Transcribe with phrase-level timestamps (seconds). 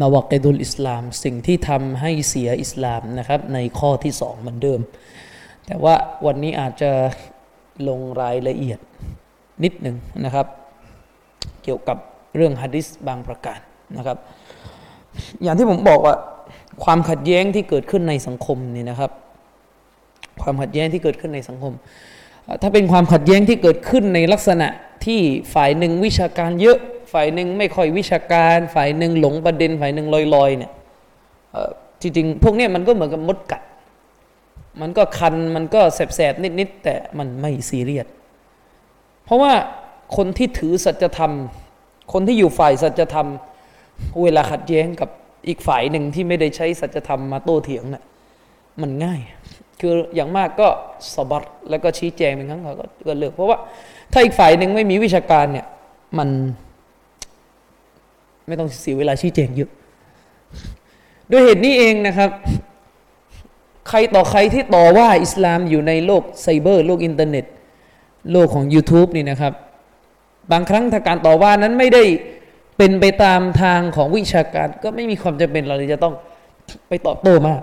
[0.00, 4.80] นวากดุลอิสลาม สิ่งที่ทำให้เสียอิสลามนะครับ ในข้อที่สองเหมือนเดิม
[5.66, 5.94] แต่ว่า
[6.26, 6.90] วันนี้อาจจะ
[7.88, 8.78] ลงรายละเอียด
[9.64, 10.46] นิดหนึ่งนะครับ
[11.62, 11.98] เกี่ยวกับ
[12.36, 13.58] เรื่องฮะดิษบางประการ
[13.96, 14.18] นะครับ
[15.42, 16.14] อย่างที่ผมบอกว่า
[16.84, 19.10] ความขัดแย้งที่เกิดขึ้นในสังคมนี่นะครับ
[20.42, 21.72] ความขัดแย้งที่เกิดขึ้นในสังคม
[22.62, 24.68] ถ้าเป็นความขัดแย้งที่เกิดขึ้นในลักษณะ
[25.04, 25.20] ที่
[25.54, 26.78] ฝ่ายหนึ่งวิชาการเยอะ
[27.16, 30.72] ฝ่ายหนึ่งไม่ค่อยวิชาการ ฝ่ายหนึ่งหลงประเด็น ฝ่ายหนึ่งลอยๆเนี่ย
[32.00, 33.62] จริงๆพวกนี้มันก็เหมือนกับมดกัด
[34.80, 38.06] มันก็คันมันก็แสบๆนิดๆแต่มันไม่ซีเรียส
[39.24, 39.52] เพราะว่า
[40.16, 41.32] คนที่ถือสัจธรรม
[42.12, 43.28] คนที่อยู่ฝ่ายสัจธรรม
[44.22, 45.10] เวลาขัดแย้งกับ
[45.48, 48.04] อีกฝ่ายหนึ่งที่ไม่ได้ใช้สัจธรรมมาโต้เถียงน่ะ
[48.82, 49.20] มันง่าย
[49.80, 50.68] คืออย่างมากก็
[51.14, 53.58] สบัดแล้วก็ชี้แจงเป็นครั้งก็ก็เลิกเพราะว่า
[54.12, 55.66] ถ้าอีกฝ่ายหนึ่งไม่มีวิชาการเนี่ย
[56.18, 56.28] มัน
[58.48, 59.70] ไม่ต้องเสียเวลาชี้แจงเยอะ
[61.30, 62.30] ด้วยเหตุนี้เองนะครับ
[63.88, 67.44] ใครต่อใครที่ต่อว่าอิสลามอยู่ในโลกไซเบอร์ โลกอินเทอร์เน็ต
[68.32, 69.52] โลกของ YouTube นี่นะครับ
[70.52, 72.02] บางครั้งถ้าการต่อว่านั้นไม่ได้
[72.78, 76.14] เป็นไปตามทางของวิชาการ ก็ไม่มีความจำเป็นเราจะต้อง
[76.88, 77.62] ไปตอบโต้มาก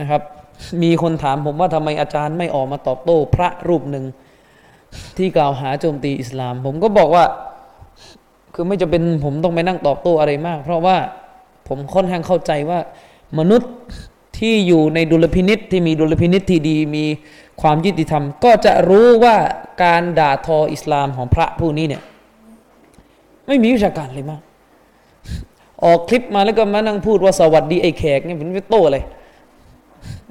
[0.00, 0.22] นะครับ
[0.82, 4.04] มีคนถามผมว่าทำไมอาจารย์ไม่ออกมาตอบโต้ พระรูปหนึ่ง
[5.16, 7.24] ที่กล่าวหาโจมตีอิสลาม ผมก็บอกว่า
[8.54, 10.96] คือไม่จะเป็นผมต้องไปนั่งตอบโต้อะไรมาก เพราะว่า
[11.68, 12.78] ผมค่อนข้างเข้าใจว่า
[13.38, 13.72] มนุษย์
[14.38, 17.04] ที่อยู่ในดุลพินิษที่มีดุลพินิษที่ดีมี
[17.62, 19.36] ความยุติธรรม ก็จะรู้ว่า
[19.82, 22.02] การด่าทออิสลามของพระผู้นี้เนี่ย
[23.46, 24.42] ไม่มีวิชาการเลยมาก
[25.84, 28.98] ออกคลิปมาแล้วก็มานั่งพูดว่าสวัสดีไอ้แขกเนี่ยเป็นไปโต้อะไร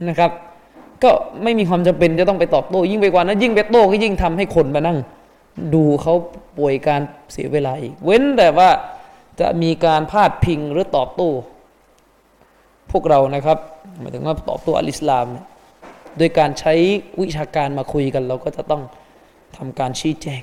[0.08, 0.32] นะครับ
[1.04, 1.12] ก็
[1.44, 4.98] ไม่มีความจำเป็นจะต้องไปตอบโต้ยิ่งไปกว่านั้นยิ่งไปโต้ก็ยิ่งทำให้คนมานั่ง
[5.74, 6.14] ดูเขา
[6.58, 7.02] ป่วยการ
[7.32, 8.70] เสียเวลาอีก เว้นแต่ว่า
[9.40, 11.30] จะมีการพาดพิงหรือตอบโต้
[12.92, 13.58] พวกเรานะครับ
[14.00, 15.46] หมายถึงว่าตอบโต้อัลอิสลามเนี่ย
[16.18, 16.74] โดยการใช้
[17.22, 18.82] วิชาการมาคุยกัน เราก็จะต้อง
[19.58, 20.42] ทำการชี้แจง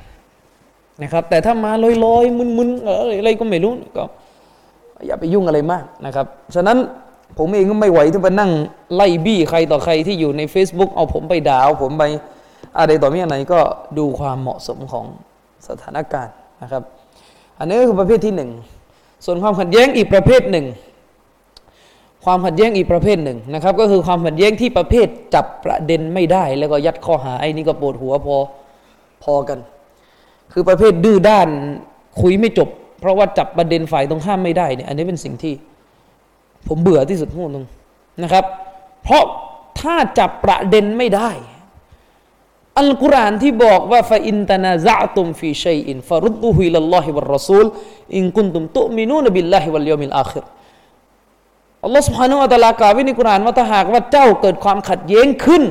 [1.03, 1.73] นะครับ แต่ถ้ามา
[2.05, 2.87] ลอยๆมึนๆ
[3.19, 4.05] อะไรก็ไม่รู้ก็
[5.07, 6.79] อย่าไปยุ่งอะไรมากนะครับ ฉะนั้น
[7.39, 8.51] ผมเองก็ไม่ไหวที่ไปนั่ง
[8.95, 12.05] ไล่บี้ใครต่อใครที่อยู่ใน Facebook เอาผมไปด่าเอาผมไป
[12.79, 13.61] อะไรต่อมีอะไรก็
[13.99, 15.05] ดูความเหมาะสมของ
[15.69, 16.83] สถานการณ์นะครับ
[17.59, 18.51] อันนี้ก็คือประเภทที่หนึ่ง
[19.25, 20.67] ส่วนความขัดแย้งอีกประเภทหนึ่ง
[22.25, 28.37] ความขัดแย้งอีกประเภทหนึ่งนะครับ ก็คือความขัดแย้งที่ประเภทจับประเด็นไม่ได้ แล้วก็ยัดข้อหาไอ้นี่ก็ปวดหัวพอ
[29.23, 29.59] พอกัน
[30.53, 31.49] คือประเภทดื้อด้าน
[32.21, 32.69] คุยไม่จบ
[33.01, 35.55] เพราะว่าจับประเด็นฝ่ายตรงข้ามไม่ได้เนี่ยอันนี้เป็นสิ่งที่
[36.69, 37.67] ผมเบื่อที่สุดพูดตรง
[38.23, 38.45] นะครับ
[39.03, 39.25] เพราะ
[39.81, 41.31] ถ้าจับประเด็นไม่ได้
[42.80, 47.66] อัลกุรอานที่บอกว่าฟาอินตนาซะตุมฟีชัยอินฟารุดดุฮิลลอฮิวะรอซูล
[48.18, 50.46] อินกุนตุมตุมินูนบิลลาฮิวัลยอมิลอาคิร
[51.84, 55.64] อัลลอฮ์ سبحانه และ تعالى กล่าวไว้ในกุรอานว่าถ้าหากว่าเจ้าเกิดความขัดแย้งขึ้น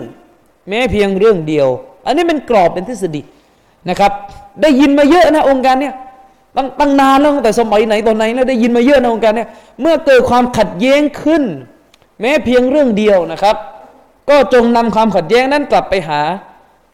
[0.69, 1.69] แม้เพียงเรื่องเดียว
[2.07, 3.23] อันนี้เป็นกรอบเป็นทฤษฎี
[3.89, 4.13] นะครับ
[4.63, 5.95] ได้ยินมาเยอะนะองค์การเนี่ย
[6.57, 9.49] ตั้งตั้งนานแล้วตั้งแต่สมัยไหนตอนไหนแล้วได้ยินมาเยอะนะองค์การเนี่ย
[9.81, 11.43] เมื่อเกิดความขัดแย้งขึ้น
[12.21, 13.57] แม้เพียงเรื่องเดียวนะครับ
[14.31, 16.21] ก็จงนำความขัดแย้งนั้นกลับไปหา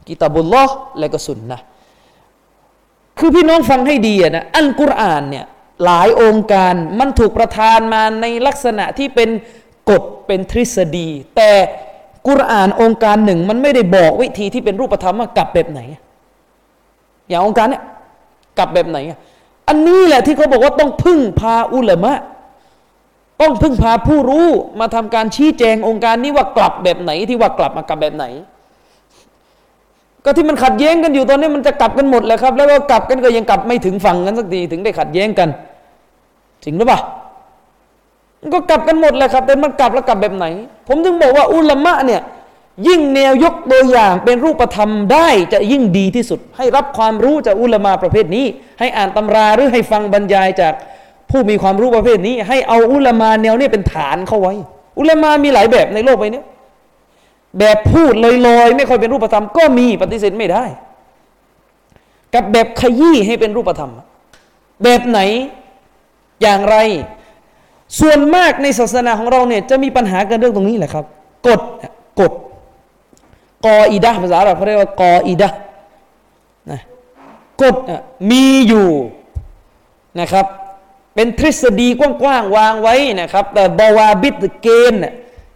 [0.07, 1.59] กิตาบุลลอฮ์และก็สุนนะ
[3.19, 5.45] คือพี่น้องฟังให้ดีนะอัลกุรอานเนี่ย
[5.85, 9.29] หลายองค์การมันถูกประทานมาในลักษณะที่เป็น
[9.89, 11.51] กฎเป็นทฤษฎี แต่
[12.27, 15.81] กุรอานองค์การหนึ่ง มันไม่ได้บอกวิธีที่เป็นรูปธรรมว่ากลับแบบไหน
[17.27, 17.83] อย่างองค์การเนี่ย
[18.57, 18.97] กลับแบบไหน
[19.67, 22.13] อันนี้แหละที่เขาบอกว่าต้องพึ่งพาอุลามะ
[23.41, 24.47] ต้องพึ่งพาผู้รู้
[24.79, 28.25] มาทำการชี้แจงองค์การนี้ว่ากลับแบบไหนที่ว่ากลับมากลับแบบไหน
[30.25, 35.49] ก็ที่มันขัดแย้งกันอยู่ตอนนี้มันจะกลับกันหมดเลยครับ แล้วก็กลับกันก็ยังกลับไม่ถึงฝั่งกันสักทีถึงได้ขัดแย้งกัน
[36.63, 36.99] จริงหรือเปล่า
[38.53, 40.45] ก็กลับกันหมดเลยครับแต่มันกลับแล้วกลับแบบไหน
[40.87, 42.21] ผมถึงบอกว่าอุลามะเนี่ย
[42.87, 48.45] ยิ่งแนวยกตัวอย่างเป็นรูปธรรมได้จะยิ่งดีที่สุด ให้รับความรู้จากอุลามะประเภทนี้
[48.79, 50.73] ให้อ่านตำราหรือให้ฟังบรรยายจาก
[51.29, 54.53] ผู้มีความรู้ประเภทนี้ ให้เอาอุลามะแนวนี้เป็นฐานเข้าไว้
[54.99, 56.41] อุลามะมีหลายแบบในโลกใบนี้
[57.59, 58.13] แบบพูด
[58.47, 60.63] ลอยๆ ไม่ค่อยเป็นรูปธรรม ก็มีปฏิเสธไม่ได้
[62.33, 63.91] กับแบบขยี้ให้เป็นรูปธรรม
[64.83, 65.19] แบบไหน
[66.41, 66.77] อย่างไร
[67.99, 71.05] ส่วนมากในศาสนาของเราเนี่ยจะมีปัญหากันเรื่องตรงนี้แหละครับ
[71.47, 71.61] กฎ
[72.19, 72.31] กฎ
[73.65, 75.49] กออิดะภาษาเราเขาเรียกว่ากออิดะ
[76.71, 76.79] นะ
[77.61, 77.75] กฎ
[78.31, 78.89] มีอยู่
[80.19, 80.45] นะครับ
[81.15, 85.01] เป็นทฤษฎีกว้างๆวางไว้นะครับ แต่บาวาบิดเกณฑ์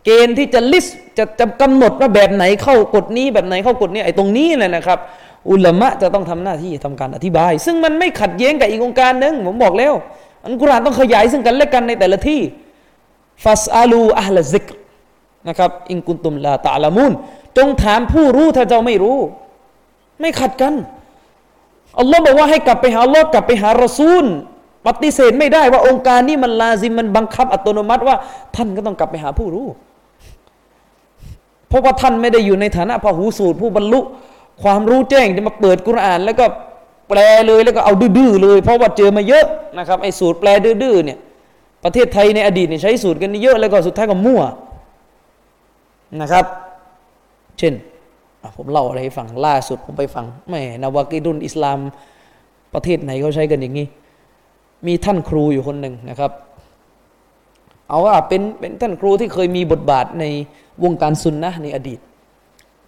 [0.05, 0.85] เกณฑ์ที่จะลิส
[1.17, 4.99] จะจะกำหนดว่าแบบไหนเข้ากฎนี้แบบไหนเข้ากฎนี้ไอ้ตรงนี้เลยนะครับ
[5.49, 9.93] อุลามะจะต้องทำหน้าที่ทำการอธิบาย ซึ่งมันไม่ขัดแย้งกับอีกองค์การหนึ่งผมบอกแล้ว
[10.43, 12.41] อันกุรานต้องขยายซึ่งกันและกันในแต่ละที่
[13.43, 14.65] ฟัสอาลูอัลซิก
[15.47, 17.11] นะครับอิงกุนตุมลาตะละมุน
[17.57, 19.17] จงถามผู้รู้ถ้าเจ้าไม่รู้
[20.21, 20.73] ไม่ขัดกัน
[21.99, 24.25] อัลลอฮ์บอกว่าให้กลับไปหาอัลลอฮ์กลับไปหารอซูล
[24.87, 28.15] ปฏิเสธไม่ได้ว่าองค์การนี้มันลาซิมมันบังคับอัตโนมัติว่า
[28.55, 29.67] ท่านก็ต้องกลับไปหาผู้รู้
[31.67, 33.99] เพราะว่าท่านไม่ได้อยู่ในฐานะพหูสูตรผู้บรรลุ
[34.63, 36.45] ความรู้แจ้งจะมาเปิดกุรอาน แล้วก็
[37.09, 39.45] แปลเลยแล้วก็เอาดื้อเลย เพราะว่าเจอมาเยอะ
[39.77, 41.17] นะครับไอ้สูตรแปลดื้อเนี่ย
[41.83, 44.41] ประเทศไทยในอดีตเนี่ยใช้สูตรกันเยอะแล้วก็สุดท้ายก็มั่ว
[46.21, 46.45] นะครับ
[47.59, 47.73] เช่น
[48.57, 51.79] ผมเล่าอะไรให้ฟังล่าสุดผมไปฟังแม่นาวากิดุนอิสลาม
[52.73, 53.87] ประเทศไหนเขาใช้กันอย่างนี้
[54.87, 56.31] มีท่านครูอยู่คนหนึ่งนะครับ
[57.89, 60.23] เอาว่าเป็นเป็นท่านครูที่เคยมีบทบาทใน
[60.83, 61.99] วงการซุนนะในอดีต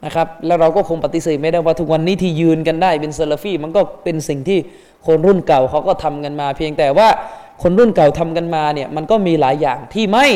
[0.05, 4.59] นะครับแล้วเราก็คงปฏิเสธไม่ได้ว่าทุกวันนี้ที่ยืนกันได้เป็นซาลฟี่ มันก็เป็นสิ่งที่
[5.05, 7.07] คนรุ่นเก่าเขาก็ทำกันมา เพียงแต่ว่า
[7.61, 10.27] คนรุ่นเก่าทำกันมาเนี่ยมันก็มีหลายอย่างที่ไม่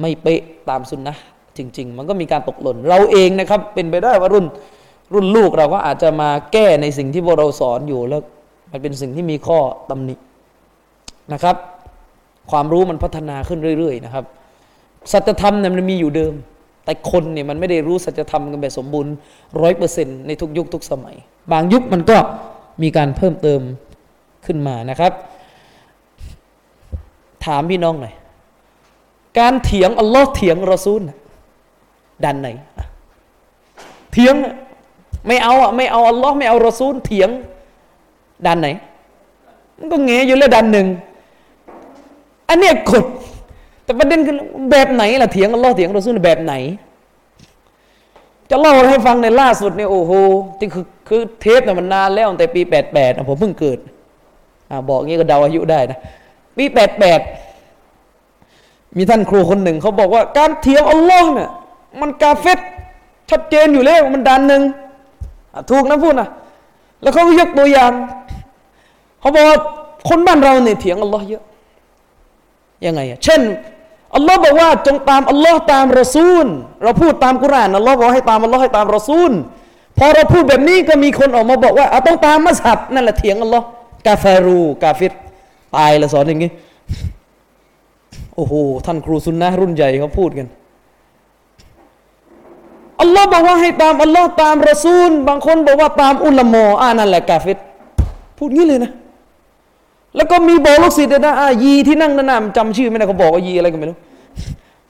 [0.00, 1.16] ไม่เป๊ะตามสุนนะ
[1.56, 4.46] จริง ๆ มันก็มีการตกหล่น เราเองนะครับเป็นไปได้ว่ารุ่น
[5.14, 8.22] รุ่นลูกเราก็อาจจะมาแก้ในสิ่งที่พวกเราสอนอยู่แล้ว
[8.70, 9.58] มันเป็นสิ่งที่มีข้อ
[9.90, 10.14] ตำหนิ
[11.32, 11.56] นะครับ
[12.50, 14.24] ความรู้มันพัฒนาขึ้นเรื่อยๆนะครับ
[15.12, 16.34] สัจธรรมเนี่ยมันมีอยู่เดิม
[16.84, 19.12] แต่คนเนี่ยมันไม่ได้รู้สัจธรรมกันแบบสมบูรณ์
[19.60, 21.16] ร้อยเปอร์เซ็นต์ในทุกยุคทุกสมัย
[21.52, 22.16] บางยุคมันก็
[22.82, 23.60] มีการเพิ่มเติม
[24.46, 25.12] ขึ้นมานะครับ
[27.44, 28.14] ถามพี่น้องหน่อย
[29.38, 31.02] การเถียงอัลลอฮ์เถียงรอซูล
[32.24, 32.48] ดันไหน
[34.12, 34.34] เถียง
[35.26, 37.30] ไม่เอาอะไม่เอาอัลลอฮ์ไม่เอารอซูลเถียง
[38.46, 38.68] ดันไหน
[39.78, 40.86] มันก็เงยอยู่แล้วดันหนึ่ง
[42.48, 43.04] อันเนี้ยกด
[43.84, 44.34] แต่ประเด็นคือ
[44.70, 46.54] แบบไหนล่ะเถียงอัลลอฮ์เถียงเรอซูลแบบไหน
[48.50, 50.12] จะเล่าให้ฟังในล่าสุดเนี่ยโอ้โห
[50.58, 53.78] ที่คือคือเทปเนี่ยมันนานแล้วตั้งแต่ปีแปดแปดผมเพิ่งเกิด
[54.70, 55.98] อ่าบอกงี้ก็เดาอายุได้นะ
[56.56, 57.20] ปีแปดแปด
[58.96, 61.50] มีท่านครูคนหนึ่งเขาบอกว่าการเถียงอัลลอฮ์เนี่ย
[62.00, 62.58] มันกาเฟต
[63.30, 64.62] ชัดเจนอยู่แล้วมันดันหนึ่ง
[65.70, 66.28] ถูกนะพูดนะ
[67.02, 67.92] แล้วเขาก็ยกตัวอย่าง
[69.20, 69.44] เขาบอก
[70.08, 71.42] คนบ้านเราเนี่ยเถียงอัลลอฮ์เยอะ
[72.86, 73.40] ยังไงอะเช่น
[74.14, 76.46] อัลลอฮ์บอกว่าจงตามอัลลอฮ์ตามรอซูล
[76.82, 79.32] เราพูดตามกุรานอัลลอฮ์บอกให้ตามอัลลอฮ์ให้ตามรอซูล
[79.98, 83.64] พอเราพูดแบบนี้ก็มีคนออกมาบอกว่าต้องตามมัสฮับนั่นแหละเถียงอัลลอฮ์
[84.06, 85.12] กาฟารูกาฟิร
[85.76, 86.50] ตายละสอนอย่างงี้
[88.36, 88.54] โอ้โห
[88.86, 90.46] ท่านครูซุนนะรุ่นใหญ่เขาพูดกัน
[93.00, 97.58] อัลลอฮ์บอกว่าให้ตามอัลลอฮ์ตามรอซูล บางคนบอกว่าตามอุลามออ่านั่นแหละกาเฟต
[98.38, 98.92] พูดงี้เลยนะ
[100.16, 103.98] แล้วก็มีบอกลูกศิษย์นะอายีที่นั่งด้านหน้าจำชื่อไม่ได้เขาบอกว่ายีอะไรก็ไม่รู้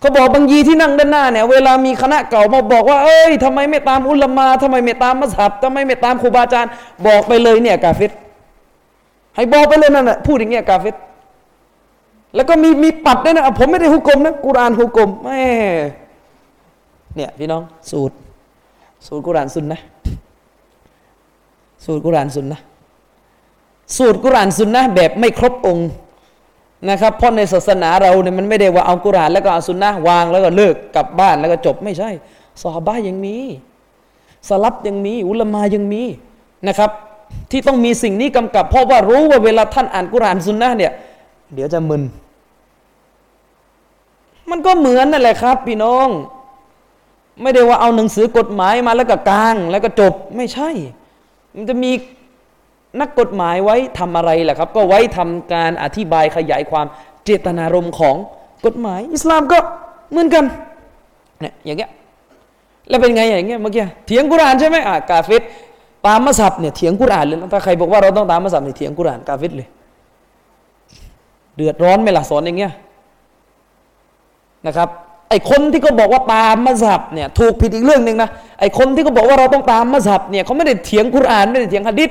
[0.01, 6.71] เขาบอกบางยีที่นั่งด้านหน้าเนี่ยเวลามีคณะเก่ามาบอกว่าเอ้ยทำไมไม่ตามอุลมาทำไมไม่ตามมัสฮับทำไมไม่ตามครูบาอาจารย์
[7.07, 8.11] บอกไปเลยเนี่ยกาเฟต
[9.37, 10.95] ให้บอกไปเลยนั่นแหละพูดอย่างเงี้ยกาเฟต
[12.35, 15.43] แล้วก็มีมีปัดด้วยนะผมไม่ได้ฮุกกลมนะกุรานฮุกกลมแม่
[17.17, 18.15] เนี่ยพี่น้องสูตร
[19.07, 19.81] สูตรกุรานซุนนะ
[21.85, 22.61] สูตรกุรานซุนนะ
[23.97, 25.89] สูตรกุรานซุนนะแบบไม่ครบองค์
[26.89, 32.11] นะครับเพราะในศาสนาเราเนี่ยมันไม่ได้ว่าเอากุรานแล้วก็เอาซุนนะวางแล้วก็เลิกกลับบ้านแล้วก็จบไม่ใช่
[32.63, 33.37] ซอฮาบะยังมี
[34.49, 36.03] สลับยังมี อุลามายังมี
[36.69, 36.91] นะครับ
[37.51, 40.93] ที่ต้องมีสิ่งนี้กำกับ เพราะว่ารู้ว่าเวลาท่านอ่านกุรานซุนนะเนี่ย
[41.55, 42.03] เดี๋ยวจะมึน
[44.51, 46.09] มันก็เหมือนนั่นแหละครับ พี่น้อง
[47.43, 50.71] ไม่ได้ว่าเอาหนังสือกฎหมายมาแล้วก็กลาง แล้วก็จบไม่ใช่
[51.55, 51.91] มันจะมี
[53.01, 56.87] นักกฎหมายไว้ทำอะไรแหละครับ ก็ไว้ทำการอธิบายขยายความ
[57.25, 58.17] เจตนารมณ์ของ
[58.67, 59.59] กฎหมาย อิสลามก็
[60.11, 60.45] เหมือนกัน
[61.41, 61.91] เนี่ยอย่างเงี้ย
[62.89, 65.43] แล้วเป็นไงอย่างเงี้ยเมื่อกี้เถียงกุรานใช่ไหมอะกาเฟต
[66.07, 69.69] ตามมัสับเนี่ยเถียงกุรานเลยถ้าใครบอกว่าเราต้องตามมัสับเนี่ยเถียงกุรานกาเฟตเลย
[71.57, 72.73] เดือดร้อนไหมล่ะสอนอย่างเงี้ย
[74.67, 74.89] นะครับ
[75.29, 78.29] ไอคนที่เขาบอกว่าตามมัสฮับเนี่ยถูกผิดอีกเรื่องหนึ่งนะ
[78.61, 82.11] ไอคนที่เขาบอกว่าเราต้องตามมัสฮับเนี่ยเขาไม่ได้เถียงกุรานไม่ได้เถียงฮะดิษ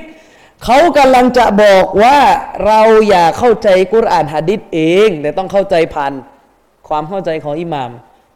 [0.64, 2.18] เขากำลังจะบอกว่า
[2.66, 6.12] เราอย่าเข้าใจกุรอานฮะดิษเอง แต่ต้องเข้าใจผ่าน
[6.88, 7.90] ความเข้าใจของอิหมาม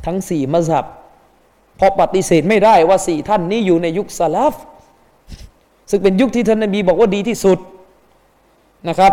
[0.07, 0.87] ทั้งสี่มัสฮับ
[1.77, 4.55] เพราะปฏิเสธไม่ได้ว่าสี่ท่านนี้อยู่ในยุคสลับ
[5.91, 7.59] ซึ่งเป็นยุคที่ท่านนบีบอกว่าดีที่สุด
[8.89, 9.13] นะครับ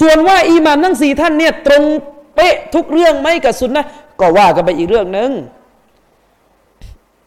[0.00, 1.82] ส่วนว่าอีมามทั้งสี่ท่านเนี่ยตรง
[2.34, 3.84] เป๊ะทุกเรื่องไหมกับสุนนะ
[4.20, 5.30] ก็ว่ากันไปอีกเรื่องหนึ่ง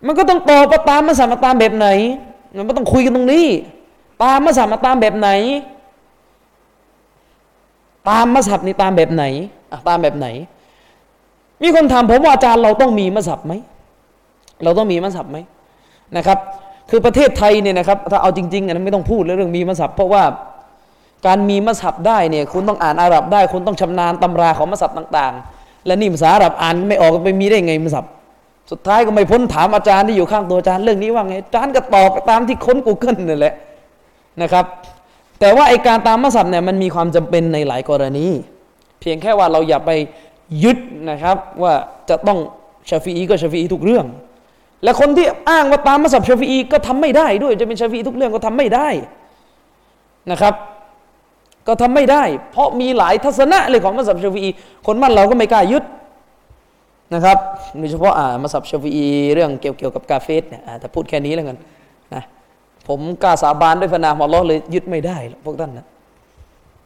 [0.05, 1.88] มันก็ต้องตอบตามมาสามาตามแบบไหน
[2.55, 3.48] มันไม่ต้องคุยกันตรงนี้
[4.24, 5.30] ตามมาสามาตามแบบไหน
[8.10, 9.24] ตามมาสับนี่ตามแบบไหน
[9.72, 10.28] อะตามแบบไหน
[11.62, 13.54] มีคนถามผมว่าอาจารย์เราต้องมีมาสับไหม
[14.63, 15.38] เราต้องมีมาสับไหม
[16.18, 16.38] นะครับ
[16.90, 20.24] คือประเทศไทยเนี่ยนะครับถ้าเอาจริงๆนะไม่ต้องพูดเรื่องมีมาสับเพราะว่า
[21.25, 28.06] การมีมัสฮับได้เนี่ยคุณต้องอ่านอาหรับได้ คุณต้องชำนาญตำราของมัสฮับต่าง ๆ และนี่ภาษาอาหรับอ่านไม่ออกไปมีได้ไงมัสฮับ
[28.72, 33.54] สุดท้ายก็ไม่พ้นถามอาจารย์ที่อยู่ข้างตัวอาจารย์เรื่องนี้ว่าไงอาจารย์ก็ตอบตามที่ค้น Google นั่นแหละ
[34.42, 34.66] นะครับ
[35.40, 38.28] แต่ว่าไอการตามมัสับเนี่ยมันมีความจำเป็นในหลายกรณี
[39.00, 39.92] เพียงแค่ว่าเราอย่าไป
[40.64, 40.78] ยึด
[41.10, 41.74] นะครับว่า
[42.10, 42.40] จะต้อง
[42.90, 44.06] ชาฟีอีก็ชาฟีอีทุกเรื่อง
[44.84, 48.88] และคนที่อ้างว่าตามมัสับชาฟีอีก็ทำไม่ได้ด้วยจะเป็นชาฟีอีทุกเรื่องก็ทำไม่ได้
[50.32, 50.54] นะครับ
[51.68, 54.50] ก็ทำไม่ได้ เพราะมีหลายทัศนะเลยของมัสยิดชาฟีอี
[54.88, 55.84] คนมั่นเราก็ไม่กล้ายึด
[57.14, 57.38] นะครับ
[57.78, 61.58] โดยเฉพาะอ่ามัสยิดชาฟีอีเรื่องเกี่ยวเกี่ยวกับกาเฟสเนี่ยแต่พูดแค่นี้แล้วกัน
[62.88, 65.86] ผมกล้าสาบานด้วยพระนามอัลลอฮ์เลยยึดไม่ได้พวกท่านนะ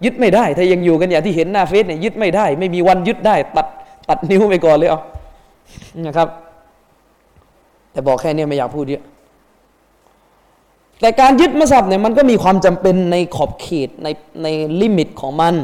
[0.06, 3.68] ยึดไม่ได้ ถ้ายังอยู่กันอย่างที่เห็นหน้าเฟซเนี่ยยึดไม่ได้ ไม่มีวันยึดได้ ตัด
[4.10, 5.00] ตัดนิ้วไปก่อนเลยเอา
[6.08, 6.28] นะครับ
[7.92, 9.04] แต่บอกแค่นี้ไม่อยากพูดเยอะ
[11.02, 14.08] แต่การยึดมัสยิดเนี่ยมันก็มีความจำเป็นในขอบเขตใน
[14.44, 14.48] ใน
[14.82, 15.56] ลิมิตของมัน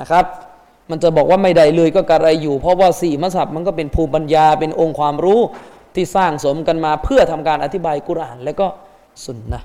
[0.00, 0.24] นะครับ
[0.90, 5.40] มันจะบอกว่าไม่ได้เลยก็กระไรอยู่ เพราะว่าสี่มัสยิดมันก็เป็นภูมิปัญญาเป็นองค์ความรู้
[5.94, 8.66] ที่สร้างสมกันมาเพื่อทำการอธิบายกุราน และก็
[9.24, 9.60] สุนนะ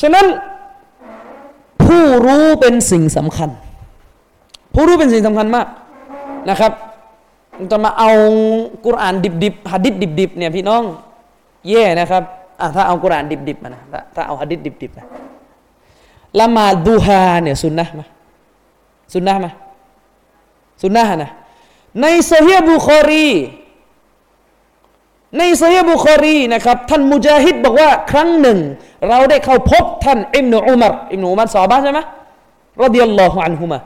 [0.00, 0.26] ฉะนั้น
[1.84, 3.50] ผู้รู้เป็นสิ่งสำคัญ
[4.74, 5.66] ผู้รู้เป็นสิ่งสำคัญมาก
[6.50, 6.72] นะครับ
[7.70, 8.10] จะมาเอา
[8.86, 10.82] กุรอานดิบๆหะดิษดิบๆเนี่ยพี่น้อง
[11.68, 12.22] แย่นะครับ
[12.60, 13.82] อะถ้าเอากุรานดิบๆมานะ
[14.14, 15.06] ถ้าเอาฮะดิษดิบๆนะ
[16.38, 18.06] ละมาดูฮาเนี่ยสุนนะมา
[19.12, 19.50] สุนนะมา
[20.82, 21.30] สุนนะนะ
[22.00, 23.28] ในโซฮีบุคอรี
[25.38, 28.58] ในโซฮีบุคอรีนะครับท่านมุจาฮิดบอกว่าครั้งหนึ่ง
[29.08, 32.00] เราได้เข้าพบท่านอิมนุอุมารอิมนุอุมารสอบาใช่ไหม
[32.82, 33.78] รดิยัลลอฮุอันฮุมา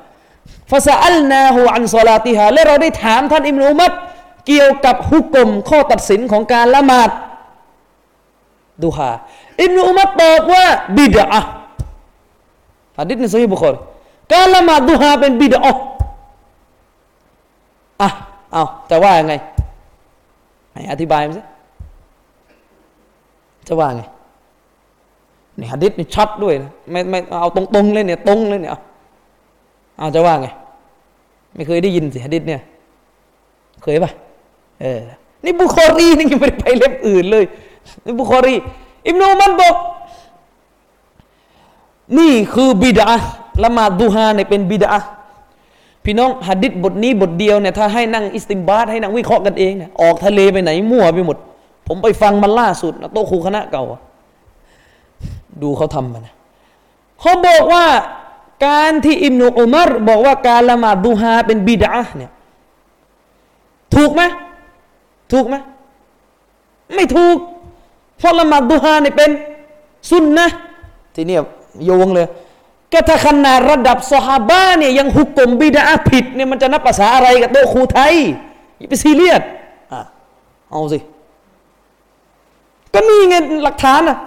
[0.71, 3.93] ฟาซาอัลนาหูอันซอลาติฮาและเราได้ถามท่านอิมนุอุมาร
[4.47, 7.11] เกี่ยวกับฮุกกลมข้อตัดสินของการละหมาด
[8.85, 9.11] ดูฮา
[9.63, 10.65] อิบนุอุมัรตอบว่า
[10.99, 11.43] บิดอะ
[12.99, 13.75] ฮะดิษในซอฮีบุคอร
[14.33, 15.75] การละหมาดดูฮาเป็นบิดอะ
[18.03, 18.09] อะ
[18.53, 19.35] เอาจะว่ายังไง
[20.93, 21.43] อธิบายมาสิ
[23.67, 24.03] จะว่าไง
[25.59, 28.73] นี่ฮะดิษนี่ชัดด้วยนะไม่ไม่เอาตรงๆเลยเนี่ยตรงเลยเนี่ย
[29.99, 30.49] เอาจะว่าไง
[31.55, 32.63] ไม่เคยได้ยินสิฮะดิษเนี่ย
[33.83, 34.13] เคยปะ
[34.81, 34.99] เออ
[35.45, 37.45] นี่บุคอรีนี่ยังไม่ได้ไปเล่มอื่นเลย
[38.03, 38.55] ในบุคอรี
[39.07, 39.75] อิบนุมันบอก
[42.19, 43.11] นี่คือบิดา
[43.63, 44.99] ละหมาดดูฮาเนี่ยเป็นบิดา
[46.11, 51.37] พี่น้องหัดดิษบทนี้บทเดียวเนี่ยถ้าให้นั่งอิสติมบาตให้นั่งวิเคราะห์กันเองเนี่ยออกทะเลไปไหนมั่วไปหมด
[51.87, 53.85] ผมไปฟังมันล่าสุดนะโต๊ะครูคณะเก่า
[55.63, 56.35] ดูเขาทำมันนะ
[57.21, 57.85] เขาบอกว่า
[58.67, 62.33] การที่อิมนุอุมารบอกว่าการละหมาดดูฮาเป็นบิดาเนี่ย
[63.95, 64.23] ถูกไหม
[65.33, 65.55] ถูกไหม
[66.95, 67.37] ไม่ถูก
[68.19, 69.31] เพราะละหมาดดูฮาเนี่ยเป็น
[70.11, 70.49] สุนนะ
[71.15, 71.37] ทีนี้
[71.85, 72.29] โยงเลย
[72.93, 78.15] ก็ถ้าขนาดระดับสฮาบะเนี่ยยังหุกกลมบิดาผิดเนี่ยมันจะนับภาษาอะไรกับโตครูไทย
[78.79, 79.43] อย่าไปซีเรียส
[79.93, 80.01] อะ
[80.71, 80.99] เอาสิ
[82.93, 84.19] ก็นี่ไงหลักฐานอะ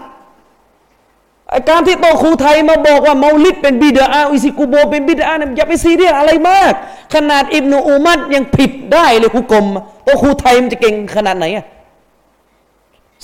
[1.69, 6.73] การที่โตครูไทยมาบอกว่าเมาลิดเป็นบิดาอิซิกุโบเป็นบิดาเนี่ยอย่าไปซีเรียสอะไรมาก
[7.13, 9.65] ขนาดอิบนุอุมัดยังผิดได้เลยหุกกลม
[10.03, 11.65] โตครูไทยมันจะเก่งขนาดไหนอะ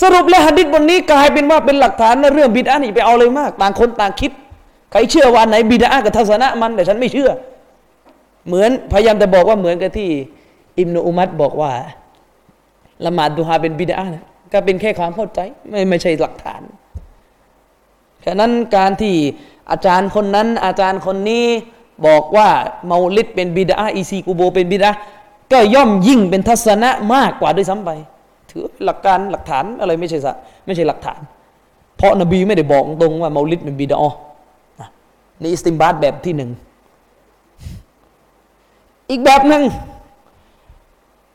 [0.01, 4.32] สรุปแล้วหะดิษบทนี้กลายเป็นว่าเป็นหลักฐานในเรื่องบิดานี่ไปเอาเลยมาก ต่างคนต่างคิด
[4.91, 7.32] ใครเชื่อว่าไหนบิดากับทัศนะมันแต่ฉันไม่เชื่อ
[8.48, 10.10] เหมือนพยายามจะบอกว่าเหมือนกับที่
[10.79, 11.72] อิมนุอุมัดบอกว่า
[13.06, 15.39] ละหมาดดูฮาเป็นบิดานะก็เป็นแค่ความเข้าใจ
[15.70, 16.62] ไม่ไม่ใช่หลักฐาน
[18.25, 19.15] ฉะนั้นการที่
[19.72, 21.46] อาจารย์คนนั้น อาจารย์คนนี้
[22.08, 22.50] บอกว่า
[22.88, 24.91] เมาลิดเป็นบิดาอีซีกูโบเป็นบิดา
[25.51, 27.89] ก็ย่อมยิ่งเป็นทัศนะมากกว่าด้วยซ้ำไป
[28.50, 30.34] ถือหลักการหลักฐานอะไรไม่ใช่สะ
[30.65, 31.20] ไม่ใช่หลักฐาน
[31.98, 33.98] เพราะนบีไม่ได้บอกตรงว่าเมาลิดเป็นบิดา
[35.41, 36.50] นี่อิสติมบาตแบบที่หนึ่ง
[39.10, 39.63] อีกแบบหนึ่ง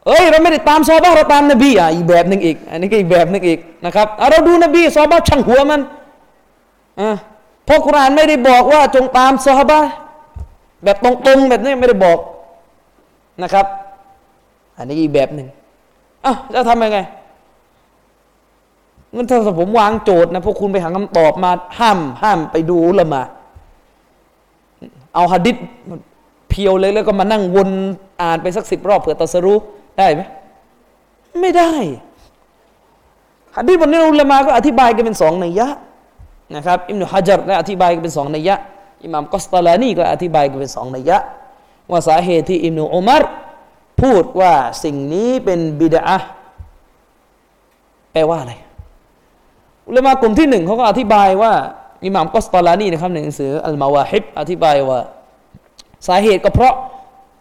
[0.07, 5.81] เอ้ยเราไม่ได้ตามซอบ้าเราตามนบีอะอีกแบบหนึ่งอีก อันนี้ก็อีกแบบหนึ่งอีกนะครับเราดูนบีซอบ้าช่างหัวมัน
[7.01, 7.17] อ่า
[7.65, 9.81] เพราะกุรานไม่ได้บอกว่าจงตามซอบ้า
[10.85, 12.19] แบบตรงๆแบบนี้ไม่ได้บอก
[13.43, 13.67] นะครับ
[14.77, 15.47] อันนี้อีกแบบหนึ่ง
[16.25, 16.99] อะจะทำยังไง
[19.15, 23.23] งั้นถ้าผมวางโจทย์นะพวกคุณไปหาคำตอบมาห้ามห้ามไปดูละมา
[25.15, 25.57] เอาหะดิษ
[26.51, 27.71] เพียวเลยแล้วก็มานั่งวน
[28.23, 29.59] อ่านไปสักสิบรอบเผื่อตัสรู้
[29.99, 30.23] ได้ไหม
[31.41, 31.73] ไม่ได้
[33.57, 35.69] หะดิษบนนี้อุลามาก็อธิบายกันเป็นสองนัยยะ
[36.55, 38.57] นะครับอิมนุฮะจัรก็อธิบายกันเป็นสองนัยยะ
[39.05, 41.19] อิหม่ามกอสตาลานีก็อธิบายกันเป็นสองนัยยะ
[41.91, 43.23] ว่าสาเหตุที่อิมนุอุมาร
[44.01, 44.53] พูดว่า
[44.85, 46.19] สิ่งนี้เป็นบิดา
[48.13, 48.55] แปลว่าอะไร
[49.89, 51.53] อุลามากลุ่มที่หนึ่งเขาก็อธิบายว่า
[52.05, 55.01] อิหม่ามกอสตาลานีนะครับในหนังสืออัลมาวาฮิบอธิบายว่า
[56.07, 56.75] สาเหตุก็เพราะ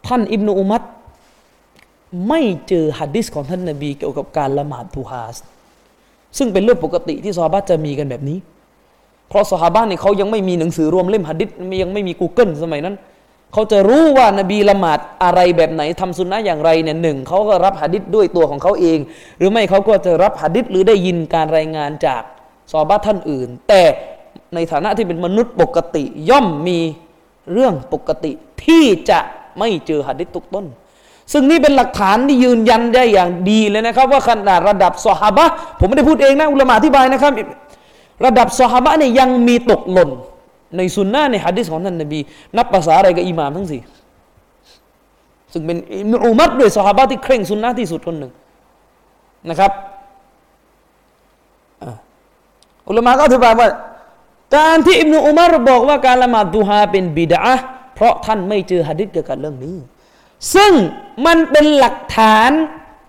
[0.08, 0.82] ท่านอิบนุอุมัต
[2.28, 5.36] ไม่เจอฮัดดิสของท่านนบีเกี่ยวกับการละหมาดทูฮาส
[6.38, 8.38] ซึ่งเป็นเรื่องปกติที่ซอฮาบะจะมีกันแบบนี้
[9.30, 11.50] เพราะซอฮาบะเนี่ยเขายังไม่มีหนังสือรวมเล่มฮัดดิส
[11.82, 12.96] ยังไม่มี Google สมัยนั้น
[13.54, 19.00] เขาจะรู้ว่านบีละหมาดอะไรแบบไหนทำสุนนะอย่างไรเนี่ยหนึ่งเขาก็รับฮัดดิสด้วยตัวของเขาเอง
[19.38, 22.22] หรือไม่เขาก็จะรับฮัดดิสหรือได้ยินการรายงานจาก
[22.72, 23.82] ซอฮาบะท่านอื่น แต่
[24.56, 26.80] ในฐานะที่เป็นมนุษย์ปกติ ย่อมมี
[27.52, 28.32] เรื่องปกติ
[28.66, 29.20] ที่จะ
[29.60, 30.66] ไม่เจอหัดดิษทุกต้น
[31.32, 35.46] ซึ่งนี่เป็นหลักฐานที่ยืนยันได้อย่างดีเลยนะครับ ว่าขนาดระดับสหบะ
[35.80, 37.32] ผมไม่ได้พูดเองนะอุลามะอธิบายนะครับ
[38.26, 40.10] ระดับสหบะเนี่ยยังมีตกหล่น
[40.78, 42.20] ในสุนนะในฮัดดิษของท่านนบี
[42.58, 43.82] นับภาษาอะไรกับอิหม่ามทั้งสี่
[45.54, 45.78] ซึ่งเป็น
[46.26, 48.32] อุมัดด้วยสหบะที่เคร่งสุนนะที่สุดคนหนึ่ง
[49.50, 49.72] นะครับ
[52.88, 53.68] อุลามะก็อธิบายว่า
[54.56, 57.56] การที่อิบนุอุมารบอกว่าการละหมาดดูฮาเป็นบิดา
[57.96, 59.76] เพราะท่านไม่เจอหะดิษเกี่ยวกับเรื่องนี้
[60.56, 60.72] ซึ่ง
[61.26, 62.50] มันเป็นหลักฐาน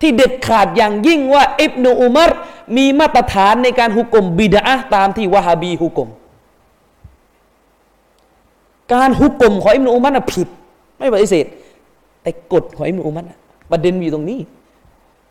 [0.01, 2.31] ที่เด็ดขาดอย่างยิ่งว่าอิบนุอุมาร
[2.77, 4.63] มีมาตรฐานในการหุกกลมบิดา
[4.95, 6.09] ตามที่วะฮาบีหุกกลม
[8.93, 10.47] การหุกกลมของอิบนุอุมารผิด
[10.97, 11.45] ไม่ปฏิเสธ
[12.21, 13.25] แต่กฎของอิบนุอุมาร
[13.71, 14.39] ประเด็นอยู่ตรงนี้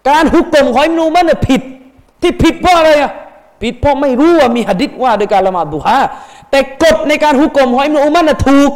[0.08, 1.60] การหุกกลมของอิบนุอุมารผิด
[2.20, 3.12] ที่ผิดเพราะอะไรอะ
[3.62, 5.98] ผิดเพราะไม่รู้ว่ามีหะดิษว่าโดยการละหมาดดุฮา
[6.50, 8.72] แต่กฎในการฮุกกลมของอิบนุอุมัรน่ะถูก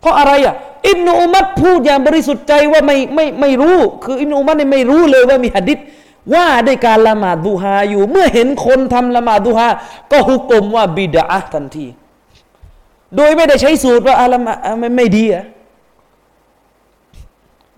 [0.00, 0.54] เพราะอะไรอะ
[0.88, 5.78] อิบนุอุมัรพูดอย่างบริสุทธิ์ใจว่าไม่ไม่ไม่รู้ คืออิบนุอุมัรเนี่ยไม่รู้เลยว่ามีหะดิษ
[6.34, 9.68] ว่าด้วยการละหมาดดุฮาอยู่ เมื่อเห็นคนทำละหมาดดุฮา
[10.10, 11.86] ก็ฮุกกลมว่าบิดาทันที
[13.16, 15.44] โดยไม่ได้ใช้สูตรว่าอะละมาไม่ไม่ดีอะ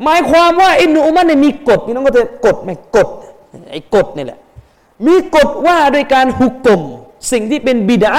[0.04, 3.08] หมายความว่าอิบนุอุมัรเนี่ยมีกฎพี่น้องก็จะกฎไหมกฎ
[3.70, 4.38] ไอ้กฎนี่แหละ
[5.06, 6.82] มีกฎว่าโดยการหุกกลม
[7.32, 8.14] สิ่งที่เป็นบิดา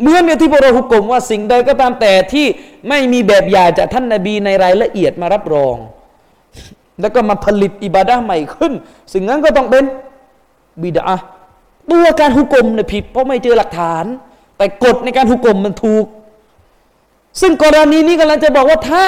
[0.00, 2.46] เหมือนกับที่พวกเราหุกกลมว่าสิ่งใดก็ตามแต่ที่
[2.88, 5.76] ไม่มีแบบอย่างจากท่านนาบีในรายละเอียดมารับรอง
[7.00, 8.72] แล้วก็มาผลิตอิบาดะใหม่ขึ้น
[9.12, 9.84] สิ่งนั้นก็ต้องเป็น
[10.82, 11.16] บิดา
[11.90, 14.04] ตัวการหุกกลมเนี่ยผิดเพราะไม่เจอหลักฐาน
[14.56, 16.04] แต่กฎในการหุกกลมมันถูก
[17.40, 19.06] ซึ่งกรณีนี้กำลังจะบอกว่าถ้า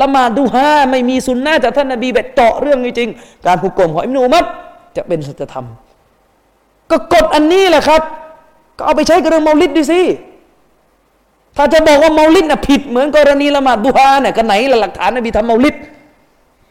[0.00, 3.10] ละมาดดูฮาไม่มีสุนนะจากท่านนาบีแบบเจาะเรื่องจริง
[3.46, 4.44] การหุกกลมของอิมนุมัด
[4.96, 5.66] จะเป็นสัจธรรม
[6.90, 8.02] ก็กฎอันนี้แหละครับ
[8.76, 10.02] ก็เอาไปใช้กับเรื่องเมาลิดดิสิ
[11.56, 15.74] ถ้าจะบอกว่าเมาลิดน่ะผิดเหมือนกรณีละหมาดดูฮาเนี่ยกันไหนละหลักฐานนบีทำเมาลิด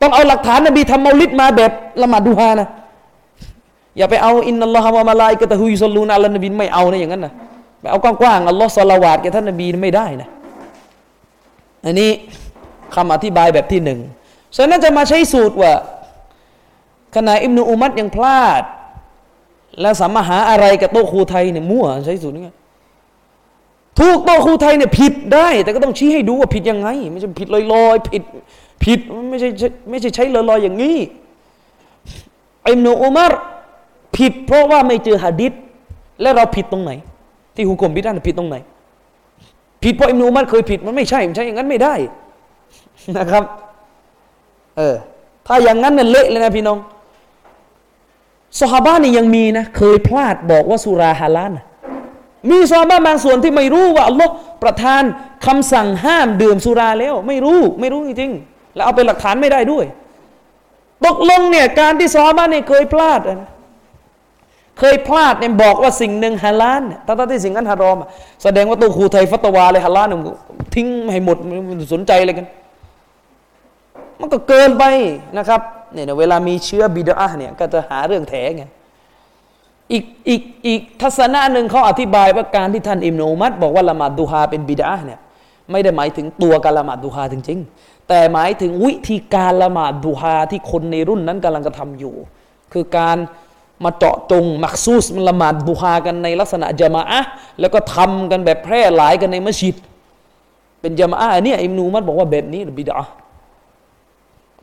[0.01, 2.67] ต้องเอาหลักฐานนบีทำเมาลิดมาแบบละหมาดดูฮานะ
[3.97, 7.33] อย่าไปเอาอินนัลลอฮฺวะมาลายกะตะฮุยซอลูนอัลนบีไม่เอานะอย่างนั้นนะ
[7.79, 10.29] ไปเอากว้างๆอัลลอฮฺสลาวาดแกท่านนบีไม่ได้นะ
[11.85, 12.09] อันนี้
[12.95, 13.99] คำอธิบายแบบที่หนึ่ง
[14.55, 15.73] ฉะนั้นจะมาใช้สูตรว่า
[17.15, 18.63] ขณะอิบนุอุมัดยังพลาด
[19.81, 22.43] แล้วสามารถหาอะไรกับโต๊ะครูไทยเนี่ยมั่วใช้สูตรนี้
[23.99, 28.23] ถูกโต๊ะครูไทยเนี่ยผิดได้ แต่ก็ต้องชี้ให้ดูว่าผิดยังไง ไม่ใช่ผิดลอยๆผิด
[28.83, 29.49] ผิดไม่ใช่
[29.89, 30.97] ไม่ใช่ใช้ลอยๆอย่างนี้
[32.67, 33.31] อิมนุอุมาร
[34.17, 35.53] ผิดเพราะว่าไม่เจอหะดิษ
[36.21, 36.91] และเราผิดตรงไหน
[37.55, 38.57] ที่หุกกลมพิดานผิดตรงไหน
[39.83, 41.93] ผิดเพราะอิมนุอุมารเคยผิดมันไม่ใช่มันใช่อย่างนั้นไม่ได้
[43.17, 43.43] นะครับ
[44.77, 44.95] เออ
[45.47, 46.77] ถ้าอย่างนั้นเนี่ยเละเลยนะพี่น้อง
[48.59, 51.53] สฮาบะนี่ยังมีนะ เคยพลาดบอกว่าสุราฮาลาน
[52.49, 54.31] มีซอบ้าบางส่วนที่ไม่รู้ว่าอัลลอฮ์
[54.63, 55.03] ประทาน
[55.45, 59.85] คำสั่งห้ามดื่มสุราแล้ว ไม่รู้ไม่รู้จริงๆแล้วเอาเป็นหลักฐานไม่ได้ด้วย
[61.05, 63.51] ตกลงเนี่ยการที่ซอบ้าเนี่ยเคยพลาดนะ
[64.79, 67.97] เคยพลาดเนี่ยบอกว่าสิ่งหนึ่งฮาลาลแต่ถ้าที่สิ่งนั้นฮารอม
[68.43, 70.19] แสดงว่าตัวครูไทยฟัตวาเลยฮาลาลเนี่ย
[70.75, 71.37] ทิ้งให้หมด
[71.69, 72.47] มสนใจเลยกัน
[74.19, 74.83] มันก็เกินไป
[75.37, 75.61] นะครับ
[75.93, 78.63] เนี่ยเวลามีเชื้อบิดาเนี่ยก็จะหาเรื่องแถไง
[79.91, 85.19] อีกอีกอีกทัศนะหนึ่งเขาอธิบายว่าการที่ท่านอิมโนมัดบอกว่าละหมาดดูฮาเป็นบิดาเนี่ย
[85.71, 92.15] ไม่ได้หมายถึงตัวการละหมาดดูฮาจริง ๆ แต่หมายถึงวิธีการละหมาดดูฮาที่คนในรุ่นนั้นกำลังกระทาอยู่
[92.73, 93.17] คือการ
[93.83, 97.21] มาเจาะจงมักซูสมันละหมาดดูฮากันในลักษณะจามะอะ
[97.59, 99.75] แล้วก็ทำกันแบบแพร่หลายกันในมัสยิด
[100.81, 103.05] เป็นจามะอะเนี่ยอิมนูมัดบอกว่าแบบนี้บิดา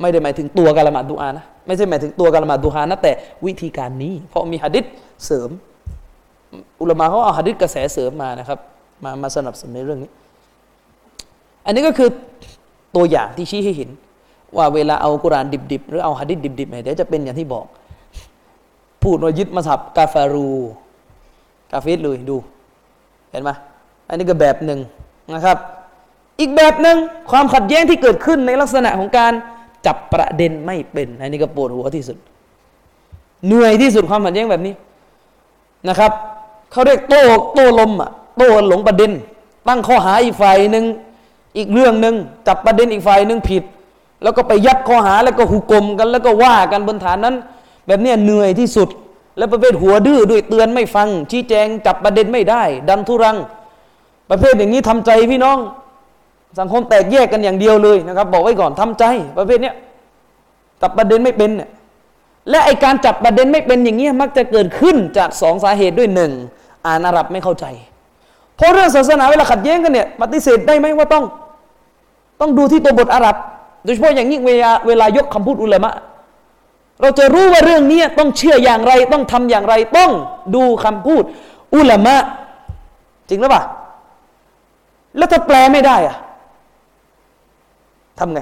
[0.00, 3.12] ไม่ได้หมายถึงตัวการละหมาดดูอานะไม่ใช่หมายถึงตัวการละหมาดดูอานะแต่
[3.46, 4.84] วิธีการนี้ เพราะมีหะดิษ
[5.24, 5.50] เสริม
[6.80, 8.58] อุลามะเขาเอาหะดิษกระแสเสริมมานะครับ
[9.04, 10.10] มามาสนับสนุนในเรื่องนี้
[11.66, 12.08] อันนี้ก็คือ
[12.96, 13.90] ตัวอย่างที่ชี้ให้เห็น
[14.56, 17.66] ว่าเวลาเอากุรานดิบๆ หรือเอาฮะดิษดิบๆเนี่ยเดี๋ยวจะเป็นอย่างที่บอก
[19.02, 20.50] พูดว่ายึดมาสับกาฟารู
[21.72, 22.36] กาเฟสเลยดู
[23.30, 23.50] เห็นไหม
[24.08, 24.80] อันนี้ก็แบบหนึ่ง
[25.34, 25.58] นะครับ
[26.40, 26.96] อีกแบบหนึ่ง
[27.30, 29.32] ความขัดแย้งที่เกิดขึ้นในลักษณะของการ
[29.86, 32.18] จับประเด็นไม่เป็นอันนี้ก็ปวดหัวที่สุด
[33.46, 34.74] เหนื่อยที่สุดความขัดแย้งแบบนี้
[35.88, 36.12] นะครับ
[36.72, 37.22] เขาเรียกโต้
[37.54, 39.12] โต้ลมอะโต้หลงประเด็น
[39.68, 40.84] ตั้งข้อหาอีกฝ่ายหนึ่ง
[41.56, 42.14] อีกเรื่องหนึ่ง
[42.46, 43.62] จับประเด็นอีกฝ่ายหนึ่งผิด
[44.22, 47.36] แล้วก็ไปยัดข้อหาแล้วก็หุกกลมกัน แล้วก็ว่ากันบนฐานนั้น
[47.86, 48.88] แบบนี้เหนื่อยที่สุด
[49.38, 53.36] แล้วประเภทหัวดื้อด้วยเตือนไม่ฟัง ชี้แจงจับประเด็นไม่ได้ ดันทุรัง
[54.30, 55.58] ประเภทอย่างนี้ทำใจพี่น้อง
[56.58, 59.04] สังคมแตกแยกกันอย่างเดียวเลยนะครับ บอกไว้ก่อนทำใจ
[59.38, 59.74] ประเภทเนี้ย
[60.80, 61.70] จับประเด็นไม่เป็นเนี่ย
[62.50, 66.32] และไอการจับประเด็นไม่เป็นอย่างเงี้ยมักจะเกิดขึ้นจากสองสาเหตุด้วยหนึ่ง
[66.86, 67.64] อ่านอาหรับไม่เข้าใจ
[68.56, 71.24] เพราะเรื่องศาสนาเวลาขัดแย้งกันเนี่ยปฏิเสธได้ไหมว่าต้อง
[72.40, 73.36] ต้องดูที่ตัวบทอาหรับ
[73.84, 75.92] โดยเฉพาะอย่างยิ่งเวลาเวลายกคำพูดอุลามะ
[77.00, 80.10] เราจะรู้ว่าเรื่องนี้ต้องเชื่ออย่างไรต้องทำอย่างไรต้อง
[80.54, 81.22] ดูคำพูด
[81.74, 82.16] อุลามะ
[83.28, 83.62] จริงหรือเปล่า
[85.16, 86.16] แล้วถ้าแปลไม่ได้อะ
[88.18, 88.40] ทำไง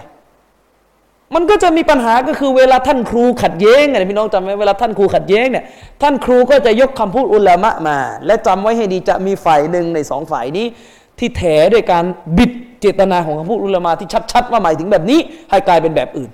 [1.35, 5.65] มันก็จะมีปัญหาก็คือเวลาท่านครูขัดแย้งไงพี่น้องจำไว้เวลาท่านครูขัดแย้งเนี่ย
[6.03, 10.67] ท่านครูก็จะยกคำพูดอุลามะมา และจำไว้ให้ดีจะมีฝ่ายหนึ่งในสองฝ่ายนี้
[11.19, 12.05] ที่แถด้วยการ
[12.39, 16.31] บิดเจตนาของคำพูดอุลามะที่ชัดๆว่าหมายถึงแบบนี้ ให้กลายเป็นแบบอื่น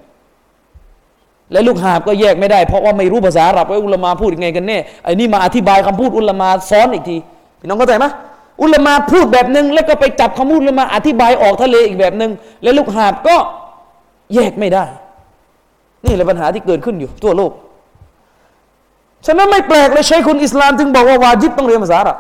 [1.52, 7.16] และลูกหาบก็แยกไม่ได้เพราะว่าไม่รู้ภาษาอาหรับว่าอุลามะพูดยังไงกันแน่ไอ้นี่มาอธิบายคำพูดอุลามะซ้อนอีกที
[7.60, 8.06] พี่น้องเข้าใจไหม
[8.62, 12.30] อุลมะพูดแบบหนึ่งแล้วก็ไปจับคำพูดอุลมะอธิบายออกทะเลอีกแบบหนึ่ง
[12.62, 13.36] และลูกหาบก็
[14.34, 14.84] แยกไม่ได้
[16.04, 17.52] นี่แหละปัญหาที่เกิดขึ้นอยู่ทั่วโลก
[19.26, 22.18] ฉะนั้นไม่แปลกเลยใช้คุณอิสลามจึงบอกว่าวาจิบต้องเรียนภาษาอาหรับ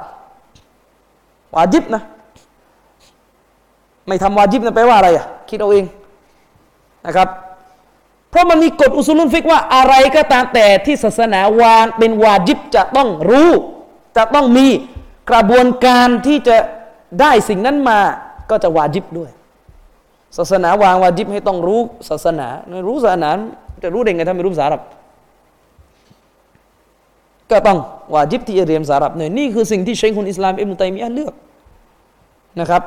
[1.54, 2.02] วาจิบนะ
[4.06, 5.84] ไม่ทำวาจิบนะแปลว่าอะไรอะคิดเอาเอง
[7.06, 7.28] นะครับ
[8.30, 13.50] เพราะมันมีกฎอุซูลุนฟิกว่าอะไรก็ตามแต่ที่ศาสนาวางเป็นวาจิบจะต้องรู้
[14.16, 14.66] จะต้องมี
[15.30, 16.56] กระบวนการที่จะ
[17.20, 17.98] ได้สิ่งนั้นมา
[18.50, 19.30] ก็จะวาจิบด้วย
[20.36, 22.48] ศาสนาวางวาจิบให้ต้องรู้ศาสนา
[22.88, 23.30] รู้ศาสนา
[23.82, 24.82] จะรู้ได้ไงถ้าไม่รู้ภาษาอับ
[27.50, 27.78] ก็ต้อง
[28.14, 31.34] วาจิบที่จะเรียนภาษาอับเนี่ยนี่คือสิ่งที่เชคคนอิสลามอิบนุตัยมียะเลือก
[32.60, 32.82] นะครับ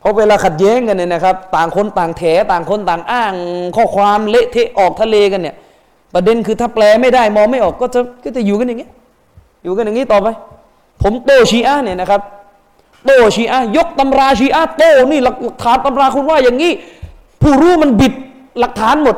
[0.00, 3.34] เพราะเวลาขัดแย้งกันเนี่ยนะครับ ต่างคนต่างแถต่างคนต่างอ้าง
[3.76, 5.54] ข้อความเละเทะออกทะเลกันเนี่ย
[6.14, 8.90] ประเด็นคือถ้าแปลไม่ได้มองไม่ออกก็จะก็จะอยู่กันอย่างเงี้ย
[9.62, 10.28] อยู่กันอย่างนี้ต่อไป
[11.02, 12.20] ผมโตชีอะเนี่ยนะครับ
[13.04, 14.82] โตชีอะยกตำราชีอะโต
[15.12, 16.72] นี่หลักฐานตำราคุณว่าอย่างนี้
[17.42, 18.12] ผู้รู้มันบิด
[18.60, 19.16] หลักฐานหมด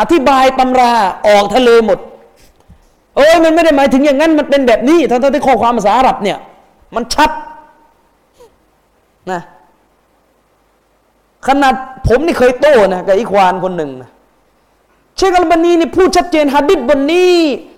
[0.00, 0.90] อธิบายตำรา
[1.26, 1.98] ออกทะเลหมด
[3.16, 6.38] เอ้ยมันไม่ได้หมายถึงอย่างนั้นมันเป็นแบบนี้ทั้งที่ข้อความภาษาอาหรับเนี่ย
[6.94, 7.30] มันชัด
[9.30, 9.40] นะ
[11.46, 11.74] ขนาด
[12.08, 14.10] ผมนี่เคยโต้นะกับอีควานคนหนึ่งนะ
[15.16, 17.36] เชคอัลบานีนี่พูดชัดเจนฮัดดิษบนนี้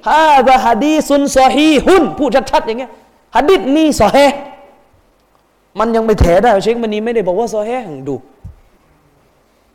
[0.08, 2.92] ฮาดะฮัดีซุนซอฮีฮุนพูดชัดๆอย่างเงี้ย
[3.34, 4.18] ฮัดดิษนี่ซอเฮ
[5.78, 7.70] มันยังไม่แถได้เชคบันนี้ไม่ได้บอกว่าซอเฮ
[8.08, 8.14] ดู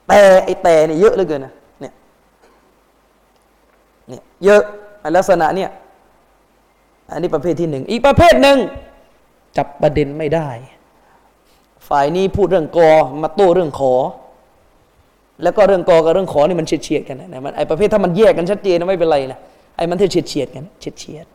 [0.08, 1.93] แต่ไอแต่เนี่ยเยอะเหลือเกินนะเนี่ย
[4.08, 4.62] เนี่ยเยอะ
[5.15, 5.69] ลักษณะเนี่ย
[7.12, 8.58] อันนี้ประเภทที่หนึ่งอีกประเภทหนึ่ง
[9.58, 10.50] จับประเด็นไม่ได้
[11.88, 12.91] ฝ่ายนี้พูดเรื่องกอ
[13.22, 13.93] มาโต้เรื่องขอ
[15.43, 19.39] แล้วก็เรื่องกอกับเรื่องขอนี่มันเฉียดเฉียดกันนะมันไอประเภทถ้ามันแยกกันชัดเจนไม่เป็นไรนะ
[19.78, 21.26] ไอมันเฉียดเฉียดกันเฉียดเฉียด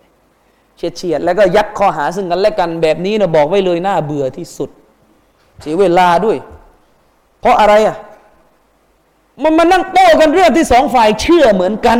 [0.76, 4.70] เฉียดเฉียดแล้วก็ยัดข้อหาซึ่งกันและกันแบบนี้นะบอกไว้เลยน่าเบื่อที่สุด
[5.60, 6.36] เสียเวลาด้วย
[7.40, 7.96] เพราะอะไรอะ
[9.42, 11.98] มันมานั่งโต้กันเรื่องที่สองฝ่ายเชื่อเหมือนกัน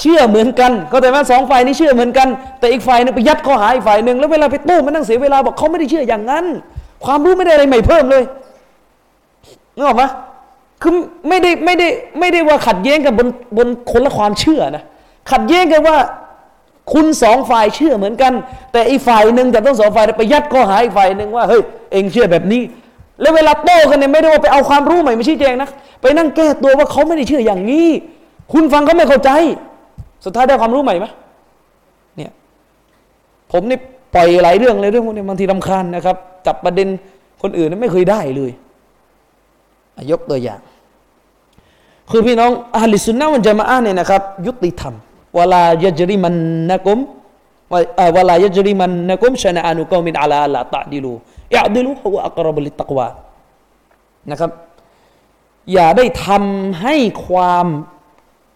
[0.00, 6.44] เชื่อเหมือนกัน ก็แต่ว่าสองฝ่ายนี้เชื่อเหมือนกัน แต่อีกฝ่ายนึงไปยัดข้อหาอีกฝ่ายหนึ่งแล้วเวลาไปโต้มันนั่งเสียเวลาบอกเขาไม่ได้เชื่ออย่างนั้น
[7.04, 8.22] ความรู้ไม่ได้อะไรใหม่เพิ่มเลย
[9.76, 10.04] นึกออกไหม
[10.82, 10.92] คือ
[11.28, 11.88] ไม่ได้ไม่ได้
[12.20, 14.84] ไม่ได้ว่าขัดแย้งกันบนบนคนละความเชื่อนะ
[15.30, 15.96] ขัดแย้งกันว่า
[16.92, 18.32] คุณสองฝ่ายเชื่อเหมือนกัน
[18.72, 22.62] แต่อีฝ่ายหนึ่งแต่ต้องสองฝ่ายไปยัดข้อหาอีกฝ่ายหนึ่งว่าเฮ้ยเองเชื่อแบบนี้
[23.20, 25.68] แล้วเวลาโต้กันเนี่ยไม่ได้ว่าไปเอาความรู้ใหม่มาชี้แจงนะ
[26.00, 27.88] ไปนั่งแก้ตัวว่าเขาไม่ได้เชื่ออย่างนี้
[28.52, 29.30] คุณฟังเขาไม่เข้าใจ
[30.24, 31.06] สุดท้ายได้ความรู้ใหม่ไหม
[32.16, 32.30] เนี่ย
[33.52, 33.78] ผมนี่
[34.14, 36.16] ปล่อยหลายเรื่องเลยเรื่องพวกนี้บางทีรำคาญนะครับ
[36.46, 36.88] จับประเด็น
[37.42, 38.50] คนอื่นไม่เคยได้เลย
[40.10, 40.60] ยกตัวอย่าง
[42.10, 44.94] คือพี่น้องอาลิสุนนะวันจะมาอ่านเนี่ยนะครับ ยุติธรรม
[45.38, 46.34] วลายจริมัน
[46.70, 46.98] นะกุม
[48.16, 51.12] วลายจริมันนะกุมชนะอนุกอมินอาลาละตะดิลู
[51.54, 53.08] ยะดิลูฮุอักรบลิตักวา
[54.30, 54.50] นะครับ
[55.72, 57.66] อย่าได้ทำให้ความ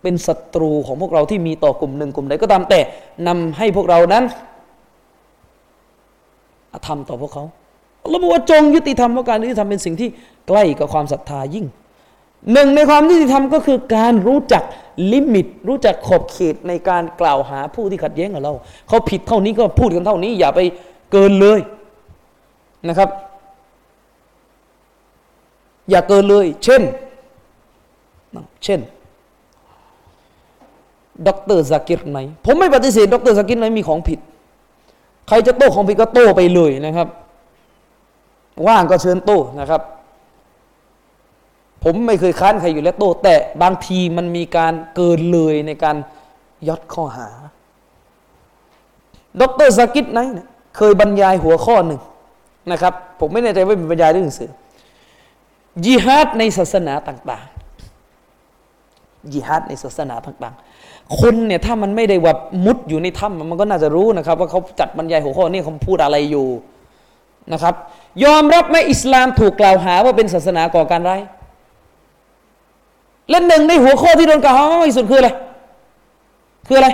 [0.02, 2.80] เป็นศัตรูของพวกเราที่มีต่อกลุ่มหนึ่งกลุ่มใดก็ตามแต่
[3.26, 4.24] นำให้พวกเรานั้น
[6.86, 7.44] ทำต่อพวกเขา
[8.04, 10.08] อัลลอฮ์บอกว่าจงยุติธรรมเพราะการยุติธรรมเป็นสิ่งที่
[10.48, 11.66] ใกล้กับความศรัทธายิ่ง
[12.52, 14.62] หนึ่งในความยุติธรรมก็คือการรู้จัก
[15.12, 18.52] ลิมิต รู้จักขอบเขตในการกล่าวหาผู้ที่ขัดแย้งกับเรา
[18.88, 20.60] เขาผิดเท่านี้ก็พูดกันเท่านี้ อย่าไป
[21.12, 21.60] เกินเลย
[22.88, 23.08] นะครับ
[25.90, 26.82] อย่าเกินเลย เช่น
[28.64, 28.80] เช่น
[31.26, 34.18] ดรซากิรไหนผมไม่ปฏิเสธดรซากิรไหนมีของผิด
[35.28, 37.08] ใครจะโต้ของผิดก็โต้ไปเลยนะครับ
[38.66, 39.82] ว่างก็เชิญโต้นะครับ
[41.84, 45.96] ผมไม่เคยค้านใครอยู่แล้วโต้แต่บางทีมันมีการเกินเลยในการ
[46.68, 47.28] ยัดข้อหา
[49.40, 52.00] ดรสกิตไนเนี่ยเคยบรรยายหัวข้อหนึ่ง
[52.72, 54.50] นะครับ ผมไม่แน่ใจว่าเป็นบรรยายเรื่องหนังสือ
[55.84, 57.46] ยิฮาดในศาสนาต่าง
[58.38, 66.46] ๆยิฮาดในศาสนาต่าง ๆ คนเนี่ยถ้ามันไม่ได้ว่ามุดอยู่ในถ้ำมันก็น่าจะรู้นะครับ ว่าเขาจัดบรรยายหัวข้อนี้เขาพูดอะไรอยู่
[67.52, 67.74] นะครับ
[68.24, 71.20] ยอมรับไหมอิสลามถูกกล่าวหาว่าเป็นศาสนาก่อการร้าย
[73.30, 75.30] และหนึ่งในหัวข้อที่โดนกล่าวหามากที่สุดคืออะไร
[76.66, 76.88] คืออะไร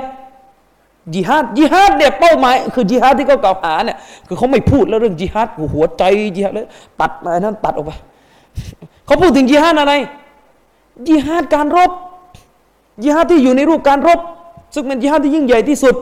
[1.14, 6.02] จิฮาดจิฮาดเนี่ยเป้าหมายคือจิฮาดที่เขากล่าวหาเนี่ยคือเขาไม่พูดแล้วเรื่องจิฮาดหัวใจ
[6.36, 6.66] จิฮาดเลย
[7.00, 7.92] ตัดมานั้นตัดออกไป
[9.06, 9.94] เขาพูดถึงจิฮาดอะไร
[11.06, 11.90] จิฮาดการรบ
[13.02, 14.20] จิฮาดที่อยู่ในรูปการรบ
[14.74, 15.94] ซึ่งเป็นจิฮาดที่ยิ่งใหญ่ที่สุด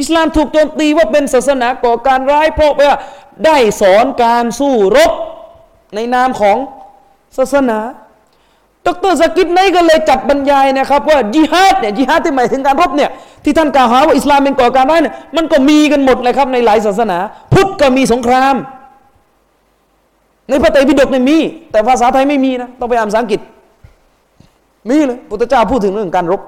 [0.00, 2.92] อิสลามถูกโจมตีว่าเป็นศาสนาก่อการร้ายเพราะว่า
[3.44, 5.12] ได้สอนการสู้รบ
[5.94, 6.56] ในนามของ
[7.36, 7.78] ศาสนา
[8.86, 13.10] ดรสกิดไนก็เลยจัดบรรยายนะครับ ว่าจิฮาดเนี่ยจิฮาดที่หมายถึงการรบเนี่ย
[13.44, 17.18] ที่ท่านกล่าวหาว่าอิสลามเป็นก่อการร้ายเนี่ยมันก็มีกันหมดเลยครับในหลายศาสนา
[17.52, 18.54] พุทธก็มีสงคราม
[20.48, 21.38] ในพระไตรปิฎกเนี่ยมี
[21.72, 23.40] แต่ภาษาไทยไม่มีนะต้องไปอ่านภาษาอังกฤษ
[24.88, 26.40] มีเลยพุทธเจ้าพูดถึงเรื่องการรบ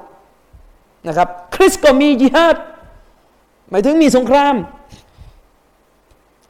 [1.08, 2.56] นะครับ คริสก็มีจิฮาด
[3.70, 4.54] หมายถึงมีสงคราม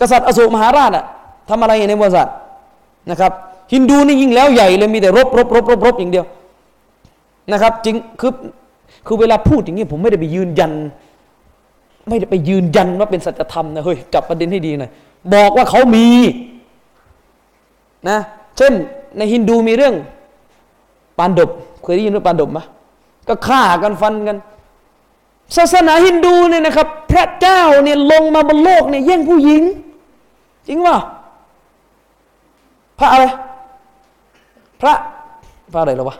[0.00, 1.04] กษัตริย์อโศกมหาราชอะ
[1.48, 2.34] ทำอะไรในประวัติศาสตร์
[3.10, 3.32] นะครับ
[3.72, 6.26] ฮินดูนี่ยิ่งแล้วใหญ่เลยมีแต่รบรบรบรบรบอย่างเดียว
[7.52, 8.32] นะครับจริงคือ
[9.06, 10.72] คือเวลาพูดอย่างนี้ผมไม่ได้ไปยืนยัน
[12.08, 14.90] ไม่ได้ไปยืนยันว่าเป็นสัจธรรมนะเฮ้ยจับประเด็นให้ดีหน่อย
[15.34, 16.08] บอกว่าเขามี
[18.08, 18.18] นะ
[18.56, 18.72] เช่น
[19.16, 19.94] ในฮินดูมีเรื่อง
[21.18, 21.50] ปานดบ
[21.82, 22.58] เคยได้ยินเรื่องปานดบไหม
[23.28, 24.36] ก็ฆ่ากันฟันกัน
[25.56, 29.62] ศาสนาฮินดูเนี่ยนะครับ พระเจ้าเนี่ยลงมาบนโลกเนี่ยแย่งผู้หญิง
[30.66, 30.96] จริงว่า
[32.98, 33.24] พระอะไร
[34.80, 34.94] พระ
[35.72, 36.16] พระอะไรหรอวะ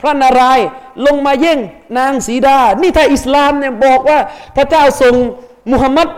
[0.00, 0.66] พระนารายณ์
[1.06, 1.58] ลงมาเย่ง
[1.98, 4.18] นางสีดา นี่ถ้าอิสลามเนี่ยบอกว่า
[4.56, 5.14] พระเจ้าทรง
[5.72, 6.08] มุฮัมมัด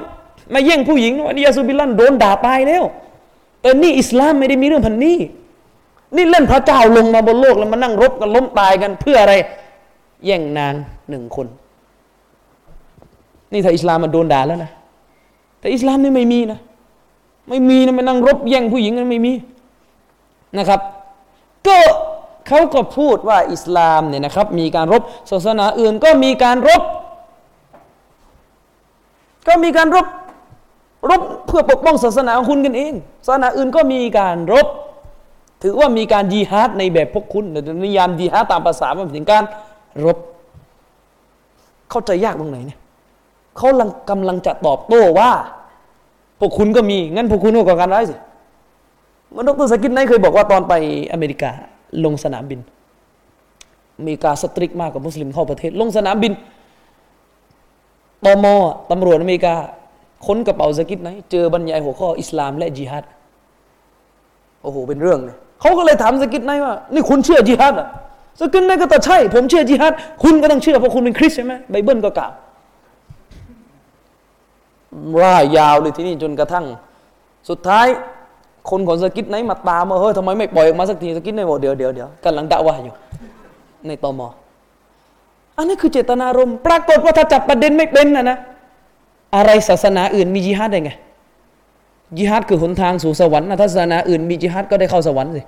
[0.55, 2.85] มาเย่งผู้หญิงอันนี้ยาสุบิลันโดนด่าตายแล้ว
[3.61, 5.19] แต่นี่อิสลามไม่ได้มีเรื่องพันนี้
[6.17, 9.35] นี่เล่นพระเจ้าลงมาบนโลกแล้วมานั่งรบกันล้มตายกันเพื่ออะไร
[10.27, 10.75] แย่งนาง
[11.09, 11.47] หนึ่งคน
[13.53, 14.71] นี่ถ้าอิสลามมันโดนด่าแล้วนะ
[15.59, 16.59] แต่อิสลามนี่ไม่มีนะ
[17.49, 19.33] ไม่มีนะมานั่งรบแย่งผู้หญิงนั้นไม่มี
[20.59, 20.81] นะครับ
[21.69, 21.79] ก็
[22.49, 26.83] เขาก็พูดว่าอิสลามเนี่ยนะครับ มีการรบศาสนาอื่นก็มีการรบ
[29.49, 30.07] ก็มีการรบ
[31.11, 32.93] รบเพื่อปกป้องศาสนาของคุณกันเอง
[33.27, 34.67] ศาสนาอื่นก็มีการรบ
[35.63, 39.45] ถือว่ามีการยีฮาดในแบบพวกคุณแต่นิยามยีฮาดตามภาษามันถึงการ
[40.05, 40.19] รบ
[41.91, 42.79] เข้าใจยากตรงไหนเนี่ย
[43.57, 43.69] เขา
[44.11, 45.31] กำลังจะตอบโต้ว่า
[46.41, 48.15] พวกคุณก็มี งั้นพวกคุณก็ก่อการร้ายสิ
[49.37, 50.75] มันดร.ซากิร ไนค์เคยบอกว่าตอนไป
[51.13, 51.51] อเมริกา
[52.05, 52.61] ลงสนามบิน
[53.99, 56.33] อเมริกา strict มากกับมุสลิมเข้าประเทศ ลงสนามบิน
[58.25, 58.47] ตม.
[58.91, 59.55] ตำรวจอเมริกา
[60.27, 63.05] ค้นกระเป๋าซากิร ไนค์ เจอบรรยายหัวข้ออิสลามและจิฮัด
[64.63, 67.89] โอ้โห เป็นเรื่องเลยเขาก็เลยถามซากิร ไนค์ ว่า นี่คุณเชื่อจิฮัดอะ
[68.41, 69.93] ซากิร ไนค์ ก็ตอบใช่ ผมเชื่อจิฮัด
[70.23, 72.33] คุณก็ต้องเชื่อเพราะคุณเป็นคริสต์ใช่ไหมไบเบิลก็กล่าว
[75.23, 76.65] ร่ายยาวเลยทีนี้จนกระทั่ง
[77.49, 77.87] สุดท้าย
[78.71, 82.95] คนของซากิร ไนค์ มาตามมาเฮ้ยทำไมไม่ปล่อยออกมาสักทีซากิร ไนค์ บอกเดี๋ยวเดี๋ยวเดี๋ยวกำลังด่าว่าอยู่
[83.87, 84.29] ในตอมอ
[85.57, 88.39] อันนี้คือเจตนารมณ์ปรากฏว่าถ้าจับประเด็นไม่เป็นนะนะ
[89.37, 90.91] อะไรศาสนาอื่นมีจิฮัดได้ไง
[92.17, 95.43] จิฮัดคือหนทางสู่สวรรค์นะถ้าศาสนาอื่นมีจิฮัดก็ได้เข้าสวรรค์สิ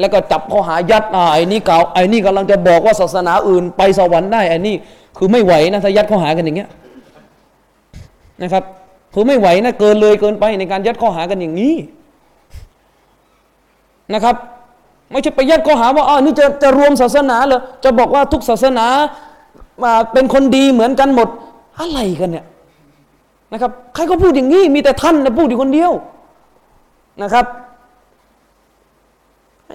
[0.00, 4.74] แล้วก็จับข้อหายัดอ่าไอ้นี่เก่าไอ้นี่กำลังจะบอกว่าศาสนาอื่นไปสวรรค์ได้ไอ้นี่
[5.18, 6.68] คือไม่ไหวนะถ้ายัดข้อหากันอย่างเงี้ย
[8.42, 8.64] นะครับ
[9.14, 11.74] คือไม่ไหวนะเกินเลยเกินไปในการยัดข้อหากันอย่างนี้
[14.14, 14.36] นะครับ
[15.10, 18.86] ไม่ใช่ไปยัดข้อหาว่าอ๋อนี่จะจะรวมศาสนาเหรอจะบอกว่าทุกศาสนา
[19.82, 21.28] มาเป็นคนดีเหมือนกันหมด
[21.78, 22.46] อะไรกันเนี่ย
[23.52, 25.92] นะครับ ใครก็พูดอย่างนี้มีแต่ท่านนะพูดอยู่คนเดียว
[27.22, 27.46] นะครับ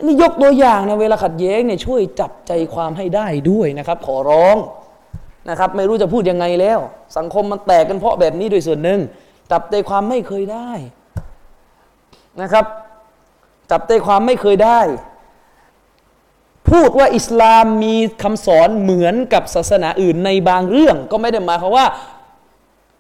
[0.06, 4.58] นี่ยกตัวอย่างนะเวลาขัดแย้งเนี่ยช่วยจับใจความให้ได้ด้วยนะครับ ขอร้อง
[5.50, 6.80] นะครับ ไม่รู้จะพูดยังไงแล้ว
[7.18, 9.00] สังคมมันแตกกันเพราะแบบนี้โดยส่วนหนึ่ง
[9.52, 10.72] จับใจความไม่เคยได้
[12.42, 12.66] นะครับ
[13.72, 14.80] จับใจความไม่เคยได้
[16.70, 21.86] พูดว่าอิสลามมีคำสอนเหมือนกับศาสนาอื่นในบางเรื่อง ก็ไม่ได้หมายความว่า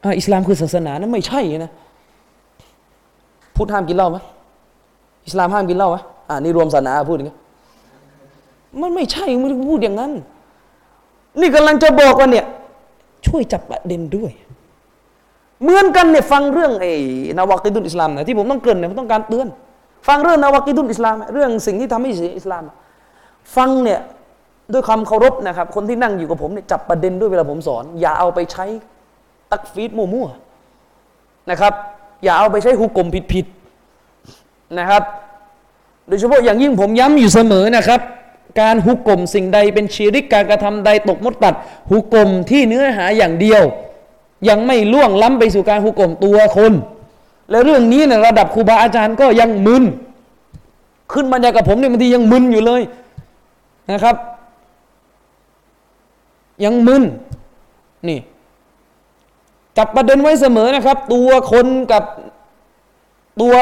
[0.03, 1.71] อ่าอิสลามคือศาสนานะไม่ใช่นะ
[3.55, 4.17] พูดห้ามกินเหล้าไหม
[5.27, 5.97] อิสลามห้ามกินเหล้าไหม
[6.29, 7.37] อ่านี่รวมศาสนาพูดอย่างนี้
[8.81, 10.11] มันไม่ใช่ไม่ได้พูดอย่างนั้น
[11.39, 12.45] นี่กำลังจะบอกว่าเนี่ย
[13.27, 14.31] ช่วยจับประเด็นด้วย
[15.61, 16.91] เหมือนกันเนี่ยฟังเรื่องไอ้
[17.37, 19.47] นาวากิดุลอิสลามนะที่ผมต้องเกรินเนี่ยผมต้องการเตือน
[20.07, 22.63] ฟังเรื่องนาวากิดุลอิสลามเรื่องสิ่งที่ทำให้เสียอิสลาม
[23.55, 23.99] ฟังเนี่ย
[24.73, 28.65] ด้วยความเคารพนะครับ คนที่นั่งอยู่กับผมเนี่ยจับประเด็นด้วยเวลาผมสอน อย่าเอาไปใช้
[29.51, 31.73] ตักฟีดมั่วๆนะครับ
[32.23, 35.03] อย่าเอาไปใช้หุกกลมผิดๆนะครับ
[36.07, 38.01] โดยเฉพาะอย่างยิ่งผมย้ำอยู่เสมอนะครับ
[38.61, 41.55] การหุกกลมสิ่งใดเป็นชีริกการกระทำใดตกมดตัด
[41.89, 43.63] หุกกลมที่เนื้อหาอย่างเดียว
[44.49, 46.73] ยังไม่ล่วงล้ำไปสู่การหุกกลมตัวคน
[47.49, 49.83] และเรื่องนี้ในระดับครูบาอาจารย์ก็ยังมึน
[51.13, 52.81] ขึ้นมาจากกับผมเนี่ยบางทียังมึนอยู่เลย
[53.91, 54.15] นะครับ
[56.63, 57.03] ยังมึน
[58.07, 58.19] นี่
[59.77, 62.03] จับประเด็นไว้เสมอนะครับ ตัวคนกับ
[63.41, 63.55] ตัว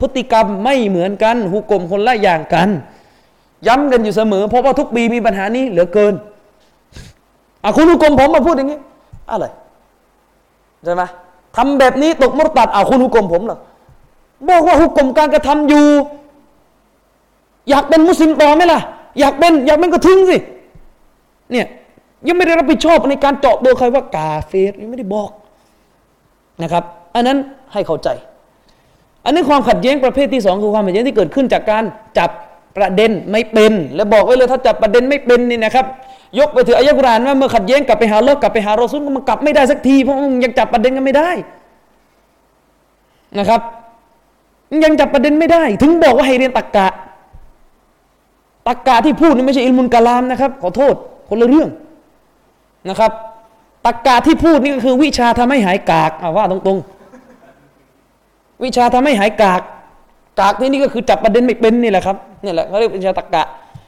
[0.00, 2.68] พฤติกรรมไม่เหมือนกันหุกกลมคนละอย่างกัน
[3.66, 6.14] ย้ำกันอยู่เสมอ เพราะว่าทุกปีมีปัญหานี้เหลือเกิน
[7.64, 8.78] อะคุณหุกกลมผมมาพูดอย่างนี้
[9.30, 9.46] อะไร
[10.84, 11.02] ใช่ไหม
[11.56, 13.58] ทำแบบนี้ตกมรตัดเอาคุณหุกกลมผมหรอ
[14.48, 15.86] บอกว่าหุกกลมการกระทำอยู่
[17.68, 18.80] อยากเป็นมุสลิมต่อไหมล่ะ
[19.20, 20.36] อยากเป็นอยากเป็นก็ทิ้งสิ
[21.52, 21.66] เนี่ย
[22.26, 25.30] ยังไม่ได้รับผิดชอบในการเจาะตัวใครว่ากาเฟรยังไม่ได้บอก
[26.62, 26.84] นะครับ
[27.14, 27.38] อันนั้น
[27.72, 28.08] ให้เข้าใจ
[29.24, 31.84] อันนี้ความขัดแย้งประเภทที่สองคือความขัดแย้งที่เกิดขึ้นจากการ
[32.18, 32.30] จับ
[32.78, 35.86] ประเด็นไม่เป็น และบอกไว้เลยถ้าจับประเด็นไม่เป็นนี่นะครับ
[36.38, 41.30] ยกไปถืออายะกุรานว่าเมื่อขัดแย้งกลับไปหาโลกกลับไปหารอซุลก็มันกลับไม่ได้สักทีเพราะมันยังจับประเด็นกันไม่ได้
[43.38, 43.60] นะครับ
[44.84, 46.88] ยังจับประเด็นไม่ได้ ถึงบอกว่าให้เรียนตักกะ
[48.68, 50.94] ตักกะที่พูดนี่ไม่ใช่อิลมุลกะลามนะครับ ขอโทษ
[51.28, 51.68] คนละเรื่อง
[52.88, 53.12] นะครับ
[53.86, 59.60] ตักกะที่พูดนี่ก็คือวิชาทำให้หายกากอาว่าตรงๆ วิชาทำให้หายกาก
[60.40, 63.42] กากที่นี่ก็คือจับประเด็นไม่เป็นนี่แหละครับนี่แหละเขาเรียกวิชาตักกะ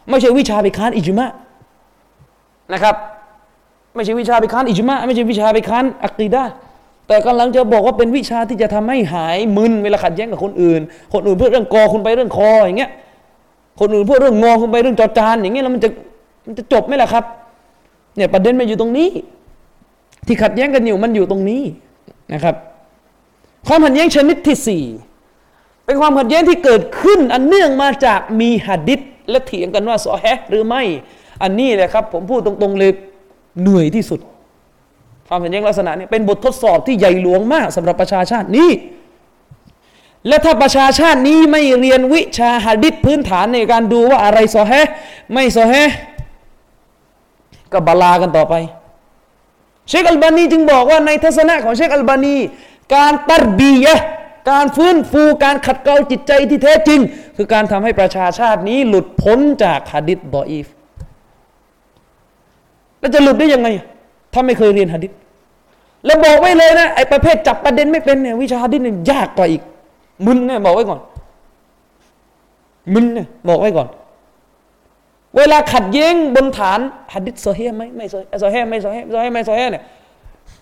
[0.08, 1.30] ไม่ใช่วิชาไปค้านอิจมะ
[2.72, 2.94] นะครับ
[3.94, 6.42] ไม่ใช่วิชาไปค้านอิจมะไม่ใช่วิชาไปค้านอักีดะ
[7.06, 10.80] แต่กำลังจะบอกว่าเป็นวิชาที่จะทำให้หายมึนเวลาขัดแย้งกับคนอื่น
[11.12, 12.90] คนอื่นเพื่อเรื่องกอคุณไปเรื่องคออย่างเงี้ย
[13.80, 15.88] คนอื่นพูดเรื่องงอคุณไปเรื่องจอจานอย่างเงี้ยแล้วมันจะ
[16.46, 17.24] มันจะจบไหมล่ะครับ
[18.16, 19.08] เนี่ยประเด็นมันอยู่ตรงนี้
[20.26, 21.62] ที่ขัดแย้งกันอยู่มันอยู่ตรงนี้
[22.32, 22.54] นะครับ
[23.66, 24.84] ความขัดแย้งชนิดที่สี่
[25.90, 29.00] เป็นความขัดแย้งที่เกิดขึ้น อันเนื่องมาจากมีหัดดิษ
[29.30, 30.82] และเถียงกันว่าซอแฮหรือไม่
[31.42, 32.92] อันนี้แหละครับ ผมพูดตรงๆเลย
[33.60, 34.20] เหนื่อยที่สุด
[35.28, 38.70] ความขัดแย้งลักษณะนี้เป็นบททดสอบที่ใหญ่หลวงมากสำหรับประชาชาตินี้
[40.28, 44.72] และถ้าประชาชาตินี้ไม่เรียนวิชาหัดดิษพื้นฐานในการดูว่าอะไรซอแฮ
[45.32, 45.74] ไม่ซอแฮ
[47.72, 48.54] ก็บาลากันต่อไป
[49.88, 52.36] เชคอัลบานีจึงบอกว่าในทัศนะของเชคอัลบานี
[52.94, 54.00] การตัรบียะ
[54.50, 57.00] การฟื้นฟูการขัดเกลาจิตใจที่แท้จริง
[57.36, 60.66] คือการทำให้ประชาชาตินี้หลุดพ้นจากหะดิษบออีฟ
[63.00, 63.68] แล้วจะหลุดได้ยังไง
[64.32, 65.12] ถ้าไม่เคยเรียนหะดิษ
[66.04, 69.62] แล้วบอกไว้เลยนะไอ้ประเภทจับประเด็นไม่เป็นเนี่ยวิชาหะดิษเนี่ยยากกว่าอีก
[70.26, 71.00] มึนเนี่ยบอกไว้ก่อน
[72.94, 73.88] มึนเนี่ยบอกไว้ก่อน
[75.36, 76.80] เวลาขัดแย้งบนฐาน
[77.12, 79.84] หัดดิษโซเฮไหมไม่โซโซเฮไม่โซเฮโซเฮไม่โซเฮเนี่ย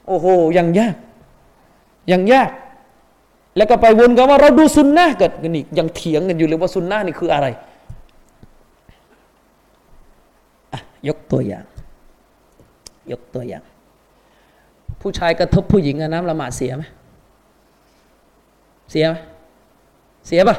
[0.06, 0.26] โอ้โห
[0.58, 0.94] ยังยาก
[2.12, 2.50] ยังยาก
[3.58, 7.46] แล้วก็ไปวนกันว่าเราดูซุนนะเกิดกันอีกยังเถียงกันอยู่เลยว่าซุนนะนี่คืออะไร
[10.72, 11.64] อะยกตัวอย่าง
[13.12, 13.62] ยกตัวอย่าง
[15.00, 16.84] ผู้ชายกระทบผู้หญิงน้ำละหมาดเสียไหม
[18.90, 19.14] เสียไหม
[20.26, 20.56] เสียปะ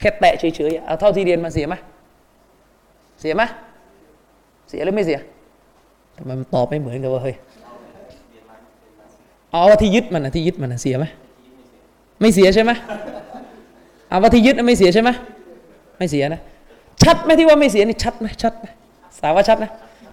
[0.00, 1.74] แค่แตะเฉยๆเอาเท่าที่เรียนมาเสียไหม
[3.20, 3.42] เสียไหม
[4.68, 5.18] เสียหรือไม่เสีย
[6.16, 7.36] ทำไมมันตอบไม่เหมือนกันวะเฮ้ย
[9.50, 11.06] เอาว่าที่ยึดมันนะที่ยึดมันนะเสียไหม
[12.22, 12.72] ไม่เสียใช่ไหม
[14.08, 15.10] เอาว่าที่ยึดไม่เสียใช่ไหม
[15.98, 16.40] ไม่เสียนะ
[17.02, 18.66] ชัดไหมที่ว่าไม่เสียนี่ชัดไหมชัดไหม
[19.18, 19.70] สาวว่าชัดนะ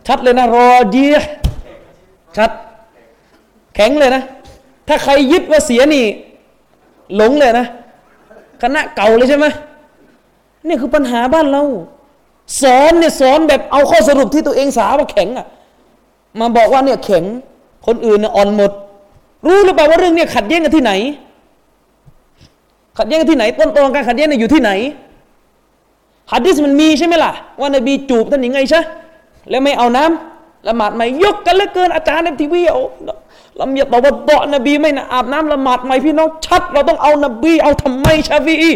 [0.08, 1.18] ชัดเลยนะรอเจีย
[2.38, 2.52] ชัด
[3.76, 4.24] แข็งเลยนะ
[4.88, 6.06] ถ้าใครยึดว่าเสียนี่
[7.16, 7.68] หลงเลยนะ
[8.62, 9.46] คณะเก่าเลยใช่ไหม
[10.68, 11.64] นี่คือปัญหาบ้านเรา
[12.62, 15.48] สอนเนี่ยสอนแบบเอาข้อสรุปที่ตัวเองสาว่าแข็งอะ
[16.40, 17.24] มาบอกว่าเนี่ยแข็ง
[17.88, 18.72] คนอื่นเนี่ยอ่อนหมด
[19.48, 20.92] รู้หรือเปล่าว่าเรื่องเนี่ยขัดแย้งกันที่ไหน
[23.00, 24.72] ขัดแย้งกันที่ไหน ต้นตอการขัดแย้งเนี่ยอยู่ที่ไหน
[26.32, 28.82] ฮัดดิสมันมีใช่ไหมล่ะ ว่านบีจูบท่านยังไงใช่
[29.50, 30.04] แล้วไม่เอาน้
[30.68, 32.82] ละหมาดใหม่ยกกันเหลือเกินอาจารย์ในทีวีเอา
[33.60, 38.72] ลำยาตะวัดดอนบีไม่นะอาบน้ำละหมาดใหม่พี่น้องชัด เราต้องเอานบี เอาทำไมชาฟีอี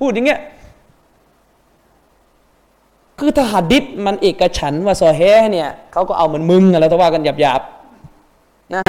[0.00, 0.40] พูดอย่างเงี้ย
[3.18, 5.20] คือถ้าหัดดิษมันเอกฉันว่าซอแฮ
[5.52, 8.82] เนี่ยเขาก็เอาเหมือนมึงอะไรทว่ากันหยาบๆนะ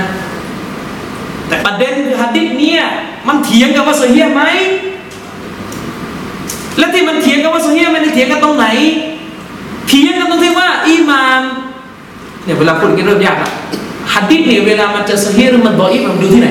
[1.48, 2.84] แต่ประเด็นคือหัดดิษเนี่ย
[3.28, 4.43] มันเถียงกันว่าซอฮีไหม
[6.78, 8.68] และที่มันเถียงกันว่าซอฮีมันเถียงกันตรงไหน
[9.88, 11.41] เถียงกันตรงที่ว่าอิหมาม
[12.43, 13.52] เนี่ยเวลาพูดกันเริ่มยากอะ
[14.14, 16.50] หัดดิษเนี่ยเวลามันจะซอฮีหรือมันดออีมันดูที่ไหน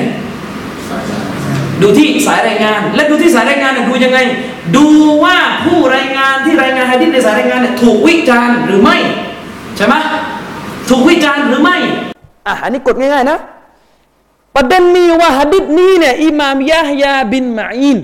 [1.81, 4.19] ดูที่สายรายงาน และดูที่สายรายงานเนี่ยดูยังไง
[4.77, 4.87] ดู
[5.23, 8.97] ว่าผู้รายงานที่รายงานฮะดิษในสายรายงานเนี่ยถูกวิจารณ์หรือไม่
[9.77, 9.95] ใช่ไหม
[10.89, 11.77] ถูกวิจารณ์หรือไม่
[12.47, 13.39] อะอันนี้กฎง่ายๆนะ
[14.55, 17.97] ประเด็นมีว่าฮะดิษนี้เนี่ยอิหม่ามยะฮยาบินมาอิน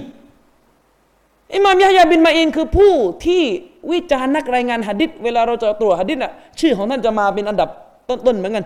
[1.56, 2.94] อิหม่ามยะฮยาบินมาอินคือผู้
[3.26, 3.44] ที่
[3.92, 7.70] วิจารณ์นักรายงานฮะดิษเวลาเราจะตรวจฮะดิษน่ะชื่อของท่านจะมาเป็นอันดับ
[8.10, 8.66] ต้นๆเหมือนกัน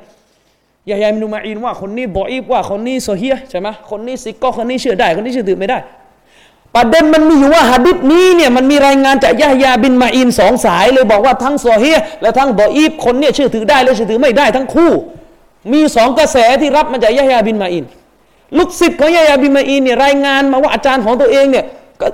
[0.90, 5.78] ยาฮยาบินมาอินว่าคนนี้ضعيف ว่าคนนี้ صحيح ใช่ไหมคนนี้ ثقة คนนี้เชื่อได้คนนี้เชื่อถือไม่ได้
[6.76, 14.92] ประเด็นมันมีอยู่ว่าหะดิษนี้เนี่ยมันมีรายงานจากยะฮยาบินมาอินสองสายเลยบอกว่าทั้งโซเฮียและทั้งบออีฟคนเนี่ยเชื่อถือได้และเชื่อถือไม่ได้ทั้งคู่
[15.72, 17.86] มีสองกระแสที่รับมาจากยะฮยาบินมาอิน
[18.58, 21.66] ลูกศิษย์ของยะฮยาบินมาอินเนี่ยรายงานมาว่าอาจารย์ของตัวเองเนี่ย
[22.02, 22.08] ก็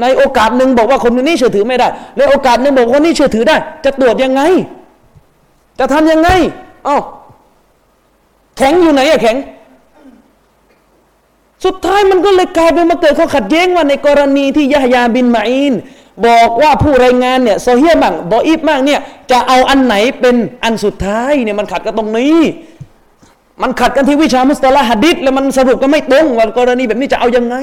[0.00, 1.88] ในโอกาสหนึ่งบอกว่าคนนี้เชื่อถือไม่ได้
[2.18, 4.42] ในโอกาสหนึ่งบอกว่าคนนี้เชื่อถือได้ จะตรวจยังไง
[5.78, 6.28] จะทำยังไง
[6.88, 7.02] อ้าว
[8.56, 9.36] แข็งอยู่ไหนอะแข็ง
[11.64, 15.74] สุดท้ายมันก็เลยกลายเป็นมาเกิดข้อขัดแย้งว่าในกรณีที่ยะฮยาบินมาอิน
[16.26, 22.38] บอกว่าผู้รายงานเนี่ยصحيح มั่ง ضعيف มั่งเนี่ยจะเอาอันไหนเป็นอันสุดท้ายเนี่ยมันขัดกันตรงนี้
[23.62, 27.56] มันขัดกันที่วิชาمصطلح الحديثแล้วมันสรุปก็ไม่ตรงว่ากรณีแบบนี้จะเอายังไง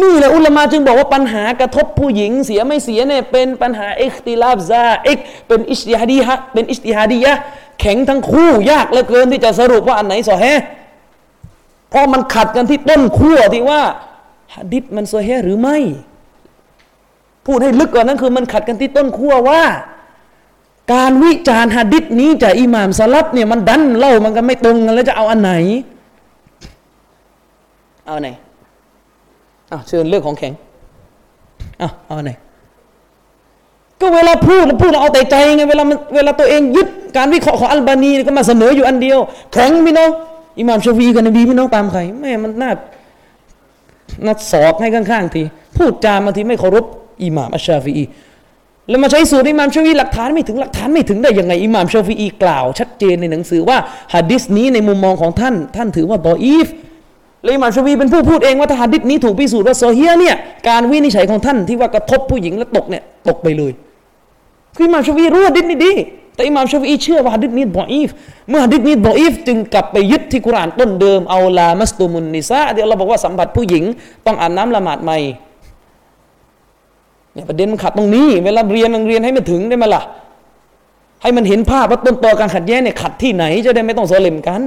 [0.00, 7.32] นี่แหละอุลามาจึงบอกว่าปัญหากระทบผู้หญิงเสียไม่เสียเนี่ยเป็นปัญหาاختلاف سائغ เป็น اجتهادية เป็น اجتهادية
[7.80, 10.44] แข็งทั้งคู่ยากเหลือเกินที่จะสรุปว่าอันไหนสอแฮ
[11.90, 13.82] เพราะมันขัดกันที่ต้นขั้วที่ว่า
[14.54, 15.78] ฮะดิษมันสอแฮหรือไม่
[17.46, 19.62] พูดให้ลึกกว่านั้นคือมันขัดกันที่ต้นขั้วว่า
[20.92, 25.52] การวิจารณ์ฮะดิษนี้จากอิหม่ามสลับเนี่ยมันดันเล่ามันก็ไม่ตรงกันแล้วจะเอาอันไหน
[28.06, 28.28] เอาไหน
[29.70, 30.52] อะเชิญเรื่องของแข็ง
[31.82, 32.32] อะเอาไหน
[34.00, 35.84] ก็เวลาพูดพูดเราเอาแต่ใจไงเวลา
[36.14, 39.18] เวลาตัวเองยึดการวิเคราะห์ของอัลบานีก็มาเสนออยู่อันเดียว
[39.52, 40.10] แข็งพี่น้อง
[40.58, 42.70] อิหม่ามชาฟีกับนบีพี่น้องตามใครแม่มันน่า
[44.24, 45.42] น่าสอกให้ข้างๆที
[45.76, 46.84] พูดจาบาทีไม่เคารพ
[47.24, 48.04] อิหม่ามอัชชาฟีอี
[48.88, 53.78] แล้วมาใช้สูตรอิหม่ามชาฟีหลักฐานไม่ถึงหลักฐานไม่ถึงได้ยังไงอิหม่ามชาฟีอีกล่าว ชัดเจนในหนังสือว่า
[54.14, 56.66] หะดิษนี้ในมุมมองของท่าน ท่านถือว่า ضعيف
[57.42, 60.34] เลยอิหม่ามชาฟีเป็นผู้พูดเองว่าถ้าหะดิษนี้ถูกพิสูจน์ว่า صحيح เนี่ย
[60.68, 63.72] การวินิจฉัยของท่านที่ว่ากระทบผู้หญิงและตกเนี่ยตกไปเลย
[64.76, 65.92] คืออิหม่ามชาฟีรู้หะดิษนี้ดี
[66.34, 68.08] แต่อิหม่ามชาฟีเชื่อว่าหะดิษนี้ดออีฟ
[68.48, 73.84] เมื่อหะดิษนี้ดออีฟจึงกลับไปยึดที่กุรานต้นเดิมเอาลามัสตุมุนนิซาที่อัลลอฮ์บอกว่าสัมผัสผู้หญิง
[74.26, 75.18] ต้องอาบน้ำละหมาดใหม่
[77.40, 80.02] เนี่ยประเด็นมันขัดตรงนี้ เวลาเรียนมันเรียนให้มันถึงได้ไหมล่ะ
[81.22, 84.62] ให้มันเห็นภาพว่าต้นตอการขัดแย้งเนี่ยขัดที่ไหนจะได้ไม่ต้องโซเลมกัน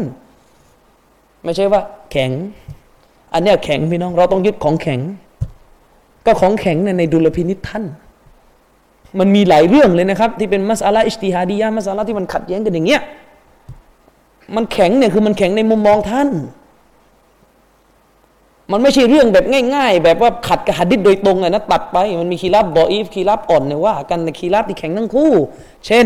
[1.44, 2.32] ไม่ใช่ว่า แข็ง
[3.34, 5.00] อันเนี้ยแข็งพี่น้อง เราต้องยึดของแข็ง
[6.26, 7.84] ก็ของแข็งในในดุลพินิจท่าน
[9.20, 13.02] มันมีหลายเรื่องเลยนะครับ ที่เป็นมัสอาลาอิสติฮาดียะมัสอาลาที่มันขัดแย้งกันอย่างเงี้ย
[14.56, 16.30] มันแข็งเนี่ยคือมันแข็งในมุมมองท่าน
[18.72, 19.46] มันไม่ใช่เรื่องแบบ
[19.76, 25.32] ง่าย ๆ แบบว่าขัดกับหัดดิษโดยตรงเลยนะตัดไป มันมีคีรับดออีฟคีรับอ่อนเนี่ยว่ากันในคีรับที่แข็งทั้งคู่
[25.86, 26.06] เช่น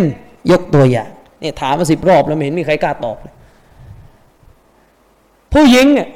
[0.51, 3.33] ยกตัวอย่างเนี่ยถามมาสิบรอบแล้วไม่เห็นมีใครกล้าตอบเลย
[5.53, 6.07] ผู้หญิงเนี่ย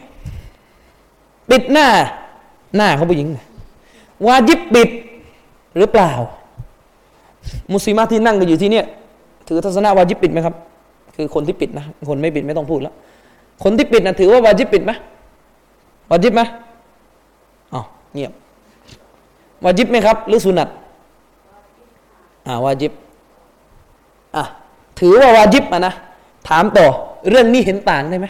[1.50, 1.88] ปิดหน้า
[2.76, 3.28] หน้าของผู้หญิง
[4.28, 4.90] วาจิบปิด
[5.78, 6.12] หรือเปล่า
[7.74, 8.86] มุสลิมาที่นั่งกันอยู่ที่เนี่ย
[9.48, 10.56] ถือทัศนะวาจิบปิดไหมครับ
[11.16, 12.94] คือคนที่ปิดนะคนไม่ปิดไม่ต้องพูดแล้ว
[13.64, 14.92] คนที่ปิดนะถือว่าวาจิบปิดไหม
[16.12, 16.42] วาจิบไหม
[17.74, 17.82] อ๋อ
[18.14, 18.34] เงียบ
[19.64, 20.70] วาจิบไหมครับ หรือสุนัต
[22.48, 22.92] อ่าวาจิบ
[24.36, 24.44] อะ
[25.00, 25.94] ถือว่าวาจิบอะนะ
[26.50, 26.88] ถามต่อ
[27.30, 28.28] เรื่องนี้เห็นต่างได้ไหม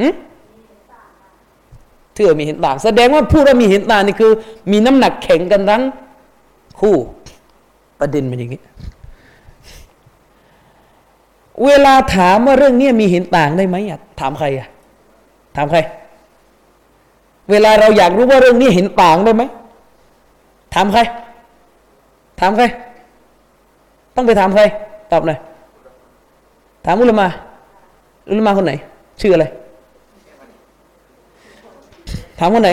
[0.00, 0.08] หื
[2.16, 4.32] ถือมีเห็นต่าง แสดงว่าพูดว่ามีเห็นต่างนี่คือ
[4.70, 5.82] มีน้ำหนักแข็งกันทั้ง
[6.80, 6.96] คู่
[8.00, 8.60] ประเด็นเป็นอย่างนี้
[11.66, 14.68] เวลาถามว่าเรื่องนี้มีเห็นต่างได้ไหมอะถามใครอะ
[15.56, 15.78] ถามใคร
[17.50, 19.42] เวลาเราอยากรู้ว่าเรื่องนี้เห็นต่างได้ไหม
[20.74, 21.00] ถามใคร
[22.40, 22.64] ถามใคร
[24.14, 24.62] ต้องไปถามใคร
[25.12, 25.38] ตอบหน่อย
[26.84, 27.26] ถามอุลมา
[28.30, 28.72] อุลมาคนไหน
[29.20, 29.46] ชื่ออะไร
[32.38, 32.72] ถามคนไหน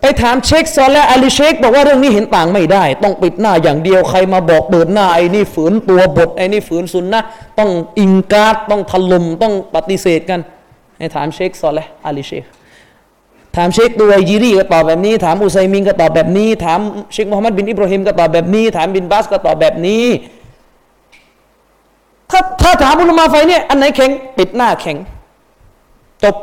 [0.00, 7.20] ไปถามเชคซอลและอาลีเชคบอกว่าเรื่องนี้เห็นต่างไม่ได้ ต้องปิดหน้าอย่างเดียวใครมาบอกเปิดหน้าไอ้นี่ฝืนตัวบทไอ้นี่ฝืนสุนนะ
[7.58, 10.40] ต้องอิงการ์ดต้องถล่มต้องปฏิเสธกัน
[10.98, 12.44] ให้ถามเชคซอลและอาลีเชค
[13.56, 16.80] ถามเชคดูไอจีรีก็ตอบแบบนี้ ถามอุไซมินก็ตอบแบบนี้ ถาม
[17.12, 20.04] เชคมูฮัมหมัดบินอิบราฮิมก็ตอบแบบนี้ ถามบินบาสก็ตอบแบบนี้
[22.30, 24.96] ถ้าถ้าถามอุลามาไฟเนี่ยอันไหนแข็ง ปิดหน้าแข็ง
[26.22, 26.34] จบ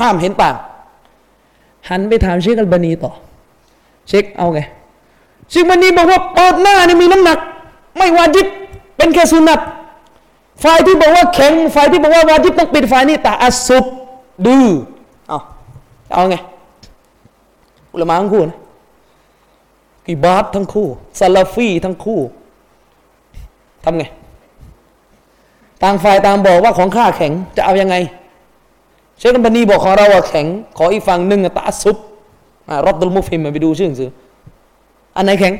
[0.00, 0.54] ห้ามเห็นต่าง
[1.88, 3.12] หันไปถามเชคอัลบานีต่อ
[4.08, 4.60] เชคเอาไง
[5.50, 7.38] เชคบันีบอกว่าเปิดหน้านี่มีน้ำหนัก
[7.96, 8.46] ไม่วาจิบ
[8.96, 9.60] เป็นแค่สุนัต
[10.62, 13.84] ฝ่ายที่บอกว่าแข็งฝ่ายที่บอกว่าวาจิบต้องปิดฝ่ายนี้ตาอัสุบ
[14.46, 14.68] ดื้อ
[16.12, 16.36] เอาไง
[17.92, 18.58] อุลามะทั้งคู่นะ
[20.06, 20.86] กีบาตทั้งคู่
[21.18, 22.20] ซาลาฟีทั้งคู่
[23.84, 24.04] ทำไง
[25.82, 27.96] ต่างฝ่ายต่างบอกว่าของข้าแข็งจะเอายังไง
[29.18, 30.46] เชคบันีบอกของเราว่าแข็ง
[30.76, 31.96] ขออีกฝั่งหนึ่งตาอัสุบ
[32.86, 34.10] รอบดุลมุฟิมมาไปดูชื่อหนังสือ
[35.16, 35.54] อันไหนแข็ง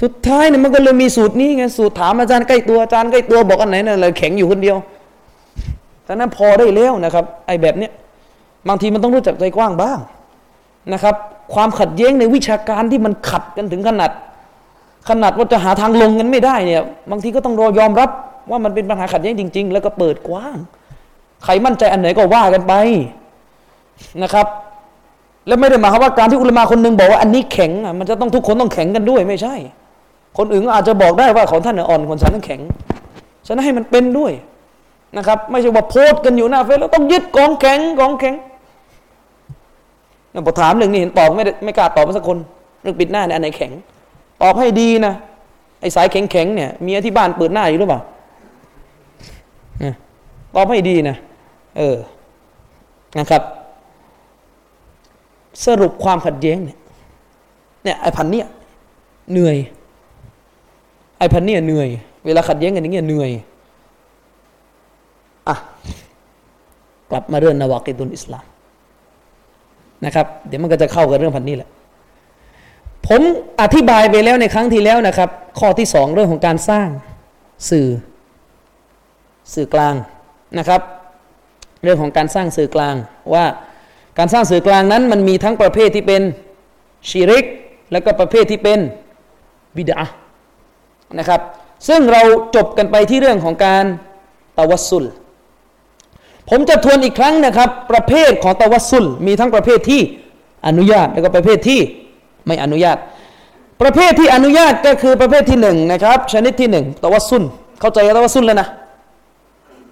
[0.00, 4.76] สุดท้ายเนี่ยมันก็เลยมีสูตรนี้ไงสูตรถามอาจารย์ใกล้ตัวอาจารย์ใกล้ตัวบอกอันไหนน่ะเลยแข็งอยู่คนเดียว
[6.04, 7.92] แต่นั้นพอได้แล้วนะครับไอ้แบบเนี้ย
[8.68, 9.98] บางทีมันต้องรู้จักใจกว้างบ้าง
[10.92, 11.14] นะครับ
[11.54, 14.10] ความขัดแย้งในวิชาการที่มันขัดกันถึงขนาด
[15.08, 18.10] ขนาดว่าจะหาทางลงกันไม่ได้เนี่ย บางทีก็ต้องรอยอมรับ
[18.50, 20.56] ว่ามันเป็นปัญหาขัดแย้งจริง ๆ แล้วก็เปิดกว้าง
[21.44, 22.72] ใครมั่นใจอันไหนก็ว่ากันไป
[24.22, 24.46] นะครับ
[25.46, 29.54] แล้วไม่ได้หมายความว่าการที่อุลมาคนหนึ่งบอกว่าอันนี้แข็งอะมันจะต้องทุกคนต้องแข็งกันด้วยไม่ใช่
[30.38, 32.60] คนอื่นอาจจะบอกได้ว่าของท่านอ่อนคนฉันต้องแข็ง
[33.46, 34.32] ฉันให้มันเป็นด้วย
[35.16, 38.34] นะครับ ไม่ใช่ว่าโพสกันอยู่หน้าเฟซแล้วต้องยึดกองแข็งกองแข็ง
[40.46, 42.38] พอถามหนึ่งนี่เห็นตอบไม่ไม่กล้าตอบมาสักคน
[42.82, 43.72] เรื่องปิดหน้าเนี่ยอันไหนแข็ง
[44.42, 45.14] ตอบให้ดีนะ
[45.80, 48.00] ไอ้สายแข็งแข็งเนี่ยเมียที่บ้านเปิดหน้าอยู่หรือเปล่า
[50.54, 51.16] ตอบให้ดีนะ
[51.78, 51.96] เออ
[53.18, 53.42] นะครับ
[55.64, 56.78] สรุปความขัดแย้งเนี่ย
[57.84, 58.46] เนี่ยไอ้พันเนี่ย
[59.32, 59.56] เหนื่อย
[61.18, 61.88] ไอ้พันเนี่ยเหนื่อย
[62.26, 63.30] เวลาขัดแย้งกันอย่างเงี้ยเหนื่อย
[65.48, 65.56] อะ
[67.10, 68.44] กลับมาเรื่องนวากิดุลอิสลาม
[70.04, 71.70] นะครับ เดี๋ยวมันก็จะเข้ากับเรื่องพันนี้แหละ
[73.08, 73.22] ผม
[73.60, 76.88] อธิบายไปแล้วในครั้งที่แล้วนะครับ ข้อที่สองเรื่องของการสร้าง
[77.70, 77.88] สื่อ
[79.54, 79.94] สื่อกลาง
[80.58, 80.80] นะครับ
[81.82, 82.94] เรื่องของการสร้างสื่อกลาง
[83.34, 83.44] ว่า
[84.18, 86.22] การสร้างสื่อกลางนั้น มันมีทั้งประเภทที่เป็น
[87.10, 87.44] ชีริก
[87.92, 88.78] และก็ประเภทที่เป็น
[89.76, 90.00] บิดา
[91.18, 91.40] นะครับ
[91.88, 92.22] ซึ่งเรา
[92.56, 93.84] จบกันไปที่เรื่องของการ
[94.58, 95.04] ตะวัสุล
[96.50, 100.00] ผมจะทวนอีกครั้งนะครับ ประเภทของตะวัสุล มีทั้งประเภทที่
[100.66, 101.80] อนุญาตและก็ประเภทที่
[102.46, 102.96] ไม่อนุญาต
[103.82, 107.42] ประเภทที่อนุญาตก็คือประเภทที่หนึ่งนะครับ ชนิดที่หนึ่งตะวัสุล
[107.80, 108.68] เข้าใจตะวัสุลแล้วนะ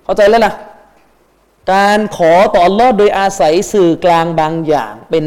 [0.05, 0.53] เข้าใจแล้วนะ
[1.73, 5.25] การขอต่ออัลลอฮ์โดยอาศัยสื่อกลางบางอย่างเป็น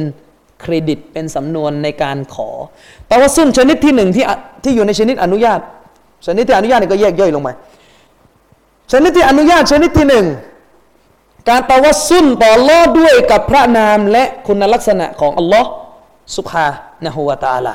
[0.62, 2.50] เครดิตเป็นสำนวนในการขอ
[3.08, 4.26] แต่ว่าซึ่งชนิดที่หนึ่งที่
[4.64, 5.60] ที่อยู่ในชนิดอนุญาต
[6.26, 7.50] ชนิดที่อนุญาตนี่ก็แยกย่อยลงไป
[8.92, 10.26] ชนิดที่อนุญาตชนิดที่หนึ่ง
[11.50, 15.70] การตะวัสุนต่อลอด้วยกับพระนามและคุณลักษณะของอัลลอฮ์
[16.36, 16.68] สุภา
[17.06, 17.74] นะฮุวาตาลา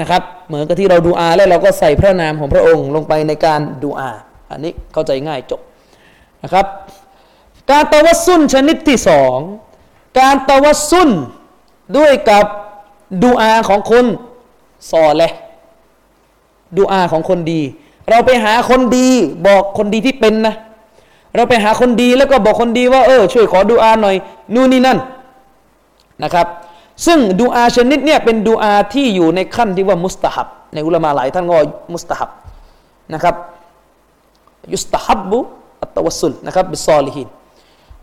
[0.00, 4.10] นะครับ เหมือนกับที่เราดูอาแล้วเราก็ใส่พระนามของพระองค์ลงไปในการดูอา
[4.50, 5.60] อันนี้เข้าใจง่ายจบ
[6.44, 6.66] นะครับ
[7.70, 9.38] การตะวัสุนชนิดที่สอง
[10.20, 11.10] การตะวัสุน
[11.96, 12.46] ด้วยกับ
[13.24, 14.06] ดูอาของคน
[14.90, 15.22] ซอแล
[16.78, 17.62] ดูอาของคนดี
[18.08, 19.08] เราไปหาคนดี
[19.46, 20.54] บอกคนดีที่เป็นนะ
[21.36, 24.16] เราไปหาคนดีแล้วก็บอกคนดีว่าเออช่วยขอดูอาหน่อย
[24.54, 24.98] นู่นนี่นั่น
[26.22, 26.46] นะครับ
[27.06, 31.54] ซึ่งดูอาชนิดเนี่ยเป็นดูอาที่อยู่ในขั้นที่ว่ามุสตาฮับ ในอุลามาหลายท่านก็
[31.94, 32.30] มุสตาฮับ
[33.14, 33.34] นะครับ
[34.72, 35.38] ยุสตาฮับบุ
[35.82, 37.28] อัตวัสุลนะครับบิซอลิฮิน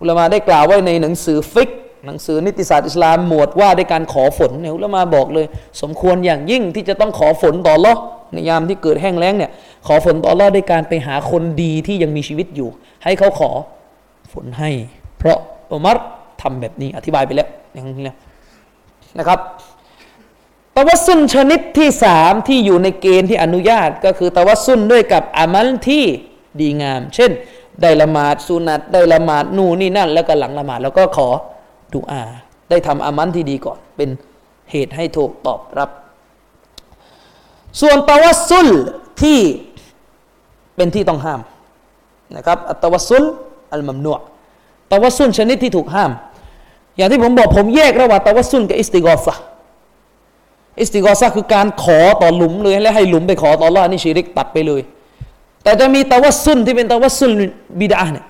[0.02, 1.70] อุลามาได้กล่าวไว้ในหนังสือฟิก
[2.06, 5.46] หนังสือนิติศาสตร์อิสลามหมวดว่าด้วยการขอฝนเนี่ยอุลามาบอกเลย
[5.82, 7.94] สมควรอย่างยิ่งที่จะต้องขอฝนต่อลอ
[8.34, 9.52] ในยามที่เกิดแห้งแล้งเนี่ย
[9.88, 12.70] ขอฝนต่อลอด้วยการไปหาคนดีที่ยังมีชีวิตอยู่
[13.04, 13.52] ให้เขาขอ
[14.34, 14.72] ฝนให้
[15.18, 15.38] เพราะ
[15.72, 15.98] อุมัร
[16.42, 18.14] ทำแบบนี้อธิบายไปแล้วอย่างนี้
[19.18, 19.40] นะครับ
[20.76, 26.04] ตะวัสุนชนิดที่สามที่อยู่ในเกณฑ์ที่อนุญาต ก็คือตะวัสุนด้วยกับอามัลที่
[26.60, 27.32] ดีงาม เช่น
[27.82, 31.30] ได้ละหมาดสุนัตได้ละหมาดนู่นนี่นั่น แล้วก็หลังละหมาดแล้วก็ขอ
[31.96, 32.24] ดุอา
[32.70, 34.10] ได้ทำอามัลที่ดีก่อน เป็น
[34.72, 35.90] เหตุให้ถูกตอบรับ
[37.82, 38.68] ส่วน توسل
[39.22, 39.40] ที่
[40.76, 41.42] เป็นที่ต้องห้าม
[42.36, 43.24] นะครับالتوسل
[43.74, 46.12] الممنوع توسل ชนิดที่ถูกห้าม
[46.98, 54.82] อย่างที่ผมบอกผมแยกระหว่าง توسل กับ استغاثة استغاثة คือการขอต่อหลุมเลยแล้วให้หลุมไปขอต่อละนี่ شرك ตัดไปเลย
[55.64, 57.32] แต่จะมี توسل ที่เป็น توسل
[57.80, 58.26] บิดาเนี่ย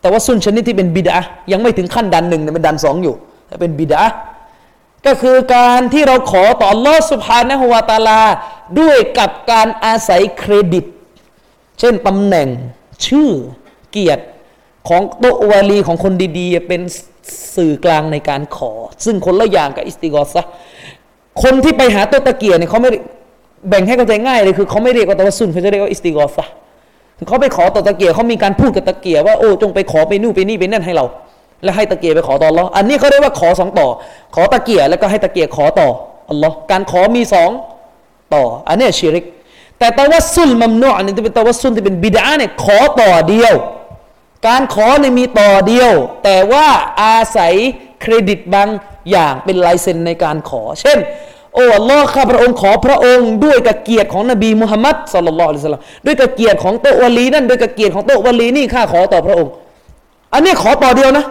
[0.00, 1.18] แต่ว่าสุนชนิดที่เป็นบิดา
[1.52, 3.14] ยังไม่ถึงขั้นดันหนึ่งเนี่ยเป็นดันสองอยู่
[3.46, 4.02] แต่เป็นบิดา
[5.06, 8.20] ก็คือการที่เราขอต่อลอสุภานะฮวาตาลา
[8.80, 10.84] ด้วยกับการอาศัยเครดิต
[11.78, 12.48] เช่นตำแหน่ง
[13.06, 13.30] ชื่อ
[13.90, 14.24] เกียรติ
[14.88, 16.80] ของโตวาลีของคนดีๆ เป็น
[17.56, 18.72] สื่อกลางในการขอ
[19.04, 20.44] ซึ่งคนละอย่างกับอิสติกอสะ
[21.42, 22.90] คนที่ไปหาตัวตะเกียรเนี่ยเขาไม่
[23.68, 26.44] แบ่งให้เข้าใจง่ายเลยคือเขาไม่เรียกว่าตะวัสุนเขาจะเรียกว่าอิสติกอสะ
[27.26, 31.04] เขาไปขอต่อตะเกียรเขามีการพูดกับตะเกียรว่าโอ้จงไปขอไปนู่นไปนี่ไปนั่นให้เรา
[31.64, 33.88] แล้วให้ตะเกียรไปขอต่ออัลลอฮ์อันนี้เขาเรียกว่าขอสองต่อ
[34.34, 35.88] ขอตะเกียรแล้วก็ให้ตะเกียรขอต่อ
[36.30, 37.50] อัลลอฮ์การขอมีสอง
[38.34, 39.24] ต่อ อันนี้ชิริก
[39.78, 43.54] แต่ตะวัสุลมัมนุอันนี้เป็นตะวัสุลที่เป็นบิดาเนี่ยขอต่อเดียว
[44.48, 45.92] การขอเนี่ยมีต่อเดียว
[46.24, 46.66] แต่ว่า
[47.02, 47.54] อาศัย
[48.00, 48.68] เครดิตบาง
[49.10, 50.98] อย่างเป็นลายเซ็นในการขอ เช่น
[51.54, 59.52] โอ้ลอ์ข้าพระองค์ขอพระองค์ด้วยกับเกียรติของนบีมุฮัมมัดสุลลัลลอฮุอะลัยฮิสลามด้วยกับเกียรติของโตวลีนั่นด้วยกับเกียรติของโตวลีนี่ข้าขอต่อพระองค์
[60.32, 61.24] อันนี้ขอต่อเดียวนะ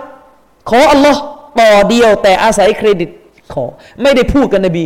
[0.70, 1.22] ขออัลลอฮ์
[1.60, 3.10] ต่อเดียว แต่อาศัยเครดิต
[3.54, 3.64] ขอ
[4.02, 4.86] ไม่ได้พูดกันนบี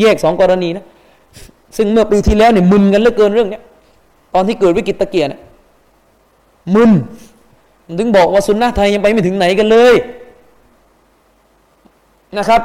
[0.00, 0.84] แยกสองกรณีนะ
[1.76, 3.60] ซึ่งเมื่อปีที่แล้วเนี่ยมึนกันเหลือเกินเรื่องนี้
[4.34, 5.40] ตอนที่เกิดวิกฤตตะเกียร์เนี่ย
[6.74, 6.90] มึน
[7.98, 9.94] ถึงบอกว่าสุนนะไทยยังไปไม่ถึงไหนกันเลย
[12.38, 12.62] นะครับ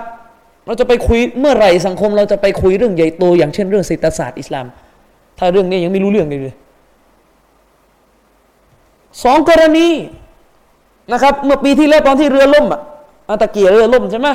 [0.70, 4.66] เราจะไปคุยเมื่อไหร่สังคม เราจะไปคุยเรื่องใหญ่โตอย่างเช่นเรื่องเศรษฐศาสตร์อิสลาม
[5.38, 6.56] ถ้าเรื่องนี้ยังไม่รู้เรื่องเลย
[9.24, 9.88] สองกรณี
[11.12, 14.28] นะครับ เมื่อปีที่แล้วตอนที่เรือล่มอะตะเกียเรือล่มใช่ไหม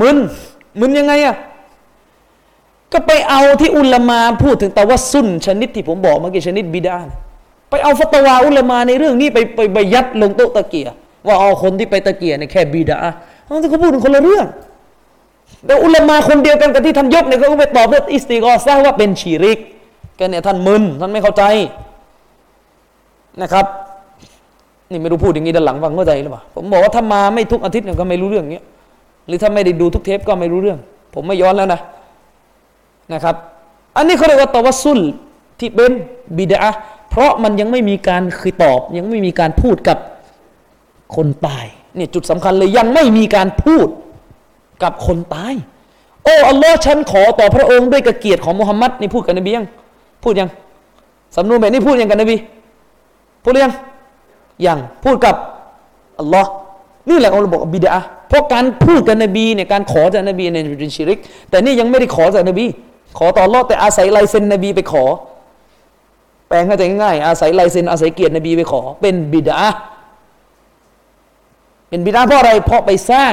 [0.00, 0.16] มึน
[0.80, 1.36] มึนยังไงอะ
[2.92, 6.96] ก็ไปเอาที่อุลามาพูดถึงแต่ว่าสุนชนิดที่ผมบอกเมื่อกี้ชนิดบิดา
[7.70, 9.38] ไปเอาฟัตวาอุลามาในเรื่องนี้ไป
[9.74, 10.88] ไปยัดลงโต๊ะตะเกีย
[11.26, 12.98] ว่าเอาคนที่ไปตะเกียเนี่ยแค่บิดา
[13.44, 14.46] เขาจะเขาพูดถึงคนละเรื่อง
[15.66, 19.58] แต่อุลามาคนเดียวกันกับที่ท่านยกเนี่ยเขาก็ไปตอบเรื่องอิสติกอซะว่าเป็นชีริก
[20.16, 21.42] แกเนี่ยท่านมึนท่านไม่เข้าใจ
[23.42, 23.66] นะครับ
[24.90, 28.64] นี่ไม่รู้พูดอย่างนี้ด้านหลังฟังเข้าใจหรือเปล่าผมบอกว่าถ้ามาไม่ทุกอาทิตย์เนี่ยก็ไม่รู้เรื่องเนี้ย
[29.26, 30.78] หรือถ้าไม่ได้ดูทุกเทปก็ไม่รู้เรื่อง
[31.14, 31.80] ผมไม่ย้อนแล้วนะ
[33.12, 33.34] นะครับ
[33.96, 35.00] อันนี้เขาเรียกว่าตวัสุล
[35.58, 35.92] ที่เป็น
[36.38, 36.70] บิดา
[37.10, 39.98] เพราะมันยังไม่มีการคือตอบ ยังไม่มีการพูดกับ
[41.16, 43.88] คนตายเนี่ยจุดสำคัญเลยยังไม่มีการพูด
[44.82, 45.54] กับคนตาย
[46.24, 49.66] โอ้อัลลอฮ์ฉันขอต่อพระองค์ด้วยกระเกียรติของมุฮัมมัดนี่พูดกับนบียัง
[50.24, 50.48] พูดยัง
[51.36, 52.36] สำนวนแบบนี้พูดยังกับนบี
[53.44, 53.72] พูดยัง
[54.66, 55.34] ยังพูดกับ
[56.20, 56.50] อัลลอฮ์
[57.08, 61.18] นี่แหละเราบอกบิดาเพราะการพูดกับนบีเนี่ยการขอจากนบีเนี่ยเป็นชิริก
[61.50, 62.66] แต่นี่ยังไม่ได้ขอจากนบี
[63.18, 65.04] ขอต่ออัลลอฮ์แต่อาศัยลายเซ็นนบีไปขอ
[66.48, 69.60] แปลงเข้าใจง่ายอาศัยลายเซ็นอาศัยเกียรตินบีไปขอ เป็นบิดา
[71.90, 73.32] เป็นบิดาเพราะอะไรเพราะไปสร้าง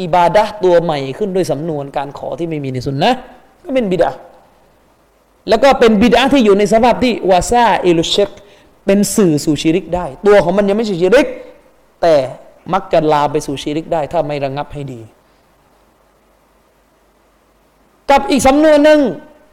[0.00, 3.10] อิบาดะตัวใหม่ขึ้นด้วยสำนวนการขอที่ไม่มีในสุนนะ
[3.64, 4.10] ก็เป็นบิดา
[5.48, 8.30] แล้วก็เป็นบิดาที่อยู่ในสภาพที่วาซาเอลุเชก
[8.86, 11.26] เป็นสื่อสู่ชีริกได้ ตัวของมันยังไม่ใช่ชีริก
[12.02, 12.14] แต่
[12.72, 15.00] มักจะลาไปสู่ชีริกได้ ถ้าไม่ระงงับให้ดี
[18.10, 19.00] กับอีกสำนวนหนึ่ง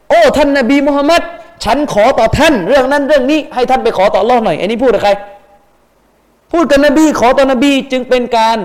[0.10, 1.22] โอ้ท่านนบีมุฮัมมัด
[1.64, 5.12] ฉันขอต่อท่าน เรื่องนั้นเรื่องนี้ให้ท่านไปขอต่อรอดหน่อยอันนี้พูดกับใคร
[6.52, 8.58] พูดกับนบีขอต่อนบีจึงเป็นการ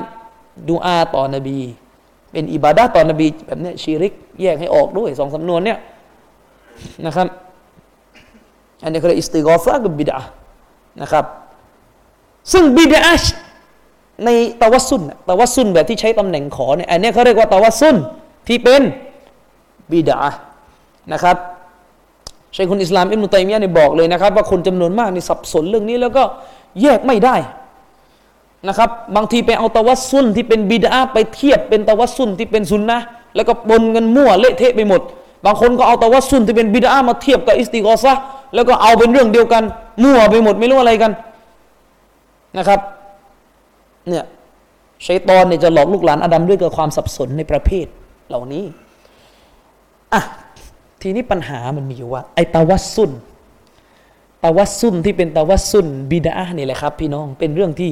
[0.68, 1.58] ดูอาต่อนบี
[2.32, 4.12] เป็นอิบาดะต่อนบีแบบนี้ชีริก
[4.42, 5.78] แยกให้ออกด้วยสองสำนวนเนี่ย
[7.06, 7.26] นะครับ
[8.82, 10.18] อันนี้คืออิสติกอฟะกับบิดา
[11.02, 11.24] นะครับ
[12.52, 13.00] ซึ่งบิดา
[14.24, 14.28] ใน
[14.62, 17.96] ตะวัสุนตะวัสุนแบบที่ใช้ตำแหน่งขอเนี่ยอันนี้เขาเรียกว่าตะวัสุน
[18.48, 18.82] ที่เป็น
[19.92, 20.20] บิดา
[21.12, 21.36] นะครับ
[22.56, 26.22] ชัยคุณอิสลามอิมนุตัยมียะนี่บอกเลยนะครับ ว่าคนจำนวนมากนี่สับสนเรื่องนี้แล้วก็
[26.82, 27.36] แยกไม่ได้
[28.68, 33.00] นะครับ บางทีไปเอาตะวัสซุนที่เป็นบิดาไปเทียบเป็นตะวัสซุนที่เป็นซุนนะ
[33.36, 35.00] แล้วก็ปนกันมั่วเละเทะไปหมด
[35.44, 38.14] บางคนก็เอาตะวัสซุนที่เป็นบิดามาเทียบกับอิสติกอซะ
[38.54, 39.62] แล้วก็เอาเป็นเรื่องเดียวกัน
[40.02, 41.12] มั่วไปหมดไม่รู้อะไรกัน
[42.58, 42.80] นะครับ
[44.08, 44.24] เนี่ย
[45.06, 47.86] ชัยตอนเนี่ยจะหลอกลูกหลานอาดัมด้วยกับความสับสนในประเภท
[48.28, 48.64] เหล่านี้
[50.12, 50.22] อะ
[51.02, 53.10] ทีนี้ปัญหามันมีอยู่ว่า ไอ้ตะวัสซุน
[54.44, 57.90] ตะวัสซุนที่เป็นตะวัสซุนบิดานี่แหละครับ พี่น้องเป็นเรื่องที่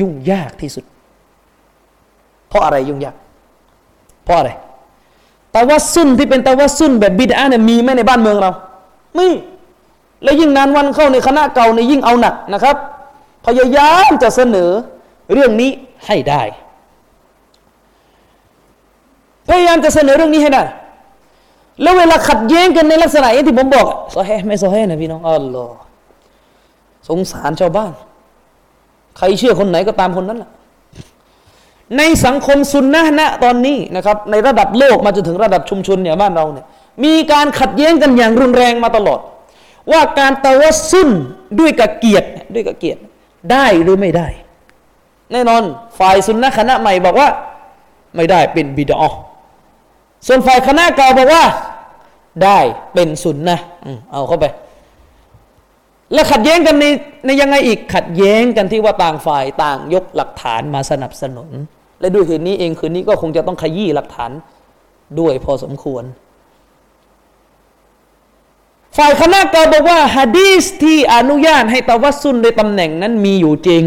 [0.00, 0.84] ยุ่งยากที่สุด
[2.48, 3.16] เพราะอะไรยุ่งยาก
[4.24, 4.50] เพราะอะไร
[5.54, 8.50] ตะวัสุนที่เป็นตะวัสุนแบบบิดาเนี่ยมีไหมในบ้านเมืองเรา
[9.14, 9.28] ไม่
[10.22, 12.76] แล้วยิ่งนานวันเข้าในคณะเก่าในยิ่งเอาหนักนะครับ
[13.46, 14.70] พยายามจะเสนอ
[15.32, 15.70] เรื่องนี้
[16.06, 16.42] ให้ได้
[19.48, 20.64] พยายามจะเสนอเรื่องนี้ให้ได้
[21.82, 25.78] แล้วเวลาขัดแย้งกันในลักษณะอย่างที่ผมบอกซอแฮไม่ซอแฮนะพี่น้องอัลลอฮ์
[27.08, 27.92] สงสารชาวบ้าน
[29.16, 30.50] ใครเชื่อคนไหนก็ตามคนนั้นแหละ
[31.96, 36.66] ในสังคมซุนนะนะตอนนี้นะครับ ในระดับโลกมาจนถึงระดับชุมชนเนี่ยบ้านเราเนี่ย
[37.04, 39.20] มีการขัดแย้งกันอย่างรุนแรงมาตลอด
[39.92, 41.10] ว่าการตะวัสุน
[41.58, 43.00] ด้วยกับเกียรติด้วยกับเกียรติ
[43.52, 44.28] ได้หรือไม่ได้
[45.32, 45.62] แน่นอน
[45.98, 47.28] ฝ่ายสุนนะคณะใหม่บอกว่า
[48.16, 49.02] ไม่ได้เป็นบิดอ
[50.26, 51.44] ส่วนฝ่ายคณะเก่าบอกว่า
[52.44, 52.58] ได้
[52.94, 53.58] เป็นสุนนะ
[54.12, 54.44] เอาเข้าไป
[56.12, 56.84] แล้วขัดแย้งกันใน
[57.24, 61.50] ในยังไงอีกขัดแย้งกันที่ว่าต่างฝ่ายต่างยกหลักฐานมาสนับสนุน
[62.00, 64.30] และด้วยเหตุนี้เองคืนนี้ก็คงจะต้องขยี้หลักฐาน
[65.20, 66.04] ด้วยพอสมควร
[68.96, 73.84] ฝ่ายคณะกาบอกว่าฮะดีสที่อนุญาตให้ตะวัสุนในตำแหน่งนั้นมีอยู่จริง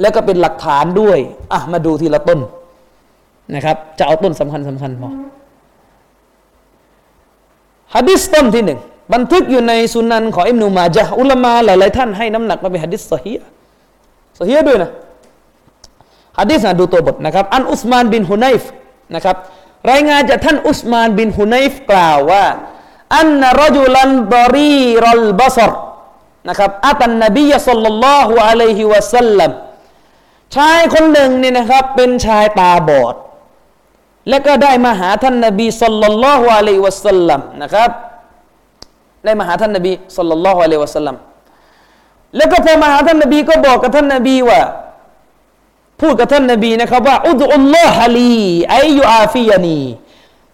[0.00, 1.18] แล้วก็เป็นหลักฐานด้วย
[1.52, 2.40] อะมาดูทีละต้น
[3.54, 5.10] นะครับ จะเอาต้นสำคัญสำคัญพอ
[7.94, 8.80] ฮะดิษต้นที่หนึ่ง
[9.12, 13.34] บันทึกอยู่ในสุนันของอิมนุมาจาอุลามาหลายๆท่านให้น้ำหนักมาเป็นฮะดิษสฮี
[14.38, 14.90] สฮีด้วยนะ
[16.38, 18.62] ฮะดิษนะดูตัวบทนะครับ อันอุสมานบินฮุนัยฟ
[19.14, 19.36] นะครับ
[19.90, 22.44] รายงานจากท่านอุสมานบินฮุนัยฟกล่าวว่า
[23.16, 25.72] อันนรจุลันบรีรัลบาซร
[26.48, 29.50] นะครับอัตันนบีสัลลัลลอฮุอะลัยฮิวะสัลลัม
[30.56, 33.14] ชายคนหนึ่งเนี่ยนะครับ เป็นชายตาบอด
[34.28, 37.90] และก็ได้มาหาท่านนบีสัลลัลลอฮุอะลัยฮิวะสัลลัมนะครับ
[39.24, 41.16] ได้มาหาท่านนบีสัลลัลลอฮุอะลัยวะสัลลัม
[42.36, 44.60] แล้วก็พอมาหาท่านนบีก็บอกกับท่านนบีว่า
[46.00, 48.38] พูดกับท่านนบีนะครับว่าอุดุลลอฮะลี
[48.70, 49.82] ไอยูอาฟียานี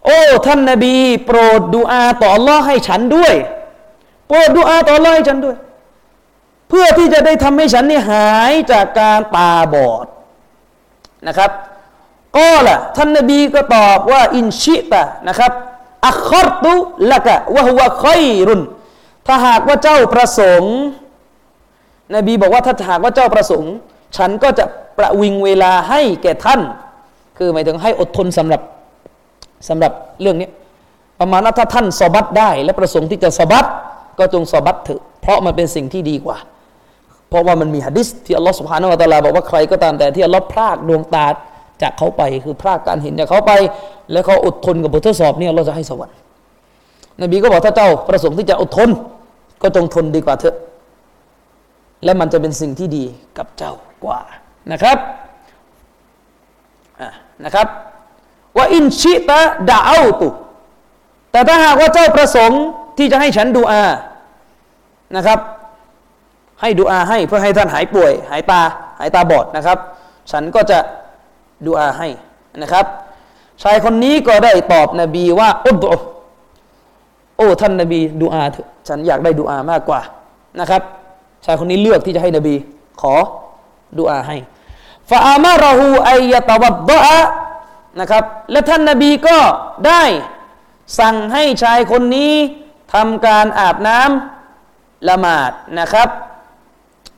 [0.07, 0.95] โอ้ท่านนบี
[1.27, 3.35] โปรดดูอาต่อ Allah ให้ฉันด้วย
[4.29, 5.57] โปรดดูอาต่อ Allah ให้ฉันด้วย
[6.69, 10.07] เพื่อที่จะได้ทำให้ฉันนี่หายจากการตาบอด
[11.27, 11.51] นะครับ
[12.37, 15.53] ก็ล่ะท่านนบีก็ตอบว่าอินชิตะนะครับ
[16.09, 16.73] อัคอรตุ
[17.11, 18.61] ละกะวะฮุวะคอยรุน
[19.27, 20.75] ถ้าหากว่าเจ้าประสงค์
[22.15, 23.73] นบีบอกว่าถ้าหากว่าเจ้าประสงค์
[24.17, 24.65] ฉันก็จะ
[24.99, 26.61] ประวิงเวลาให้แก่ท่าน
[27.39, 28.61] คือหมายถึงให้อดทนสำหรับ
[29.69, 30.49] สำหรับเรื่องนี้
[31.21, 33.67] ประมาณว่าถ้าท่านสอบัตได้ และประสงค์ที่จะสอบัต
[34.19, 36.39] ก็จงสอบัตเถอะเพราะมันเป็นสิ่งที่ดีกว่า
[37.29, 41.27] เพราะว่ามันมีฮะดิษที่อัลลอฮฺสุบฮานาวะตะลาบอกว่าใครก็ตามแต่ที่อัลลอฮฺพรากดวงตา
[41.85, 43.53] จากเขาไป คือพรากการเห็นจากเขาไป
[44.13, 46.17] แล้วเขาอดทนกับบททดสอบเนี่ยเราจะให้สวรรค์
[47.23, 48.91] นบีก็บอกถ้าเจ้าประสงค์ที่จะอดทน
[49.63, 50.57] ก็จงทนดีกว่าเถอะ
[52.05, 53.05] และมันจะเป็นสิ่งที่ดี
[53.39, 53.73] กับเจ้า
[54.05, 54.21] กว่า
[54.73, 54.97] นะครับ
[57.45, 57.67] นะครับ
[58.57, 60.29] ว่าอินชิตะดาอูตุ
[61.33, 62.63] แต่ถ้าหากว่าเจ้าประสงค์
[62.99, 63.85] ที่จะให้ฉันดูอา
[65.17, 65.39] นะครับ
[66.61, 68.61] ให้ดูอาให้เพื่อให้ท่านหายป่วย หายตา
[68.99, 69.79] หายตาบอดนะครับ
[70.33, 70.79] ฉันก็จะ
[71.67, 72.09] ดูอาให้
[72.63, 72.87] นะครับ
[73.63, 75.87] ชายคนนี้ก็ได้ตอบนบีว่าอุด
[77.37, 80.01] โอ้ท่านนบีดูอาเถอะฉันอยากได้ดูอามากกว่า
[80.61, 80.83] นะครับ
[81.45, 82.55] ชายคนนี้เลือกที่จะให้นบี
[83.01, 83.15] ขอ
[83.99, 84.37] ดูอาให้
[85.11, 87.01] ฟาอามาราหูไอยะตวัดดะ
[88.01, 89.39] นะครับและท่านนบีก็
[89.87, 90.03] ได้
[90.99, 92.33] สั่งให้ชายคนนี้
[92.95, 96.09] ทำการอาบน้ำละหมาดนะครับ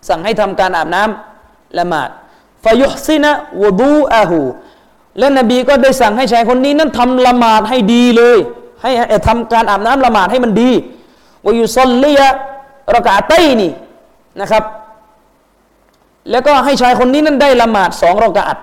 [0.09, 2.09] สั่งให้ทำการอาบน้ำละหมาด
[2.67, 4.41] ฟายุซินะวดูอาหู
[5.19, 8.39] และนบีก็ได้สั่งให้ชายคนนี้นั้นทำละหมาดให้ดีเลย
[8.83, 8.91] ให้
[9.29, 10.71] ทำการอาบน้ำละหมาดให้มันดี
[11.47, 12.29] วายุซลลียะ
[12.95, 13.73] รากาเตนี่
[14.41, 14.64] นะครับ
[16.31, 18.57] แล้วก็ให้ชายคนนี้นั้นได้ละหมาดสองรากาต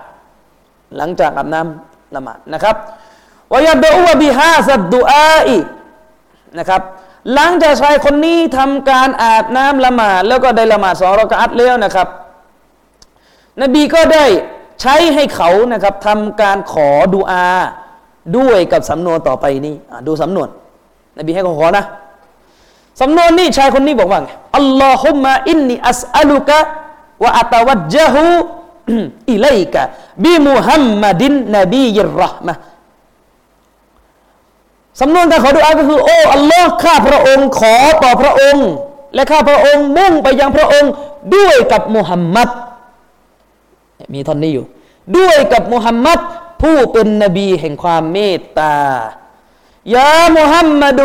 [0.96, 2.76] หลังจากอาบน้ำละหมาดนะครับ
[3.52, 5.58] วายดอูบิฮาสัดดูอาอี
[6.58, 6.82] นะครับ
[7.34, 12.08] หลังจากชายคนนี้ทำการอาบน้ำละหมาดแล้วก็ได้ละหมาดสองรอกอัตแล้วนะครับ
[13.62, 14.26] นบีก็ได้
[14.80, 17.46] ใช้ให้เขานะครับทำการขอดูอา
[18.36, 19.74] ด้วยกับสำนวนต่อไปนี้
[20.06, 20.48] ดูสำนวน
[21.18, 21.84] นบีให้เขาขอนะ
[23.00, 26.58] สำนวนนี้ชายคนนี้บอกว่าไงอัลลอฮุมะอินนีอัสอัลุกะ
[27.22, 28.24] วะอัตวัจจฮู
[29.32, 29.82] อิเลกะ
[30.24, 32.54] บิมุฮัมมัดินนบียิรห์มะ
[35.00, 38.68] สำนวนการขอดุอาก็คือ โอ้อัลลอฮ์ข้าพระองค์ขอต่อพระองค์
[39.14, 40.90] และข้าพระองค์มุ่งไปยังพระองค์
[41.34, 42.48] ด้วยกับมุฮัมมัด
[44.12, 44.66] มีท่อนนี้อยู่
[45.16, 46.18] ด้วยกับมุฮัมมัด
[46.62, 48.76] ผู้เป็นนบีแห่งความเมตตา
[49.94, 51.00] يا محمد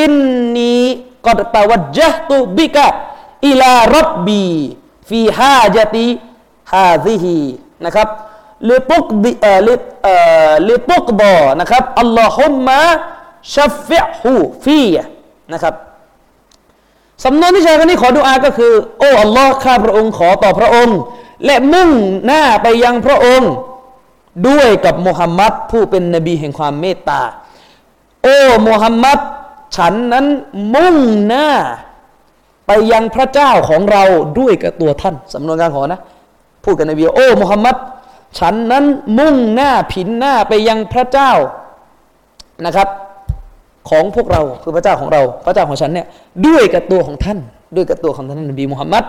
[0.00, 7.38] إني قد توجهت بك إلى ربي في حاجتي هذه
[7.84, 8.08] นะครับ
[8.70, 10.16] لتقضى เอ่อ لـ เอ่
[10.50, 14.82] อ لتقضى นะครับ اللهم شفعه في
[15.52, 15.74] นะครับ
[17.24, 20.98] สำนวนที่ชายคนนี้ขอดุอาก็คือ โอ้อัลลอฮ์ข้าพระองค์ขอต่อพระองค์
[21.44, 21.90] และมุ่ง
[22.26, 23.52] หน้าไปยังพระองค์
[24.48, 27.20] ด้วยกับมุฮัมมัดผู้เป็นนบีแห่งความเมตตา
[28.22, 29.18] โอ้มุฮัมมัด
[29.76, 30.26] ฉันนั้น
[30.74, 31.48] มุ่งหน้า
[32.66, 34.04] ไปยังพระเจ้าของเรา
[34.38, 36.00] ด้วยกับตัวท่านสำนวนการขอนะ
[36.64, 37.76] พูดกับนบีโอ้มุฮัมมัด
[38.38, 38.84] ฉันนั้น
[39.18, 41.32] มุ่งหน้าผินหน้าไปยังพระเจ้า
[42.66, 42.88] นะครับ
[43.90, 46.06] ของพวกเราคือพระเจ้าของเรา พระเจ้าของฉันเนี่ย
[46.46, 47.38] ด้วยกับตัวของท่าน
[47.76, 49.04] ด้วยกับตัวของท่านนบีมุฮัมมัด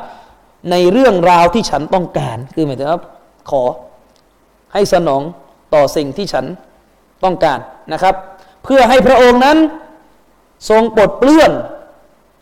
[0.72, 3.02] ในเรื่องราวที่ฉันต้องการ คือหมายถึงว่า
[3.50, 3.64] ขอ
[4.74, 5.22] ให้สนอง
[5.74, 6.46] ต่อสิ่งที่ฉัน
[7.24, 7.60] ต้องการ
[7.94, 8.16] นะครับ
[8.64, 9.58] เพื่อให้พระองค์นั้น
[10.70, 11.52] ทรงปลดเปลื้อง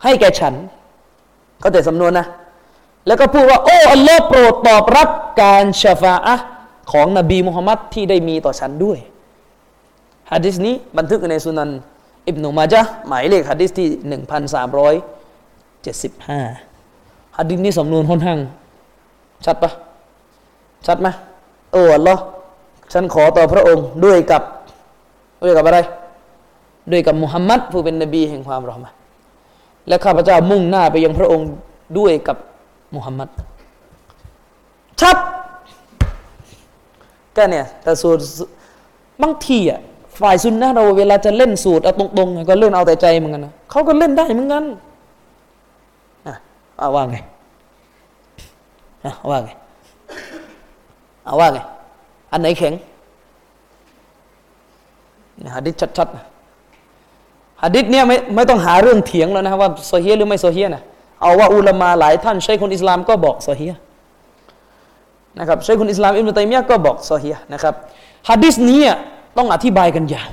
[0.04, 0.54] ให้แก่ฉัน
[1.60, 2.28] เขาแต่สำนวนนะ
[3.08, 5.10] แล้วก็พูดว่า โอ้อัลลอฮ์โปรดตอบรับ
[5.42, 6.36] การชฟาอะ
[6.92, 9.00] ของนบีมุฮัมมัดที่ได้มีต่อฉันด้วย
[10.32, 11.72] ฮะดิษนี้บันทึกในสุนัน
[12.28, 13.90] อิบนุมาจาหมายเลขฮะดิษที่
[16.72, 16.75] 1375
[17.38, 18.40] ฮะดิษนี้สำนวนค่อนข้าง
[19.46, 19.72] ชัดปะ
[20.88, 21.08] ชัดไหม
[21.72, 22.22] โอ้อัลลอฮ์
[22.94, 24.44] ฉันขอต่อพระองค์ด้วยกับ
[25.44, 25.80] ด้วยกับอะไร
[26.92, 28.92] ด้วยกับมุฮัมมัดผู้เป็นนบีแห่งความรอมะ
[29.88, 31.48] และข้าพเจ้ามุ่งหน้าไปยังพระองค์
[31.98, 32.38] ด้วยกับ
[32.96, 33.30] มุฮัมมัด
[35.02, 35.18] ชัด
[37.36, 38.22] ก็เนี่ยแต่สูตร
[39.22, 39.80] บางทีอะ
[40.20, 44.64] ฝ่ายซุนนะเราเวลาจะเล่นสูตรเอาตรงๆก็เล่นเอาแต่ใจเหมือนกันนะเขาก็เล่นได้เหมือนกัน
[46.80, 47.18] เอาว่าไง
[49.06, 49.50] อะว่าไง
[51.26, 51.60] เอาว่าไง
[52.32, 52.74] อันไหนแข็ง
[55.56, 56.24] ฮะดิษชัดๆนะ
[57.64, 60.84] ฮะดิษเนี่ยไม่ไม่ต้องหาเรื่องเถียงแล้วนะว่าโซเฮียหรือไม่โซเฮียนะ
[61.22, 63.74] เอาว่าอุลามาหลายท่านใช้คนอิสลามก็บอกโซเฮีย
[65.40, 67.74] นะครับใช้คนอิสลามอิบนุตัยมียก็บอกโซเฮียนะครับ
[68.30, 68.82] ฮะดิษนี้
[69.38, 70.30] ต้องอธิบายกันยาว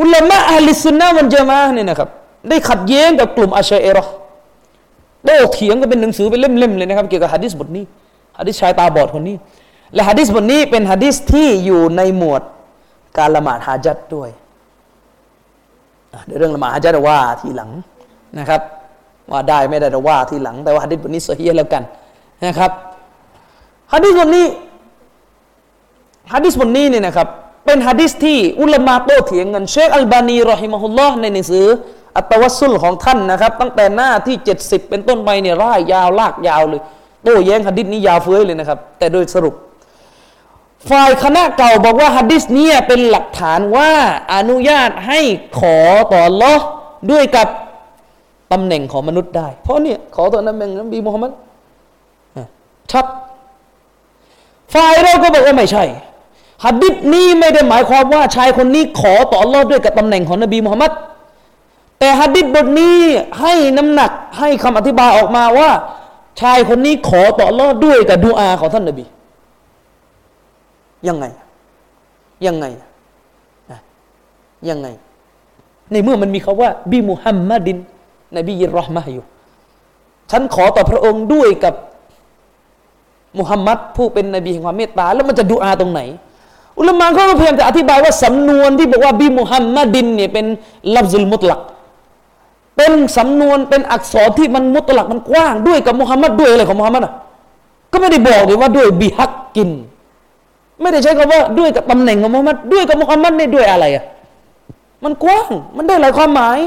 [0.00, 2.08] อุลามะอัลลิสุนนะมันจะมาเนี่ยนะครับ
[2.48, 4.04] ได้ขัดแย้งกับกลุ่มอัชเอรอ
[5.26, 7.84] ได้เถียงกันเป็นหนังสือเป็นเล่มๆเลยนะครับ เกี่ยวกับฮะดิษบทนี้
[8.38, 9.36] ฮะดิษชายตาบอดคนนี้
[9.94, 12.42] และฮะดิษบทนี้เป็นฮะดิษที่อยู่ในหมวด
[13.18, 14.30] การละหมาดฮาจัดด้วย
[16.38, 17.70] เรื่องละหมาดฮาจัดว่าทีหลัง
[18.38, 18.60] นะครับ
[19.30, 21.82] ว่าได้ไม่ได้เราว่าทีหลัง แต่ว่าฮะดิษบทนี้เสฮีแล้วกัน
[22.46, 22.70] นะครับ
[23.92, 24.46] ฮะดิษบทนี้
[26.32, 27.28] ฮะดิษบทนี้เนี่ยนะครับ
[27.66, 31.66] เป็นฮะดิษที่อุลามะโต้เถียงกันเชคอัลบานีรอฮิมะฮุลลอฮ์ในหนังสือ
[32.16, 36.80] อัตวัสุลของท่านนะครับ ตั้งแต่หน้าที่ 70 เป็นต้นไปเนี่ยร่ายยาวลากยาวเลย
[37.22, 39.54] โต้แย้งฮะดิษนี้ยาวเฟ้ยเลยนะครับ แต่โดยสรุป
[40.90, 43.90] ฝ่ายคณะเก่าบอกว่าฮะดิษนี้เป็นหลักฐานว่า
[44.34, 45.20] อนุญาตให้
[45.58, 45.78] ขอ
[46.12, 46.54] ต่อลอ
[47.10, 47.48] ด้วยกับ
[48.52, 51.32] ตำแหน่งของมนุษย์ได้ เพราะเนี่ยขอต่อตำแหน่งนบีมุฮัมมัด
[52.92, 53.06] ชัด
[54.74, 55.84] ฝ่ายเราก็บอกว่าไม่ใช่
[56.64, 60.92] ฮัดดิษนี้ไม่ได้หมายความว่าชายคนนี้ขอต่อรอดด้วยกับตำแหน่งของนบีมุฮัมมัด
[62.00, 62.98] แต่ฮัดดิษบทนี้
[63.40, 65.70] ให้น้ำหนักให้คำอธิบายออกมาว่า
[66.40, 69.04] ชายคนนี้ขอต่อรอดด้วยกับดูอาของท่านนบี
[71.08, 71.24] ยังไง
[72.46, 72.66] ยังไง
[74.68, 74.88] ยังไง
[75.92, 77.78] ในเมื่อมันมีคาว่าบิมุฮัมมัดิน
[78.36, 79.24] นบียิรอห์มะอยู่
[80.30, 81.74] ฉันขอต่อพระองค์ด้วยกับ
[83.38, 86.00] มุฮัมมัดผู้เป็นนบีแห่งความเมตตา แล้วมันจะดูอาตรงไหน
[86.78, 90.46] อุลามะเขาก็พยายามจะอธิบายว่าสำนวนที่บอกว่าบิมุฮัมมัดินเนี่ยเป็น
[90.96, 91.60] ลัฟซุลมุตลัก
[92.80, 97.12] เป็นสำนวนเป็นอักษรที่มันมุตลักมันกว้างด้วยกับมุฮัมมัดด้วยอะไรของมุฮัมมัดอะ
[97.92, 99.70] ก็ไม่ได้บอกเลยว่าด้วยบิฮักกิน
[100.80, 104.04] ไม่ได้ใช้คำว่าด้วยกับตำแหน่งของมุฮัมมัดด้วยกับมุฮัมมัดเนี่ยด้วยอะไรอะ
[105.04, 106.58] มันกว้างมันได้หลายความหมาย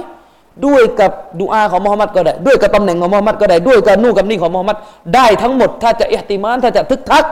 [0.66, 4.78] ด้วยกับดูอาของมุฮัมมัดก็ได้ ด้วยกับตำแหน่งของมุฮัมมัดก็ได้ด้วยกับนู่กับนี่ของมุฮัมมัด
[5.16, 7.26] ได้ทั้งหมด ถ้าจะอิหติมานถ้าจะทึกทัก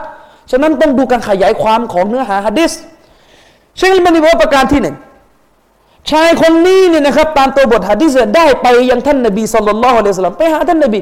[0.51, 2.71] ฉะนั้นต้องดูการขยายความของเนื้อหาฮะดิษ
[3.77, 4.95] เช่นมันบอกประการที่หนึ่ง
[6.09, 10.99] ชายคนนี้เนี่ยนะครับตามตัวบทฮะดิษได้ไปยังท่านนบีสุลต่านละฮ์อะลัยสลามไปหาท่านนบี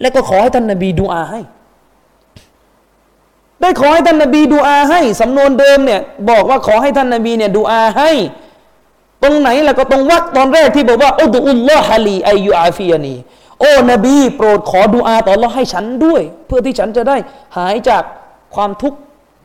[0.00, 1.40] แล้วก็ขอให้ท่านนบีดูอาให้
[3.60, 8.10] ได้ขอให้ท่านนบีดูอาให้สำนวนเดิมเนี่ยบอกว่าขอให้ท่านนบีเนี่ยดูอาให้
[9.22, 13.16] ตรงไหนล่ะก็ตรงวักตอนแรกที่บอกว่าอุดุลลอฮะลีอายุอาฟียนี
[13.60, 17.16] โอ้นบีโปรดขอดุอาต่อเราให้ฉันด้วย เพื่อที่ฉันจะได้
[17.56, 18.02] หายจาก
[18.54, 18.98] ความทุกข์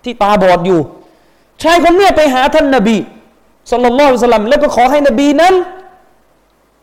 [0.04, 0.82] ที่ตาบอดอยู่
[1.64, 2.97] ชายคนนี้ไปหาท่านนบี
[3.72, 5.53] สุลต่านละสลัมแล้วก็ขอให้นบีนั้น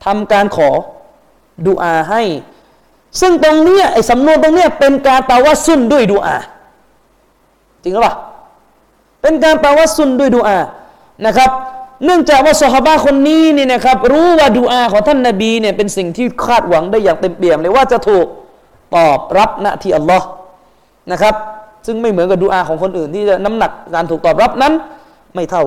[0.05, 0.71] ทำการขอ
[1.67, 2.23] ดุอาให้
[3.21, 6.37] ซึ่งตรงเนี้ยไอ้สำนวนตรงเนี้ยเป็นการตาวัสุนด้วยดุอา
[7.83, 8.15] จริงหรือเปล่า
[9.23, 10.59] เป็นการตาวัสุนด้วยดุอา
[11.27, 11.51] นะครับ
[12.05, 18.27] เนื่องจากว่าสหบาคนนี้นี่นะครับ รู้ว่าดูอาของท่านนาบีเนี่ยเป็นสิ่งที่คาดหวังได้อย่างเต็มเปี่ยมเลยว่าจะถูก
[18.97, 20.27] ตอบรับณที่อัลลอฮ์
[21.13, 21.35] นะครับ
[21.87, 24.73] ซึ่งไม่เหมือนกับดูอาของคนอื่นที่จะน้ำหนักการถูกตอบรับนั้น
[25.35, 25.65] ไม่เท่า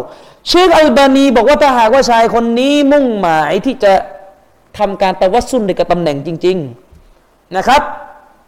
[0.48, 3.94] เชคอัลบานีบอกว่าถ้าหากว่าชายคนนี้มุ่งหมายที่จะ
[4.78, 6.58] ทำการตะวัสุนในกับตำแหน่งจริง
[7.06, 7.82] ๆนะครับ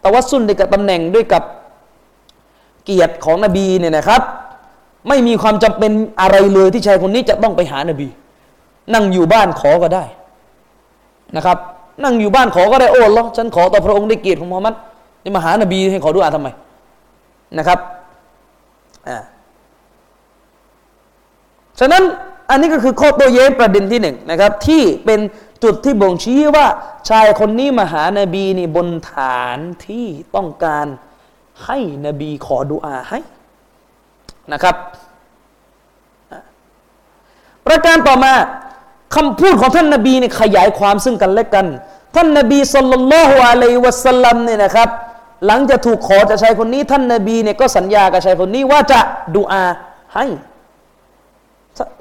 [0.04, 1.42] ตะวัสุนในกับตำแหน่งด้วยกับ
[2.84, 4.22] เกียรติของนบีเนี่ยนะครับ
[5.08, 8.08] ไม่มีความจำเป็นอะไรเลยที่ชายคนนี้จะต้องไปหานบี
[8.94, 10.04] นั่งอยู่บ้านขอก็ได้
[11.36, 11.58] นะครับ
[12.04, 14.74] นั่งอยู่บ้านขอก็ได้โอ้ลอฉันขอต่อพระองค์ได้เกียรติของมุฮัมมัด
[15.22, 16.48] นี่มาหานบีให้ขอดูอาทำไม
[17.58, 17.78] นะครับ
[19.08, 19.16] อ่า
[21.80, 22.02] ฉะนั้น
[22.50, 25.20] อันนี้ก็คือข้อโต้แย้งประเด็นที่หนึ่งนะครับ ที่เป็น
[25.64, 26.66] จุดที่บ่งชี้ว่า
[27.08, 30.86] ชายคนนี้มาหานาบีนี่บนฐานที่ต้องการ
[31.64, 33.20] ให้นบีขอดุอาให้
[34.52, 34.76] นะครับ
[37.66, 38.32] ประการต่อมา
[39.14, 41.66] คำพูดของท่านนาบีเนี่ยขยายความซึ่งกันและกัน
[42.14, 44.88] ท่านนาบีสุลต่านละฮ์อะลัยวะสัลลัมเนี่ยนะครับ
[45.46, 49.00] หลังจะถูกขอจากชายคนนี้ ท่านนาบีเนี่ยก็สัญญากับชายคนนี้ว่าจะ
[49.36, 49.64] ดุอา
[50.14, 50.26] ให้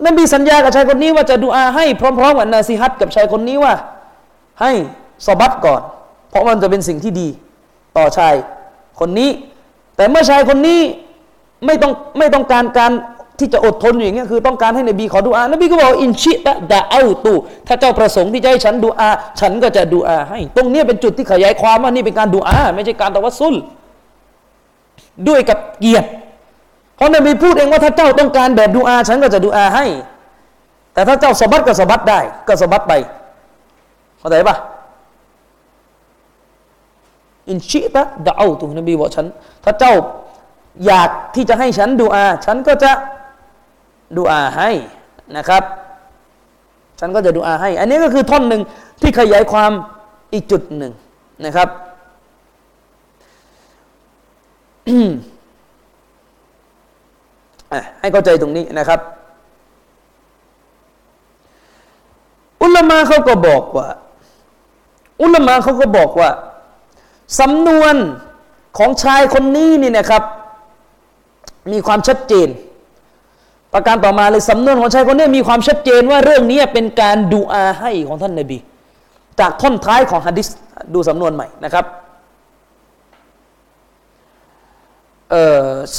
[0.05, 3.73] นบีสัญญากับชายคนนี้ว่าจะดูอาให้พร้อมๆกับนาซีฮัตกับชายคนนี้ว่า
[4.61, 4.71] ให้
[5.25, 5.81] สบัดก่อน
[6.29, 7.27] เพราะมันจะเป็นสิ่งที่ดี
[7.97, 8.33] ต่อชาย
[8.99, 9.29] คนนี้
[9.95, 10.79] แต่เมื่อชายคนนี้
[11.65, 12.91] ไม่ต้องไม่ต้องการการ
[13.39, 17.33] ที่จะอดทนอย่างเงี้ยคือต้องการให้นบีขอดูอานบีก็บอกอินชิตะดะเอาตู
[17.67, 19.09] ถ้าเจ้าประสงค์ที่จะให้ฉันดูอา
[19.39, 23.55] ฉันก็จะดูอาให้ ตรงนี้เป็นจุดที่ขยายความว่านี่เป็นการดูอา ไม่ใช่การตะวัสซุล
[25.27, 26.07] ด้วยกับเกียรติ
[26.95, 29.85] เพราะนบีพูดเองว่าถ้าเจ้าต้องการแบบดูอาฉันก็จะดูอาให้
[30.93, 32.93] แต่ถ้าเจ้าสบัดก็สบัดได้ ก็สบัดไป
[34.19, 34.57] เข้าใจปะ
[37.49, 39.25] อินชิตะดะเอาตูนบีบอกฉัน
[39.63, 39.93] ถ้าเจ้า
[40.85, 42.91] อยากที่จะให้ฉันดูอา ฉันก็จะ
[44.17, 44.69] ดูอาให้
[45.37, 45.63] นะครับ
[46.99, 48.61] ฉันก็จะดูอาให้ อันนี้ก็คือท่อนหนึ่ง
[49.01, 49.71] ที่ขยายความ
[50.33, 50.93] อีกจุดหนึ่ง
[51.45, 51.69] นะครับ
[57.99, 58.99] ให้เข้าใจตรงนี้นะครับ
[62.61, 63.87] อุลมาเขาก็บอกว่า
[65.21, 66.29] อุลมาเขาก็บอกว่า
[67.39, 67.95] สำนวน
[68.77, 70.23] ของชายคนนี้นี่นะครับ
[71.71, 72.47] มีความชัดเจน
[73.73, 78.57] ประการต่อมาเลยสำนวนของชายคนนี้มีความชัดเจนว่าเรื่องนี้เป็นการดูอาให้ของท่านนบี
[79.39, 80.47] จากท่อนท้ายของฮะดิษ
[80.93, 81.85] ดูสำนวนใหม่นะครับ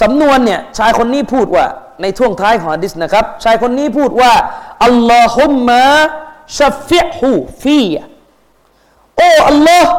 [0.00, 1.66] สำนวนเนี่ยชายคนนี้พูดว่า
[2.02, 4.32] ในช่วงท้ายของฮะดิษนะครับ ชายคนนี้พูดว่า
[4.84, 5.84] อัลลอฮุมมะ
[6.58, 7.30] ชัฟฟิฮู
[7.62, 7.80] ฟี
[9.16, 9.90] โอ้อัลลอฮ์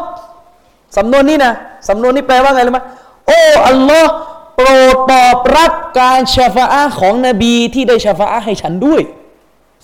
[0.98, 1.54] สำนวนนี้นะ
[1.90, 2.80] สำนวนนี้แปลว่าไงรู้ไหม
[3.28, 4.12] โอ้อัลลอฮ์
[4.56, 9.02] โปรดตอบรับการชาฟาอะของนบีที่ได้ชาฟาอะให้ฉันด้วย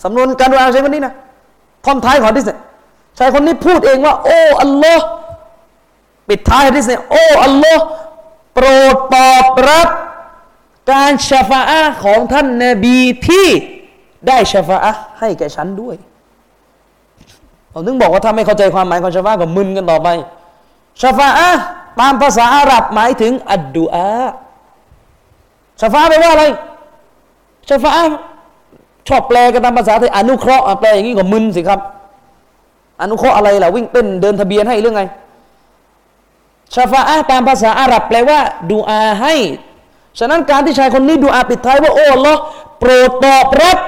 [0.04, 1.14] สำนวนการดูอาใช้คนนี้นะ
[1.84, 2.58] ท่อนท้ายของฮะดิษเนี่ย
[3.18, 5.04] ชายคนนี้พูดเองว่า โอ้อัลลอฮ์
[6.28, 7.82] ปิดท้ายฮะดิษเนี่ยโอ้อัลลอฮ์
[8.54, 9.88] โปรดตอบรับ
[10.92, 13.46] การชฟาอะของท่านนบีที่
[14.26, 15.96] ได้ชฟาอะให้แก่ฉันด้วย
[17.72, 20.08] ผมถึงบอกว่าถ้าไม่เข้าใจความหมายของชาฟาก็มึนกันต่อไป
[21.00, 21.50] ชฟาอะ
[22.00, 24.08] ตามภาษาอาหรับหมายถึง อัดดูอา
[25.80, 26.44] ชาฟาแปลว่าอะไร
[27.68, 27.90] ชาฟา
[29.08, 31.80] ชอบแปลกันตามภาษาไทยอนุเคราะห์แปลอย่างนี้ก็มึนสิครับ
[33.00, 35.02] อนุเคราะห์อะไรล่ะวิ่งเต้นเดินทะเบียนให้เรื่องไง
[36.74, 39.34] ชาฟาอะตามภาษาอาหรับแปลว่าดูอาให้
[40.18, 42.34] ฉะนั้นการที่ชายคนนี้ดูอาปิดท้ายว่าโอ้ลอ
[42.78, 43.78] โปรดตอบรับ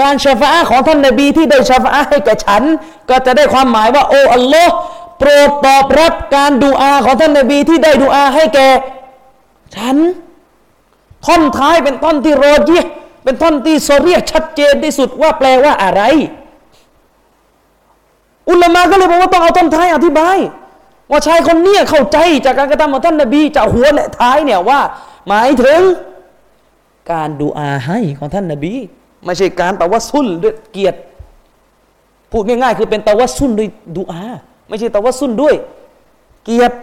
[0.00, 2.62] การชาฟาอะของท่านนบีที่ได้ชาฟาอะให้แก่ฉัน
[3.10, 4.72] ก็จะได้ความหมายว่าโอ้อัลลอฮ์
[5.18, 8.68] โปรดตอบรับการดูอาของท่านนบีที่ได้ดูอาให้แก่
[9.76, 9.96] ฉัน
[11.26, 12.78] ท่อนท้ายเป็นท่อนที่โรจี
[13.24, 16.02] เป็นท่อนที่โซเรียชัดเจนที่สุดว่าแปลว่าอะไร
[18.50, 20.38] อุลามะก็เลยบอกว่าต้องเอาท่อนท้ายอธิบาย
[21.10, 24.80] ว่าชายคนนี้เข้าใจจากการกระทำของท่านนบีจากหัวและท้ายเนี่ยว่า
[25.28, 25.80] หมายถึง
[27.12, 28.72] การดูอาให้ของท่านนบี
[29.24, 30.98] ไม่ใช่การตะวัสุลด้วยเกียรติ
[32.30, 34.22] พูดง่ายๆคือเป็นตะวัสุลด้วยดูอา
[34.68, 35.54] ไม่ใช่ตะวัสุลด้วย
[36.44, 36.76] เกียรติ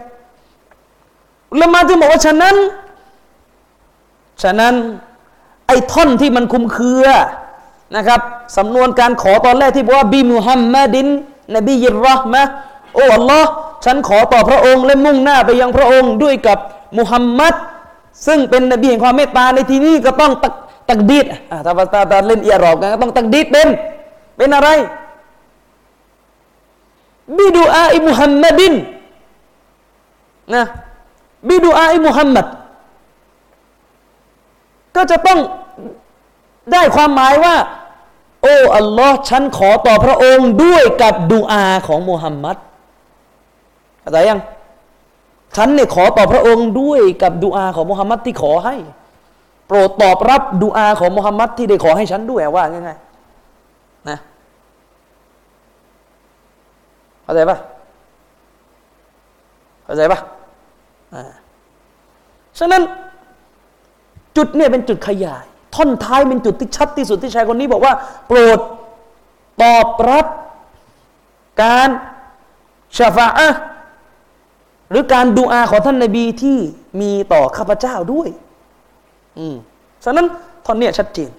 [1.59, 2.55] ละมาจึงบอกว่าฉะนั้น
[4.43, 4.73] ฉะนั้น
[5.67, 7.05] ไอ้ท่อนที่มันคุมเครือ
[7.95, 8.21] นะครับ
[8.57, 11.07] สำนวนการขอตอนแรกที่บอกว่าบีมุฮัมมัดิน
[11.55, 12.41] นบียิรรอห์มะ
[12.95, 13.49] โอ้อัลลอฮ์
[13.85, 16.57] ฉันขอต่อพระองค์และมุ่งหน้าไปยังพระองค์ด้วยกับ
[16.97, 17.53] มุฮัมมัด
[18.27, 20.53] ซึ่งเป็นนบีแห่งความเมตตาในที่นี้ก็ต้องตัก
[20.89, 21.25] ตักดีด
[21.65, 23.67] ถ้าภาษาตาเล่นเอียรอกันก็ต้องตักดีดเป็น
[24.37, 24.69] เป็นอะไร
[27.37, 28.73] บิดูอาอิมุฮัมมัดิน
[30.55, 30.63] นะ
[31.49, 32.45] บิดูอาอิมุฮัมมัด
[34.95, 35.39] ก็จะต้อง
[36.71, 37.55] ได้ความหมายว่า
[38.43, 42.57] โอ้อัลลอฮ์ฉันขอต่อพระองค์ด้วยกับดูอาของมุฮัมมัด
[44.01, 44.39] เข้าใจยัง
[45.55, 48.75] ฉันเนี่ยขอต่อพระองค์ด้วยกับดูอาของมุฮัมมัดที่ขอให้
[49.67, 54.17] โปรดตอบรับดูอาของมุฮัมมัดที่ได้ขอให้ฉันด้วยว่าง่ายๆนะ
[57.23, 57.57] เข้าใจปะ
[59.83, 60.19] เข้าใจปะ
[61.13, 61.23] อ่า
[62.59, 62.81] ฉะนั้น
[64.37, 65.45] จุดเนี่ยเป็นจุดขยาย
[65.75, 67.93] ท่อนท้ายเป็นจุดที่ชัดที่สุดที่ชายคนนี้บอกว่า
[68.27, 68.59] โปรด
[69.63, 70.25] ตอบรับ
[71.61, 71.89] การ
[72.97, 73.49] ชาฟาอะ
[74.91, 76.57] หรือการดูอาของท่านนบีที่
[77.01, 78.29] มีต่อข้าพเจ้าด้วย
[79.37, 79.55] อืม
[80.03, 80.25] ฉะนั้น
[80.65, 81.31] ท่อนเนี้ยชัดเจน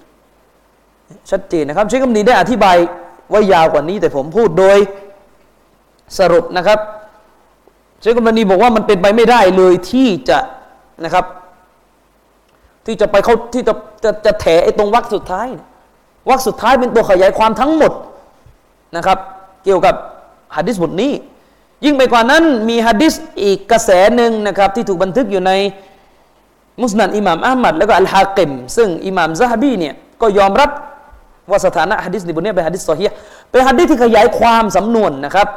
[1.30, 2.76] ชัดเจนนะครับเชคคำนี้ได้อธิบาย
[3.32, 4.78] ว่ายาวกว่านี้ แต่ผมพูดโดย
[6.18, 6.78] สรุปนะครับ
[8.00, 10.38] เชคกบันีบอกว่ามันเป็นไปไม่ได้เลยที่จะ
[11.04, 11.24] นะครับ
[12.86, 13.74] ที่จะไปเขาที่จะ
[14.04, 15.68] จะจะแถไอ้ตรงวรรคสุดท้ายเนี่ย
[16.28, 17.92] วรรคสุดท้ายเป็นตัวขยายความทั้งหมด
[18.96, 19.18] นะครับ
[19.64, 19.94] เกี่ยวกับ
[20.56, 21.12] ฮะดิษบทนี้
[21.84, 25.52] ยิ่งไปกว่านั้นมีฮะดิษอีกกระแสหนึ่งนะครับ ที่ถูกบันทึกอยู่ใน
[26.82, 30.70] มุสนัดอิหม่ามอัลมัดแล้วก็อัลฮากิมซึ่งอิหม่ามซะฮบีเนี่ยก็ยอมรับ
[31.50, 33.04] ว่าสถานะฮะดิษในบทนี้เป็นฮะดิษซอฮี
[33.50, 35.48] เป็นฮะดิษที่ขยายความสำนวนนะครับ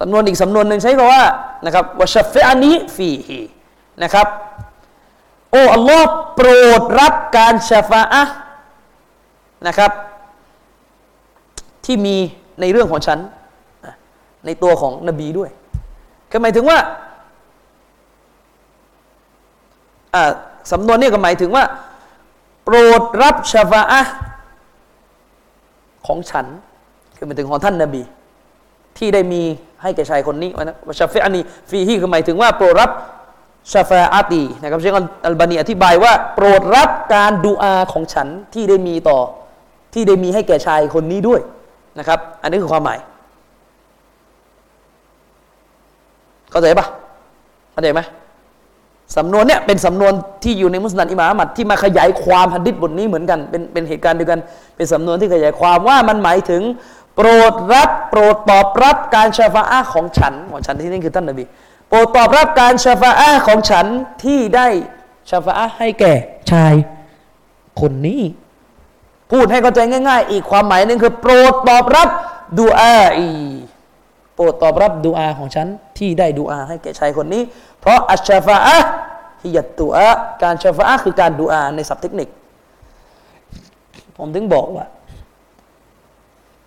[0.00, 1.24] สำนวนอีกสำนวนหนึ่งใช้คำว่า
[1.64, 3.40] นะครับวะชัฟอานีฟีฮี
[4.02, 4.26] นะครับ
[5.50, 6.48] โอ้อัลลอฮ์โปร
[6.80, 8.22] ดรับการชฟาอะ
[9.66, 9.90] นะครับ
[11.84, 12.16] ที่มี
[12.60, 13.18] ในเรื่องของฉัน
[14.46, 15.50] ในตัวของนบีด้วย
[16.32, 16.78] ก็หมายถึงว่า
[20.72, 21.64] สำนวนนี้ก็หมายถึงว่า
[22.64, 24.02] โปรดรับชฟาอะ
[26.06, 26.46] ของฉัน
[27.16, 28.02] คือหมายถึงของท่านนบี
[28.98, 29.42] ที่ได้มี
[29.82, 32.90] ให้แก่ชายคนนี้นะชฟาอันนี้ฟีฮีคือหมายถึงว่าโปรดรับ
[33.72, 39.18] ชาฟาอาตีนะครับเชคอัลบานีอธิบายว่า โปรดรับการดูอาของฉันที่ได้มีต่อ
[39.94, 41.40] ที่ได้มีให้แก่ชายคนนี้ด้วย
[41.98, 42.98] นะครับ อันนี้คือความหมาย
[46.50, 46.86] เข้าใจปะ
[47.72, 48.00] เข้าใจไหม
[49.16, 54.40] สำนวนเนี่ยเป็นสำนวนที่อยู่ในมุสลิมอิมามัดที่มาขยายความหัดดิษบทนี้เหมือนกันเป็นเป็นเหตุการณ์เดียวกัน
[54.76, 56.62] เป็นสำนวนที่ขยายความว่ามันหมายถึง
[57.16, 61.44] โปรดรับโปรดตอบรับการชาฟาอาของฉันของฉันที่นี่คือท่านนบี
[61.88, 63.86] โปรดตอบรับการชาฟาอาของฉัน
[64.24, 64.66] ที่ได้
[65.30, 66.14] ชาฟาอาให้แก่
[66.50, 66.74] ชาย
[67.80, 68.22] คนนี้
[69.30, 72.08] พูดให้เข้าใจง่าย ๆ อีกความหมายหนึ่งคือ โปรดตอบรับ
[72.58, 73.28] ดูอาอี
[74.34, 75.66] โปรดตอบรับดูอาของฉัน
[76.00, 77.42] ที่ได้ดูอาให้แก่ชายคนนี้
[77.80, 78.78] เพราะอัชชาฟาอะ
[79.42, 80.08] ฮิยัตตุอา
[80.42, 82.28] การชาฟาอะคือการดูอาในศัพท์เทคนิค
[84.16, 84.86] ผมถึงบอกว่า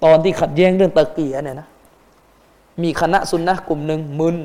[0.04, 1.68] ตอนที่ขัดแย้งเรื่องตะเกียเนี่ยนะ
[2.84, 4.38] มีคณะสุนนะกลุ่มหนึ่งมึน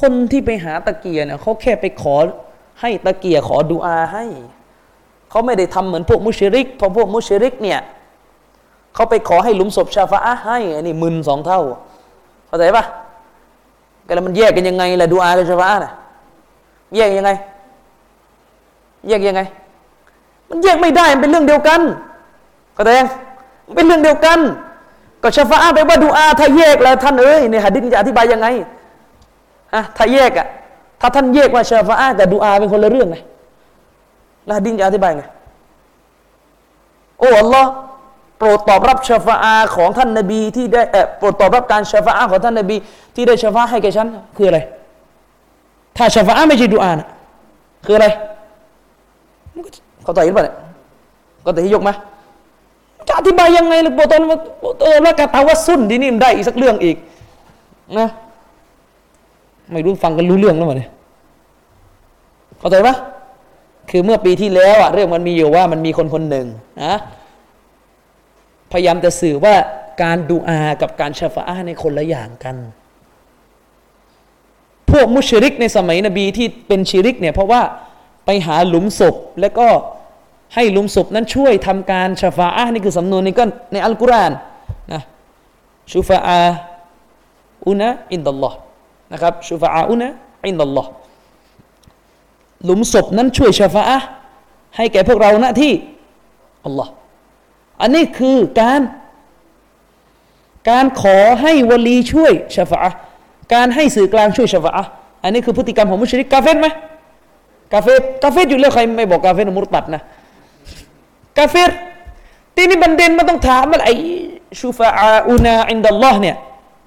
[0.00, 2.16] คนที่ไปหาตะเกียเนี่ยเขาแค่ไปขอ
[2.80, 4.24] ให้ตะเกียขอดูอาให้
[5.30, 7.80] เขาไม่ได้ทำเหมือนพวกมุชริกเพราะพวกมุชริกเนี่ย
[8.94, 11.60] เขาไปขอให้หลุมศพชาฟะให้อันนี้มึนสองเท่า
[12.46, 12.84] เข้าใจปะ
[14.06, 15.92] กันแล้วมันแยกกันยังไงล่ะดูอากับชาฟาอะน่ะ
[16.96, 17.30] แยกยังไง
[19.08, 19.40] แยกยังไง
[20.48, 21.80] มันแยกไม่ได้มันเป็นเรื่องเดียวกัน
[22.74, 23.08] เข้าใจยัง
[23.76, 24.38] เป็นเรื่องเดียวกัน
[25.22, 28.46] ก็ชาฟาอะไปว่าดูอาถ้าแยกแล้วท่านเอ้ยในหะดิษจะอธิบายยังไง
[29.74, 30.46] อะถ้าแยกอะ
[31.00, 33.16] ถ้าท่านแยกว่าชาฟาอะกับดูอาเป็นคนละเรื่องไง
[34.44, 35.24] แล้วหะดิษจะอธิบายไง
[37.18, 37.70] โอ้อัลลอฮ์
[38.38, 40.82] โปรดตอบรับชฟาอาของท่านนบีที่ได้
[41.18, 42.76] โปรดตอบรับการชฟาอาของท่านนบี
[43.14, 44.60] ที่ได้ชฟาให้แก่ฉันคืออะไร
[45.96, 47.08] ถ้าชฟาอาไม่ใช่ดูอานะ
[47.86, 48.06] คืออะไร
[50.02, 50.56] เขาต่อยหรือเปล่าเนี่ย
[51.44, 51.94] ก็แต่ที่ยกมา
[53.08, 54.22] จะอธิบายยังไงล่ะโปรตอน
[54.82, 56.96] เออแล้วกาตาว่าสุนที่นี่มันได้อีกสักเรื่องอีก
[57.98, 58.08] นะ
[59.72, 60.90] ไม่รู้ฟังกันรู้เรื่องแล้วมั้เนี่ย
[62.58, 62.94] เข้าใจปะ
[63.90, 66.46] คือเมื่อปีที่แล้วอะเรื่องมันมีอยู่ว่ามันมีคนคนหนึ่ง
[66.84, 66.96] นะ
[68.72, 69.54] พยายามจะสื่อว่า
[70.02, 72.56] การดูอากับการชาฟาอาในคนละอย่างกัน
[74.90, 77.62] พวกมุชริกในสมัยนบีที่เป็นชิริกเนี่ยเพราะว่า
[78.26, 79.68] ไปหาหลุมศพแล้วก็
[80.54, 84.32] ให้หลุมศพนั้นช่วยทำการชาฟาอานี่คือสำนวนนี้ก็ในอัลกุรอาน
[84.92, 85.02] นะ
[85.92, 86.42] ชูฟาอา
[87.66, 88.56] อุนะอินดัลลอฮ์
[89.12, 90.08] นะครับชูฟาอาอุนะ
[90.48, 90.90] อินดัลลอฮ์
[92.64, 93.98] หลุมศพนั้นช่วยชาฟาอา
[94.76, 95.72] ให้แก่พวกเราณที่
[96.64, 96.90] อัลลอฮ์
[97.80, 98.80] อันนี้คือการ
[100.70, 102.92] การขอให้วลีช่วยชาฟะ
[103.54, 104.72] การให้สื่อกลางช่วยชาฟะ
[105.22, 106.66] อันนี้คือพฤติกรรมของมุชริกกาเฟตไหม
[107.72, 110.02] กาเฟตกาเฟตอยู่แล้วใครไม่บอกกาเฟตมุรตัดนะ
[111.38, 111.70] กาเฟต
[112.56, 113.90] ทีนี้บันเดนมันต้องถามว่าไอ
[114.60, 114.88] ชูฟา
[115.28, 116.36] อูนาอินดัลลอฮ์เนี่ย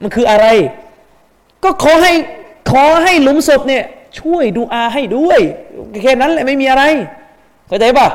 [0.02, 0.48] มันคืออะไร
[1.64, 2.14] ก็ขอให้
[2.72, 3.84] ขอให้หลุมศพเนี่ย
[4.20, 5.40] ช่วยดูอาให้ด้วย
[6.04, 6.84] แค่นั้นแหละไม่มีอะไร
[7.68, 8.08] เข้าใจป่ะ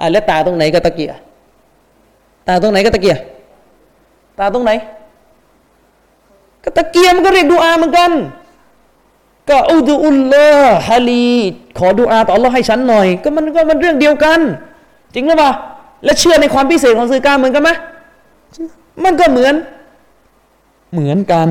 [0.00, 1.12] อ่าแล้วตาตรงไหนก็ตะเกีย
[2.48, 3.16] ตาตรงไหนก็ตะเกีย
[4.38, 4.70] ตาตรงไหน
[6.64, 8.10] ก็ตะเกียมันก็เรียกดูอาเหมือนกัน
[9.48, 10.50] ก็อูดูอุลลอ
[10.86, 11.32] ฮาลี
[11.78, 14.40] ขอดูอาต่อ Allah ให้ฉันหน่อย ก็มันก็มันเรื่องเดียวกัน
[15.14, 15.50] จริงหรือเปล่า
[16.04, 17.70] และเชื่อในความพิเศษของสื่อการเหมือนกันไหม
[19.04, 19.54] มันก็เหมือน
[20.92, 21.48] เหมือนกัน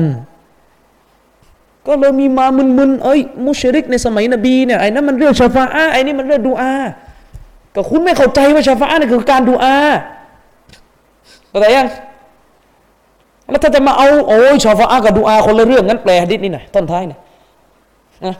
[1.86, 6.72] ก็เลยมีมามึนๆเอ้ยมุชริกในสมัยนบีเนี่ยไอ้นั่นมันเรื่องชาฟาอาไอ้นี่มันเรื่องดูอา
[7.74, 9.76] ก็คุณไม่เข้าใจว่าชาฟาอาเนี่ยคือการดูอา
[11.48, 11.86] เข้าใจยัง
[13.50, 17.20] แล้วถ้าจะมาเอาโอ้ยชอฟาอากับดูอาคนละเรื่องงั้นแปลฮะดิษนี่หน่อยต้นท้ายเนี่ย
[18.26, 18.34] นะ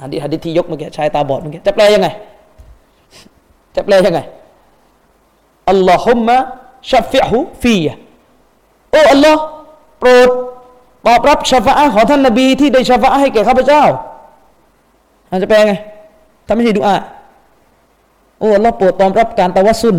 [0.00, 2.08] ฮะดิษฮะดิษที่ยกเมื่อกี้ชายตาบอดเมื่อกี้จะแปลยังไง
[3.76, 4.20] จะแปลยังไง
[5.70, 6.36] อัลลอฮุมะ
[6.90, 7.86] ชัฟฟิฮุฟีย
[8.90, 9.40] โอ้อัลลอฮ์
[9.98, 10.28] โปรด
[11.06, 13.82] ตอบรับชาฟะของท่านนบี ที่ได้ชาฟะให้แก่ข้าพเจ้า
[15.30, 15.74] อาจจะแปลไง
[16.46, 16.96] ถ้าไม่ใช่ดุอา
[18.38, 19.96] โอ้อัลลอฮ์โปรดตอบรับการตะวัสุน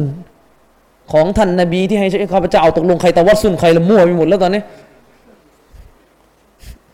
[1.12, 4.62] ของท่านนบีที่ให้ข้าพเจ้าเอาตกลงใครตะวัสุนใครละมั่วไปหมดแล้วตอนนี้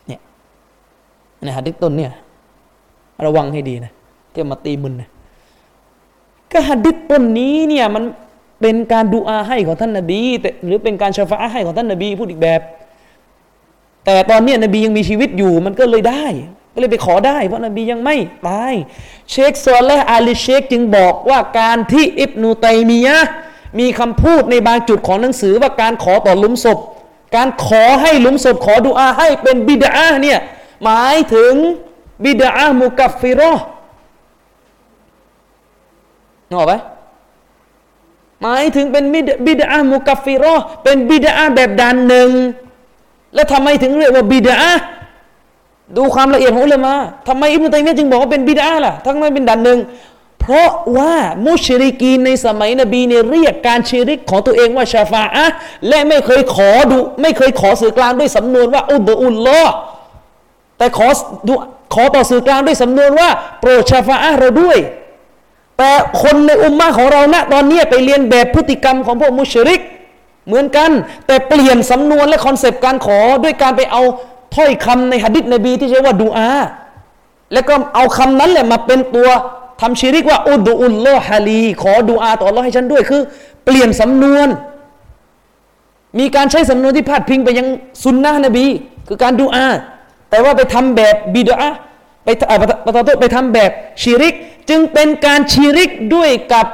[0.08, 0.20] เนี่ย
[1.44, 2.12] ในฮะดิษต้นเนี่ย
[3.26, 3.92] ระวังให้ดีนะ
[4.32, 5.10] ที่มาตีมึนนะ
[6.52, 8.04] ก็ฮะดิษต้นนี้เนี่ยมัน
[8.62, 12.62] เป็นการดูอาให้ของท่านนบีแต่หรือเป็นการชาฟะให้ของท่านนบีพูดอีกแบบ
[14.06, 16.26] แต่ตอนนี้นบียังมีชีวิตอยู่มันก็เลยได้
[16.74, 18.16] ก็เลยไปขอได้เพราะนบียังไม่
[18.48, 18.74] ตาย
[19.32, 23.18] เชคซอลและอาลีเชคจึงบอกว่าการที่อิบนูตัยมียะ
[23.80, 26.78] มีคำพูดในบางจุดของหนังสือว่าการขอต่อลุมศพ
[27.36, 30.40] การขอให้ลุมศพขอดุอาให้เป็นบิดาเนี่ย
[30.84, 31.54] หมายถึง
[32.24, 33.52] บิดามุกัฟฟิรอ
[36.48, 36.74] นึกออกไหม
[38.42, 39.06] หมายถึงเป็น
[39.46, 42.30] บิดามุกัฟฟิรอเป็นบิดาแบบดันหนึ่ง
[43.34, 44.58] แล้วทำไมถึงเรียกว่าบิดา
[45.98, 46.94] ดูความละเอียดของอุลามะ
[47.28, 49.80] ทำไมอิบนุตัยมียะจึงบอกว่าเป็นบิดาล่ะทั้งนั้นเป็นดันหนึ่ง
[50.40, 51.14] เพราะว่า
[51.48, 55.46] มุชริกีนในสมัยนบีเนี่ยเรียกการชิริกของตัวเองว่าชาฟาอะ
[55.88, 59.62] และไม่เคยขอดู ไม่เคยขอสื่อกลางด้วยสำนวนว่าอุบอุลลอ
[60.78, 61.08] แต่ขอ
[61.48, 61.54] ดู
[61.94, 63.30] ขอต่อสื่อกลางด้วยสำนวนว่า
[63.60, 64.78] โปรดชาฟาอะเราด้วย
[65.78, 65.92] แต่
[66.22, 69.82] คนในอุมมะของเราณตอนนี้ไปเรียนแบบพฤติกรรมของพวก مشرك
[70.48, 70.92] เหมือนกัน
[71.28, 74.02] แต่เปลี่ยนสำนวนและคอนเซปต์การขอด้วยการไปเอา
[74.56, 76.50] ถ้อยคำในหะดิษนบีที่ใช้ว่าดูอา
[77.54, 79.30] แล้วก็เอาคำนั้นแหละมาเป็นตัว
[79.82, 83.22] ทำ شرك ว่า ادع الله لي ขอดูอาต่ออัลลอฮ์ให้ฉันด้วยคือ
[83.66, 84.48] เปลี่ยนสำนวน
[86.20, 87.68] มีการใช้สำนวนที่พาดพิงไปยัง
[88.04, 88.66] สุนนะนบี
[89.08, 89.68] คือการดูอา
[90.30, 91.70] แต่ว่าไปทำแบบ بدعة
[92.24, 92.30] ไป
[92.86, 94.34] ประตไปทำแบบชีริก
[94.70, 96.66] จึงเป็นการชีริกด้วยกับ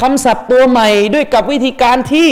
[0.00, 2.28] คำศัพท์ตัวใหม่ ด้วยกับวิธีการที่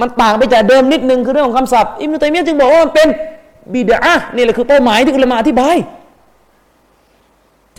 [0.00, 3.08] มันต่างไปจากเดิมนิดนึงคือเรื่องของคำศัพท์อิมนุตัยมียจึงบอกว่ามันเป็น
[3.74, 3.98] บิดา
[4.34, 5.76] นี่แหละคือเป้าหมายที่อุลามะอธิบาย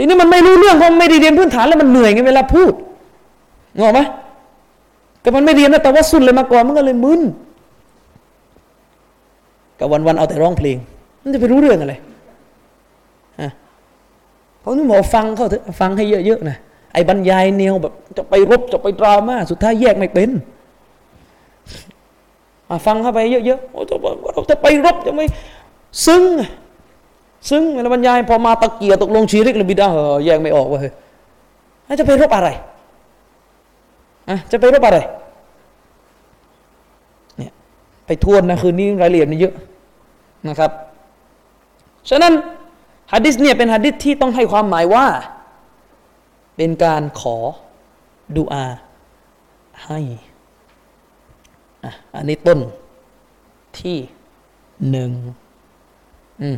[0.02, 2.74] ทีนี้มันไม่รู้เรื่องเพราะไม่ได้เรียนพื้นฐานแล้วมันเหนื่อยไงเวลาพูด
[3.80, 4.00] งงไหม
[5.24, 7.22] ก็มันไม่เรียนนะแต่ว่าสุดเลยมาก่อนมันก็เลยมึน
[9.80, 10.78] กับวันๆเอาแต่ร้องเพลง
[11.22, 11.96] มันจะไปรู้เรื่องอะไร
[13.42, 13.50] ฮะ
[14.60, 16.58] เพราะนี่หมอฟังเขาเถอะฟังให้เยอะๆนะ
[16.94, 20.30] ไอ้บรรยายแนวแบบจะไปรบจะไปดราม่าสุดท้ายแยกไม่เป็น
[22.86, 23.80] ฟังเข้าไปเยอะๆโอ้
[24.34, 25.26] เราจะไปรบจะไม่
[26.06, 26.24] ซึ้ง
[27.50, 30.90] ซึ้งในบรรยายพอมาตะเกียตกลงชีริกหรือบิดาเหรอแยกไม่ออกว่าเฮ้
[31.94, 32.50] ยจะไปรบอะไร
[34.30, 35.00] อะจะไปรบอะไร
[37.38, 37.52] เนี่ย
[38.06, 39.54] ไปทวนนะคืนนี้รายละเอียดมันเยอะ
[40.48, 40.72] นะครับ
[42.10, 42.34] ฉะนั้น
[43.14, 45.06] ฮะดิษเนี่ยเป็นฮะดิษที่ต้องให้ความหมายว่า
[46.56, 47.38] เป็นการขอ
[48.36, 48.66] ดุอา
[49.86, 50.00] ให้
[51.84, 52.60] อะอันนี้ต้น
[53.80, 53.98] ที่
[54.90, 55.12] หนึ่ง
[56.42, 56.58] อืม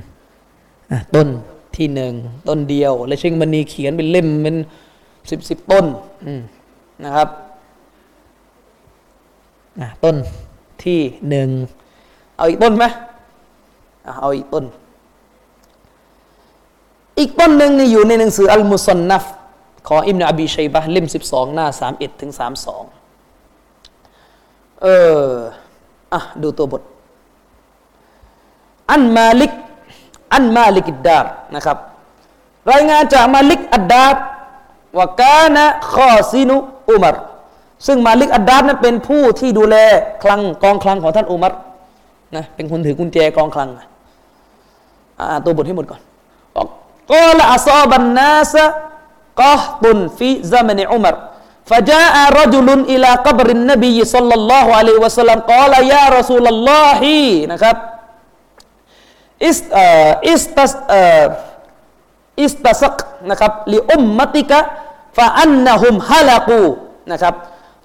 [1.16, 1.28] ต้น
[1.76, 2.14] ที่หนึ่ง
[2.48, 4.56] ต้นเดียว และเชงมณีเขียนเป็นเล่มเป็น
[5.30, 5.86] สิบสิบต้น
[7.04, 7.30] นะครับ
[10.04, 10.16] ต้น
[10.84, 11.00] ที่
[11.30, 11.50] หนึ่ง
[12.38, 12.86] เอาอีกต้นไหม
[14.22, 14.66] เอาอีกต้น
[17.20, 19.26] อีกต้นหนึ่งนี่อยู่ในหนังสืออัลมุสนนัฟ
[19.88, 22.84] ของอิมนาอบีชัยบะเล่มสิบสองหน้าสามเอ็ดถึงสามสอง
[24.82, 24.88] เอ
[25.24, 25.28] อ
[26.14, 26.82] อะ ดูตัวบท
[28.92, 29.54] อันมาลิก
[30.35, 31.77] อันมาลิกอิดดาบนะครับ
[32.73, 34.17] รายงานจากมาลิกอัดดาบ
[34.99, 36.57] ว่ากานะคอซินุ
[36.91, 37.17] อุมาร
[37.87, 39.77] ซึ่งมาลิกอัดดาบนั้นเป็นผู้ที่ดูแล
[40.23, 41.53] คลังกองคลังของท่านอุมาร
[42.37, 43.69] นะเป็นคนถือกุญแจกองคลัง
[45.21, 46.01] อ่าตัวบทให้หมดก่อน
[46.55, 46.67] บอก
[47.11, 48.55] ก็ละอัซอบันนาส
[49.41, 51.17] กอฮตุนฟิซามนอุมาร
[51.71, 57.03] فجاء رجل إلى قبر النبي صلى الله عليه وسلم قال يا رسول الله
[57.53, 57.77] นะครับ
[59.48, 59.60] اس
[60.30, 60.74] استس
[62.42, 62.98] استسق
[63.30, 66.64] นะครับ لأمتك فإنهم قد هلكوا
[67.12, 67.34] นะครับ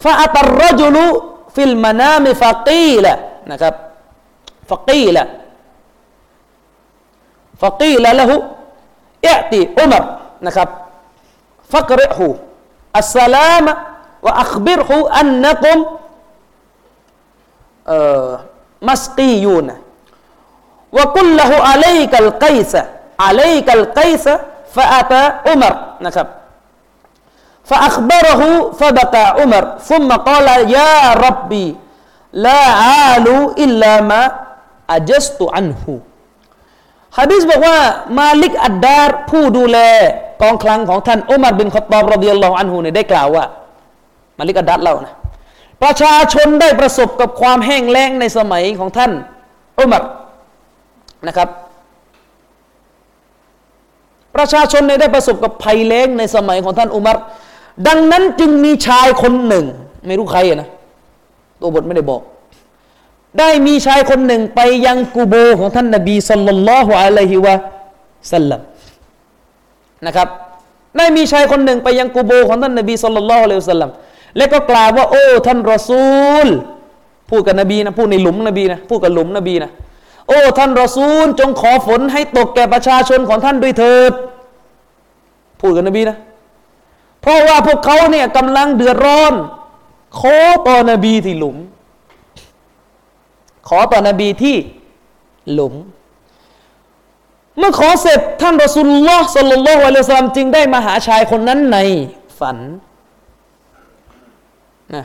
[0.05, 3.15] فأتى الرجل في المنام فقيل
[3.51, 3.75] นะครับ
[4.71, 10.05] فقيل فقيل له ائت عمر
[10.47, 10.69] นะครับ
[11.73, 12.29] فأقرئه
[20.94, 22.78] السلام وأخبره أنكم مسقيون وقل له عليك القيس
[23.20, 24.30] عليك القيس
[24.74, 26.28] فأتى عمر نكب
[27.64, 31.76] فأخبره فبكى عمر ثم قال يا ربي
[32.34, 34.32] لا عال إلا ما
[34.90, 36.00] أجزت عنه
[37.18, 37.78] ฮะดิษบอกว่า
[38.20, 39.78] มาลิกอัดดาร์ผู้ดูแล
[40.42, 43.46] กองคลังของท่านอุมารบินขตอบรดิยัลลอฮุอันฮูเนี่ยได้กล่าวว่า
[44.40, 45.14] มาลิกอัดดาร์เล่านะ
[45.84, 49.12] ประชาชนได้ประสบกับความแห้งแล้งในสมัยของท่าน
[49.80, 50.04] อุมัร
[51.27, 51.49] นะครับ
[54.37, 57.17] ประชาชนได้ประสบกับภัยแล้งในสมัยของท่านอุมัร
[57.87, 59.65] ดังนั้นจึงมีชายคนหนึ่ง
[60.07, 60.69] ไม่รู้ใครนะ
[61.61, 62.23] ตัวบทไม่ได้บอก
[63.39, 67.55] ได้มีชายคนหนึ่งไปยังกูโบของท่านนบีสัลลัลลอฮุอะลัยฮิวะ
[68.33, 68.61] สัลลัม
[70.07, 70.29] นะครับ
[70.99, 73.91] ได้มีชายคนหนึ่งไปยังกูโบของท่านนบีสัลลัลลอฮุอะลัยฮิวะสัลลัม
[74.37, 76.49] และก็กล่าวว่า โอ้ ท่านรอซูล
[77.31, 79.71] พูดกับนบีนะพูดในหลุมนบีนะพูดกับหลุมนบีนะ
[80.29, 84.13] โอ้ท่านรอซูล จงขอฝนให้ตกแก่ประชาชนของท่านด้วยเถิด
[85.61, 86.19] พูดกับนบีนะ
[87.21, 89.35] เพราะว่าพวกเขาเนี่ยกำลังเดือดร้อน
[90.21, 90.37] ขอ
[90.67, 91.57] ต่อนบีที่หลุม
[93.69, 94.57] ขอต่อนบีที่
[95.53, 95.75] หลุม
[97.59, 101.79] เมื่อขอเสร็จท่านรอสุลลอฮ์สัลลัลลอฮุอะลัยฮิสลามจึงได้มาหาชายคนนั้นใน
[102.39, 102.59] ฝัน
[104.95, 105.05] นะ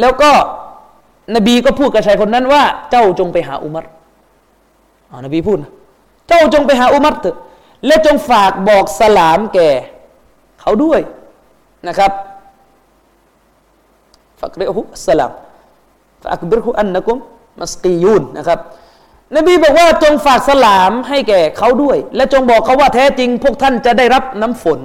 [0.00, 0.30] แล้วก็
[1.34, 3.84] นบีก็พูดกับชายคนนั้นว่า เจ้าจงไปหาอุมัร
[5.10, 5.72] อ๋อนบีพูดนะ
[6.28, 7.36] เจ้าจงไปหาอุมัรเถอะ
[7.86, 9.68] และจงฝากบอกสลามแก่
[10.60, 11.00] เขาด้วย
[11.88, 12.12] นะครับ
[14.40, 15.32] ฟักเรฮุสลาม
[16.22, 17.16] ฟักบิรฮุอันนะกุม
[17.60, 18.58] มัสกียูนนะครับ
[19.36, 24.80] นบีบอกว่าจงฝากสลามให้แก่เขาด้วย และจงบอกเขาว่าแท้จริง พวกท่านจะได้รับน้ำฝน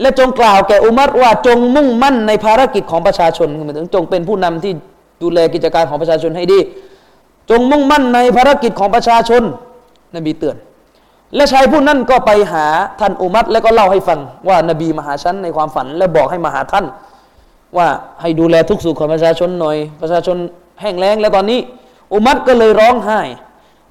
[0.00, 4.72] และจงกล่าวแก่อุมัรว่าจงมุ่งมั่นในภารกิจของประชาชนหมายถึงจงเป็นผู้นำที่
[5.22, 6.58] ดูแลกิจการของประชาชนให้ดี
[7.50, 9.42] จงมุ่งมั่นในภารกิจของประชาชน
[10.16, 10.56] นบีเตือน
[11.36, 12.66] และชายผู้นั้นก็ไปหา
[13.00, 16.84] ท่านอุมัตแล้วก็เล่าให้ฟังว่านบีมาหาฉันในความฝัน และบอกให้มาหาท่าน
[17.76, 17.86] ว่า
[18.20, 20.36] ให้ดูแลทุกสุขของประชาชนหน่อย ประชาชน
[20.80, 21.60] แห้งแล้งแล้วตอนนี้
[22.12, 23.20] อุมัตก็เลยร้องไห้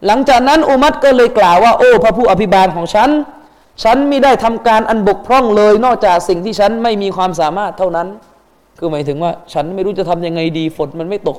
[0.05, 3.09] หลังจากนั้นอุมัตก็เลยกล่าวว่า โอ้ พระผู้อภิบาลของฉัน
[3.83, 8.07] ฉันไม่ได้ทำการอันบกพร่องเลย นอกจากสิ่งที่ฉันไม่มีความสามารถเท่านั้น
[8.81, 11.37] คือหมายถึงว่า ฉันไม่รู้จะทํำยังไงดีฝนมันไม่ตก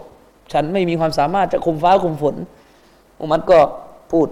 [0.53, 2.35] ฉันไม่มีความสามารถจะคุมฟ้าคุมฝน
[3.21, 3.59] อุมัตก็
[4.13, 4.29] พูด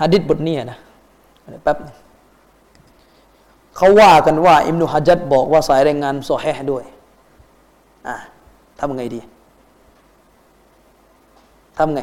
[0.00, 0.78] ฮะดิษบทนี้นะ
[1.64, 1.76] แป๊บ
[3.76, 6.84] เขาว่ากันว่า อิมนุฮัจัดบอกว่าสายรายงานโซแฮด้วย
[8.06, 8.16] อะ
[8.78, 9.20] ทำไงดี
[11.78, 12.00] ทำไง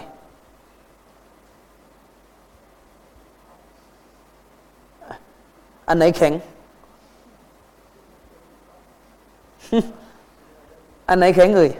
[5.87, 6.33] อันไหนแข็ง
[11.07, 11.71] อันไหนแข็งเอ่ย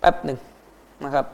[0.00, 0.38] แป๊บหนึ่ง
[1.04, 1.26] นะครับ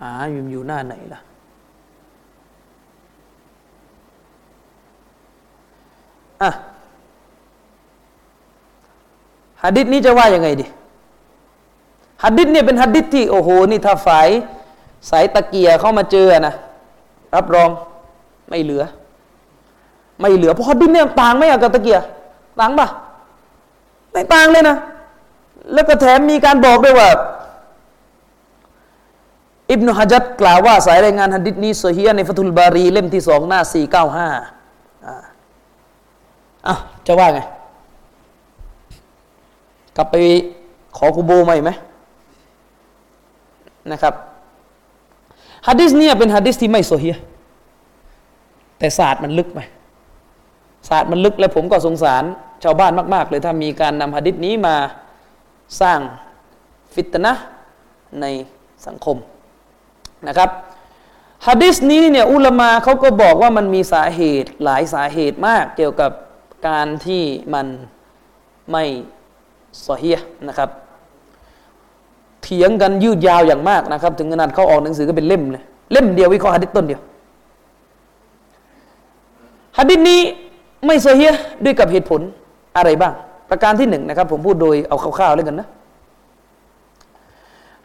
[0.00, 1.20] หาอยู่อยู่หน้าไหนล่ะ
[6.42, 6.50] อะ
[9.62, 10.66] ฮัดดิษนี้จะว่ายังไงดี
[12.24, 14.28] ฮัดดิษเนี่ยเป็นฮัดดิษที่โอ้โหนี่ถ้าฝ่าย
[15.10, 16.54] สายตะเกียเข้ามาเจอนะ
[17.34, 17.70] รับรอง
[18.48, 18.82] ไม่เหลือ
[20.20, 21.98] ไม่เหลือเพราะฮัดดิษเนี่ยต่างไหมกับตะเกีย
[22.60, 22.88] ต่างปะ
[24.10, 24.76] ไม่ต่างเลยนะ
[25.72, 27.08] แล้วก็แถมมีการบอกด้วยว่า
[29.70, 34.26] อิบนุฮะจัดกล่าวว่าสายรายงานฮัดดิษนี้โซฮียในฟัตุลบารีเล่มที่สองหน้าสี่เก้าห้า
[36.66, 36.74] อะ
[37.06, 37.40] จะว่าไง
[39.96, 40.14] กลับไป
[40.96, 41.70] ขอกูโบใหม่ไหม
[43.92, 44.14] นะครับ
[45.68, 47.16] ฮัดดิษนี้เป็นฮัดดิษที่ไม่โซเฮีย
[48.78, 49.60] แต่ศาสตร์มันลึกไหม
[50.88, 52.24] ศาสตร์มันลึกและผมก็สงสาร
[52.64, 54.76] ชาวบ้านมาก ๆ เลยถ้ามีการนำฮัดดิษนี้มา
[55.80, 56.00] สร้าง
[56.94, 57.32] ฟิตนะ
[58.20, 58.26] ใน
[58.86, 59.16] สังคม
[60.28, 60.50] นะครับ
[61.46, 66.12] ฮะดิษนี้เนี่ยอุลามาเขาก็บอกว่ามันมีสาเหตุหลายสาเหตุมากเกี่ยวกับ
[66.68, 67.22] การที่
[67.54, 67.66] มัน
[68.72, 68.84] ไม่
[69.84, 70.70] สเฮียนะครับ
[72.42, 75.62] เถียงกันยืดยาวอย่างมากนะครับ ถึงขนาดเขาออกหนังสือก็เป็นเล่มเลย
[75.92, 77.00] เล่มเดียววิเคราะห์ฮะดิษต้นเดียว
[79.78, 80.20] ฮะดิษนี้
[80.86, 81.32] ไม่เฮีย
[81.64, 82.20] ด้วยกับเหตุผล
[82.76, 83.12] อะไรบ้าง
[83.50, 85.68] ประการที่หนึ่งนะครับ ผมพูดโดยเอาคร่าวๆเลยกันนะ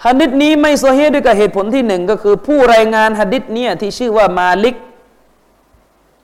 [0.05, 4.75] ฮะดิษนี้ไม่ صحيح ด้วยกับเหตุผลที่หนึ่งก็คือ ผู้รายงานฮะดิษเนี่ยที่ชื่อว่ามาลิก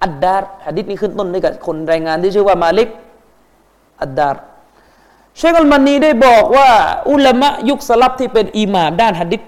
[0.04, 2.90] อัดดาร์ฮะดิษนี้ขึ้นต้นด้วยกับคนรายงานที่ชื่อว่ามาลิก
[4.02, 4.44] อัดดาร์
[5.38, 6.70] เชคอัลบานีได้บอกว่า
[7.12, 9.42] อุลามะยุคสลับที่เป็นอิหม่ามด้านฮะดิษ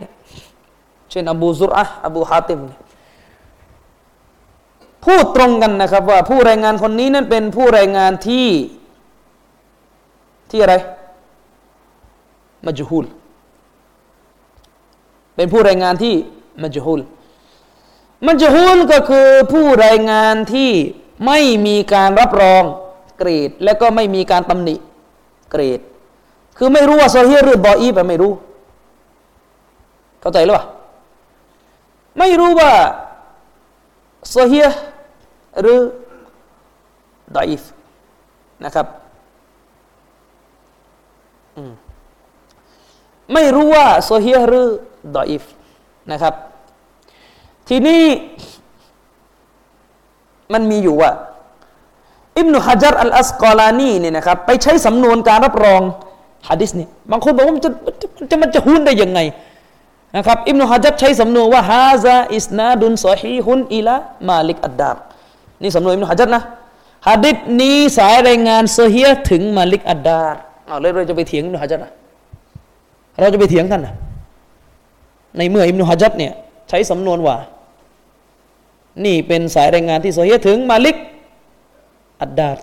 [1.10, 2.60] เช่นอบูซุรอะอบูฮาติม
[5.06, 8.48] พูดตรงกันนะครับว่าผู้รายงานคนนี้นั้นเป็นผู้รายงานที่
[10.50, 10.76] ที่อะไร
[12.66, 13.06] มัจฮูล
[15.36, 16.16] เป็นผู้รายงานที่
[16.62, 17.02] มัจฮุล
[18.28, 20.72] มัจฮุลก็คือผู้รายงานที่
[21.26, 22.64] ไม่มีการรับรอง
[23.18, 24.76] เกรด และก็ไม่มีการตำหนิ
[25.52, 25.80] เกรด
[26.58, 28.32] คือไม่รู้ว่าโซฮีหรือบออีแบบไม่รู้
[30.22, 30.66] เข้าใจหรือเปล่า
[32.18, 32.72] ไม่รู้ว่า
[34.30, 34.60] โซฮี
[35.62, 35.80] หรือ
[37.36, 37.62] ดออีฟ
[38.66, 38.88] นะครับ
[43.34, 44.68] ไม่รู้ว่าโซฮีหรือ
[45.16, 45.44] ดออีฟ
[46.12, 46.34] นะครับ
[47.68, 48.04] ทีนี้
[50.54, 51.12] มันมีอยู่ว่า
[52.38, 55.82] อิบนุฮะจัรอัลอัสกอลานีเนี่ยนะครับไปใช้สำนวนการรับรอง
[56.50, 57.70] ฮะดิษนี่บางคนบอกว่ามันจะ
[58.32, 59.20] จะมันจะหุ้นได้ยังไง
[60.18, 64.98] นะครับอิบนุฮะจัรใช้สำนวนว่าهذا إسناد صحيح إلى مالك الدار
[65.62, 66.42] นี่สำนวนอิบนุฮะจัรนะ
[67.08, 70.36] ฮะดิษนี้สายรายงาน صحيح ถึงมาลิกอัดดาร
[70.68, 71.92] เอาเลยเราจะไปเถียงอิบนุฮะจัรนะ
[73.22, 73.94] เราจะไปเถียงท่านนะ
[75.38, 76.34] ในเมื่ออิบนุฮะจัรเนี่ย
[76.70, 77.38] ใช้สำนวนว่า
[79.06, 80.98] นี่เป็นสายรายงานที่โซเฮียถึงมาลิก
[82.22, 82.58] อัดดาด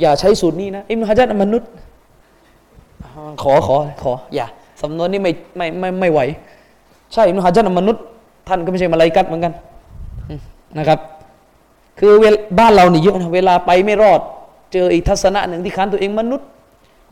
[0.00, 1.70] อย่าใช้สูตรนี้นะอิมนุฮะจัดมนุษย์
[3.42, 4.46] ขอขอขอ อย่า
[4.82, 6.20] สำนวนนี้ไม่ไม่ไม่ไม่ไหว
[7.12, 8.02] ใช่อิมนุฮะจัดมนุษย์
[8.48, 9.52] ท่านก็ไม่ใช่มาลายกัดเหมือนกัน
[10.78, 11.00] นะครับ
[11.98, 14.20] คือเวลบ้านเรานี่เยอะนะเวลาไปไม่รอด
[14.72, 16.46] เจออีกทัศนะหนึ่งที่ค้านตัวเองมนุษย์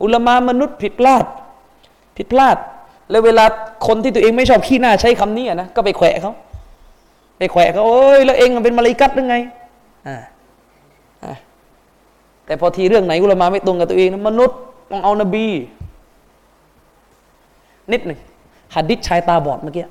[0.01, 1.25] อุลมามนุษย์ผิดพลาด
[2.17, 2.57] ผิดพลาด
[3.09, 3.45] แล้วเวลา
[3.87, 6.33] คนที่ตัวเองไม่ชอบขี้หน้าใช้คำนี้นะก็ไปแขวะเขา
[7.37, 9.37] ไปแขวะเขาโอ้ยแล้วเองเป็นมาลายกัดหรือไง
[10.07, 10.15] อ่า
[12.49, 14.57] แต่พอทีเรื่องไหนอุลามาไม่ตรงกับตัวเองนะมนุษย์
[14.91, 15.45] ต้องเอานบี
[17.91, 18.19] นิดหนึ่ง
[18.75, 19.85] หัดดิษชายตาบอดเมื่อกี้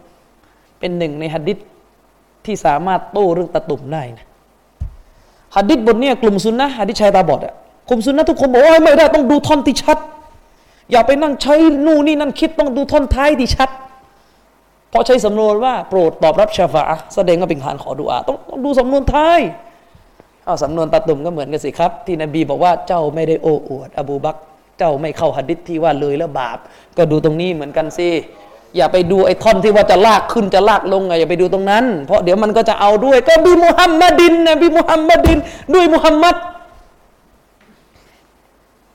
[0.78, 1.58] เป็นหนึ่งในหัดดิษ
[2.46, 4.26] ที่สามารถโต้เรื่องตะตุ่มได้นะ
[5.54, 7.54] หัดดิษบทนี้กลุ่มซุนนะหัดดิษชายตาบอดอะ
[7.88, 9.98] กลุ่มซุนนะทุกคนบอกว่าไม่ได้ต้องดูท่อนที่ชัด
[10.90, 11.54] อย่าไปนั่งใช้
[11.86, 13.68] นู่นนี่นั่นคิดต้องดูท่อนท้ายที่ชัด
[14.90, 16.82] เพราะใช้สำนวนว่าโปรดตอบรับชาฟะ
[17.14, 19.40] แสดงว่าเป็นการขอดุอาต้องต้องดูสำนวนท้าย
[20.48, 24.36] เอาสำนวนตาตุ่มก็เหมือนกันสิครับ ที่นบีบอกว่าเจ้าไม่ได้โอ้อวด อบูบัก
[24.78, 26.58] เจ้าไม่เข้าหัดดิษที่ว่าเลยแล้วบาป
[26.96, 28.08] ก็ดูตรงนี้เหมือนกันสิ
[28.76, 35.38] อย่าไปดูไอ้ท่อนที่ว่าจะลากขึ้นจะลากลงไงอย่าไปดูตรงนั้น เพราะเดี๋ยวมันก็จะเอาด้วยก็บีมุฮัมมัดินนะบีมุฮัมมัดิน
[35.74, 36.36] ด้วยมุฮัมมัด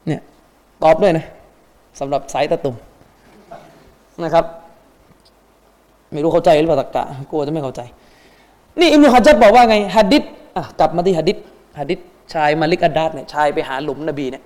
[0.07, 0.21] เนี่ย
[0.83, 1.25] ตอบด้วยนะ
[1.99, 2.75] สำหรับสายตะตุ่ม
[4.23, 4.45] นะครับ
[6.11, 7.81] ไม่รู้เข้าใจหรือเปล่าตะกะกลัวจะไม่เข้าใจ
[8.79, 10.23] นี่อิมนุฮัจัดบอกว่าไงฮัดดิษ
[10.79, 11.37] กลับมาที่ฮัดดิษ
[11.79, 11.99] ฮัดดิษ
[12.33, 14.43] ชายมาลิกอัดดาดเนี่ยชายไปหาหลุมนบีเนี่ย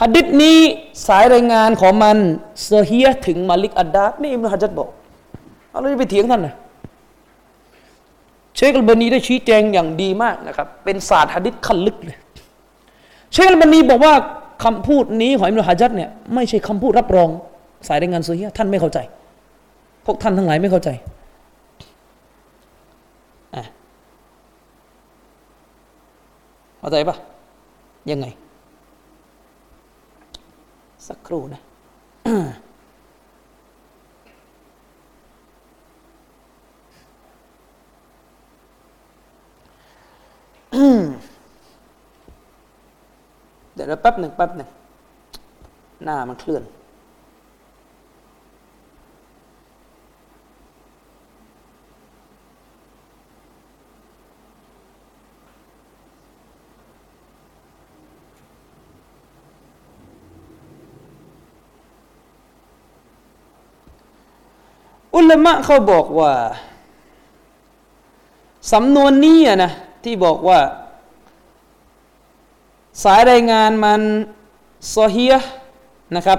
[0.00, 0.58] ฮัดดิษนี้
[1.06, 2.16] สายรายงานของมัน
[2.64, 4.88] เซเฮียถึงมาลิกอัดดาดนี่อิมนุฮัจัดบอก
[5.70, 6.54] เอาเราจะไปเถียงท่านนะ
[8.56, 12.16] เชคอัลบานีได้ชี้แจงอย่างดีมากนะครับ เป็นศาสตร์ฮัดดิษขั้นลึกเลย
[13.32, 14.14] เชคอัลบานีบอกว่า
[14.64, 17.28] คำพูดนี้ของอิมนุฮัจัดเนี่ยไม่ใช่คำพูดรับรอง
[17.88, 18.98] สายรายงานเซเฮียท่านไม่เข้าใจ
[20.06, 20.88] พวกท่านทั้งหลายไม่เข้าใจ
[26.86, 27.16] เข้าใจปะ
[28.10, 28.26] ยังไง
[31.06, 31.60] สักครู่นะ
[43.74, 44.68] เดี๋ยวแป๊บหนึ่งแป๊บหนึ่ง
[46.04, 46.62] หน้ามันเคลื่อน
[65.16, 66.32] อุลามะเขาบอกว่า
[68.72, 69.72] สำนวนนี้นะ
[70.04, 70.58] ที่บอกว่า
[73.04, 74.00] สายรายงานมัน
[74.90, 75.34] صحيح
[76.16, 76.38] นะครับ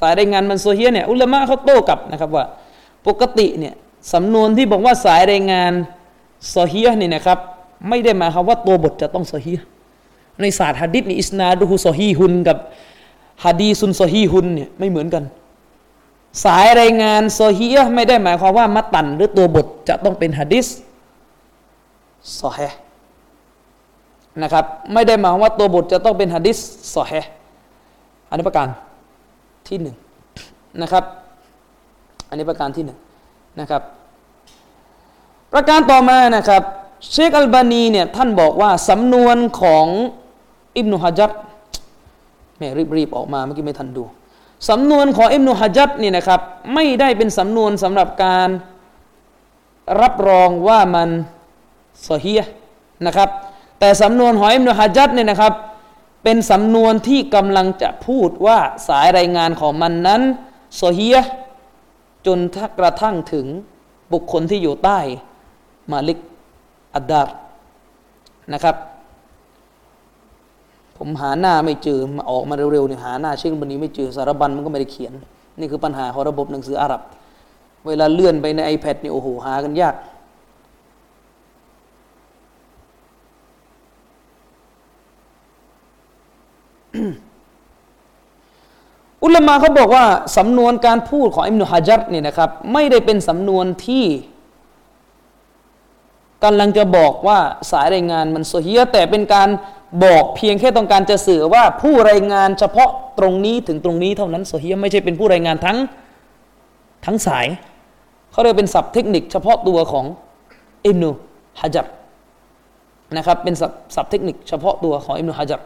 [0.00, 2.44] สายรายงานมัน صحيح เนี่ยอุลามะเขาโต้กลับนะครับว่า
[3.06, 3.74] ปกติเนี่ย
[4.12, 5.72] สำนวนที่บอกว่าสายรายงาน
[6.48, 7.38] صحيح นี่นะครับ
[7.88, 9.60] ไม่ได้หมายความว่าตัวบทจะต้อง صحيح
[10.40, 12.58] ในศาสตร์ฮะดิษนี่إسناده صحيح กับ
[13.44, 15.24] حديث صحيح เนี่ยไม่เหมือนกัน
[16.44, 20.66] สายรายงาน صحيح ไม่ได้หมายความว่า متن หรือตัวบทจะต้องเป็นฮะดิษ
[22.40, 22.58] ซอฮ
[24.42, 26.58] นะครับไม่ได้หมายความว่าตัวบทจะต้องเป็นฮะดิษ
[26.94, 27.10] ซอฮ
[28.28, 28.68] อันนี้ประการ
[29.68, 29.96] ที่หนึ่ง
[30.82, 31.04] นะครับ
[32.28, 32.98] อันนี้ประการที่หนึ่ง
[33.60, 33.82] นะครับ
[35.52, 36.62] ประการต่อมานะครับ
[37.10, 39.86] เชคอัลบานีเนี่ยท่านบอกว่าสำนวนของ
[40.76, 41.30] อิบนุฮะจัด
[42.58, 44.04] แม่รีบๆออกมาเมื่อกี้ไม่ทันดู
[44.68, 46.40] สำนวนของอิมนุฮะจัดนี่นะครับ
[46.74, 48.48] ไม่ได้เป็นสำนวนสำหรับการ
[50.00, 51.08] รับรองว่ามัน
[52.02, 52.42] โซเฮีย
[53.06, 53.28] นะครับ
[53.80, 55.54] แต่สำนวนของอิมนุฮะจัดเนี่ยนะครับ
[56.24, 58.58] เป็นสำนวนที่กำลังจะพูดว่า
[58.88, 60.22] สายรายงานของมันนั้น
[60.76, 61.18] โซเฮีย
[62.26, 62.38] จน
[62.78, 63.46] กระทั่งถึง
[64.12, 64.98] บุคคลที่อยู่ใต้
[65.90, 66.18] มาลิก
[66.94, 67.28] อัดดาร
[68.52, 68.76] นะครับ
[71.04, 75.12] ผมหาหน้าไม่เจอมาออกมาเร็วๆเนี่ยหาหน้าเชคบันนี้ไม่เจอสารบัญมันก็ไม่ได้เขียน
[75.58, 77.00] นี่คือปัญหาของระบบหนังสืออาหรับ
[77.86, 79.94] เวลาเลื่อนไปใน iPad นี่โอ้โหหากันยาก
[89.22, 90.04] อุลมะเขาบอกว่า
[90.36, 94.06] สำนวนการพูดของอิมนุฮะจัดเนี่ยนะครับ ไม่ได้เป็นสำนวนที่
[96.44, 97.38] กำลังจะบอกว่า
[97.70, 99.48] สายรายงานมันโซเฮียแต่เป็นการ
[100.04, 105.76] บอกเพียงแค่ต้องการจะสื่อว่าผู้รายงานเฉพาะตรงนี้ถึงตรงนี้เท่านั้นโซฮียไม่ใช่เป็นผู้รายงานทั้ง
[107.06, 107.46] ทั้งสาย
[108.32, 110.04] เขาเรียกเป็นศัพท์เทคนิคเฉพาะตัวของ
[110.86, 111.10] อิมนุ
[111.60, 111.86] ฮะจัด
[113.16, 113.54] นะครับเป็น
[113.96, 115.60] ศัพท์เทคนิคเฉพาะตัวของอิมนุฮะจัด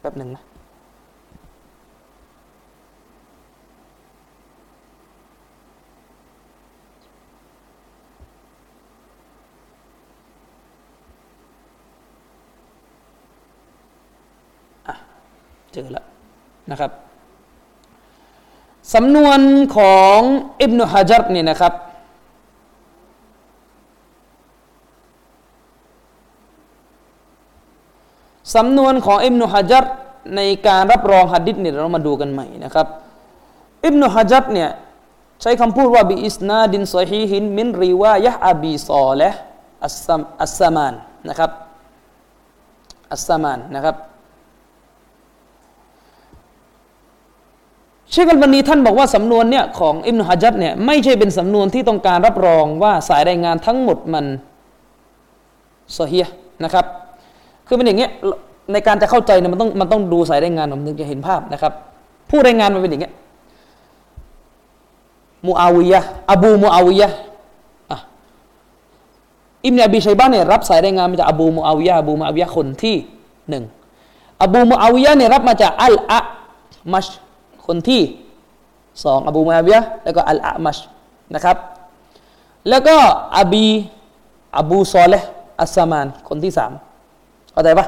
[0.00, 0.47] แป๊บหนึ่งนะ
[15.78, 16.04] จอแล้ว
[16.70, 16.92] นะครับ
[18.94, 19.40] สำนวน
[19.76, 20.18] ของ
[20.62, 21.74] อิบนุฮะจัรเนี่ยนะครับ
[28.54, 29.84] สำนวนของอิบนุฮะจัร
[30.36, 32.86] ในการรับรองหัดดิษเนี่ยเรามาดูกันใหม่นะครับ
[33.84, 34.70] อิบนุฮะจัรเนี่ย
[35.42, 39.30] ใช้คำพูดว่าบิอิสนาดินซอฮีฮินมินริวายะอบีซอและ
[39.84, 40.94] อัสซามาน
[41.28, 41.50] นะครับ
[43.12, 43.96] อัสซามานนะครับ
[48.10, 54.24] เชคอัลบานีท่านบอกว่าสำนวนเนี่ยของอิมนุฮะจัดเนี่ยไม่ใช่เป็นสำนวนที่ต้องการรับรองว่าสายรายงานทั้งหมดมัน
[56.08, 56.26] เฮีย
[56.64, 56.84] นะครับ
[57.66, 58.10] คือเป็นอย่างเงี้ย
[58.72, 61.72] ในการจะเข้าใจเนี่ยมันต้องมันต้องดูสายรายงานผมถึงจะเห็นภาพนะครับ
[62.30, 63.12] ผู้รายงานมันเป็นอย่างเงี้ย
[65.46, 66.00] มูอาวิยะ
[66.32, 67.08] อบูมูอาวิยะ
[69.64, 72.96] อิมเนอบีชัยบ้านเนี่ยรับสายรายงานมาจากอบูมูอาวิยะอบูมูอาวิยะคนที่
[73.48, 73.64] หนึ่ง
[74.42, 76.20] อบูมูอาวิยะเนี่ยรับมาจากอัลอะ
[76.92, 77.06] มัช
[77.68, 78.02] คนที่
[79.04, 80.78] สองอบูมาบียะแล้วก็อัลอามัช
[81.34, 81.56] นะครับ
[82.68, 82.96] แล้วก็
[83.38, 83.66] อบี
[84.58, 85.14] อบูซอเล
[85.60, 86.72] อัสซามานคนที่สาม
[87.52, 87.86] เข้าใจปะ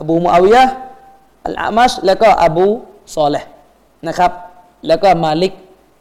[0.00, 0.64] อบูมาบียะ
[1.46, 2.66] อัลอามัชแล้วก็อบู
[3.14, 3.36] ซอและห์
[4.08, 4.32] นะครับ
[4.86, 5.52] แล้วก็มาลิก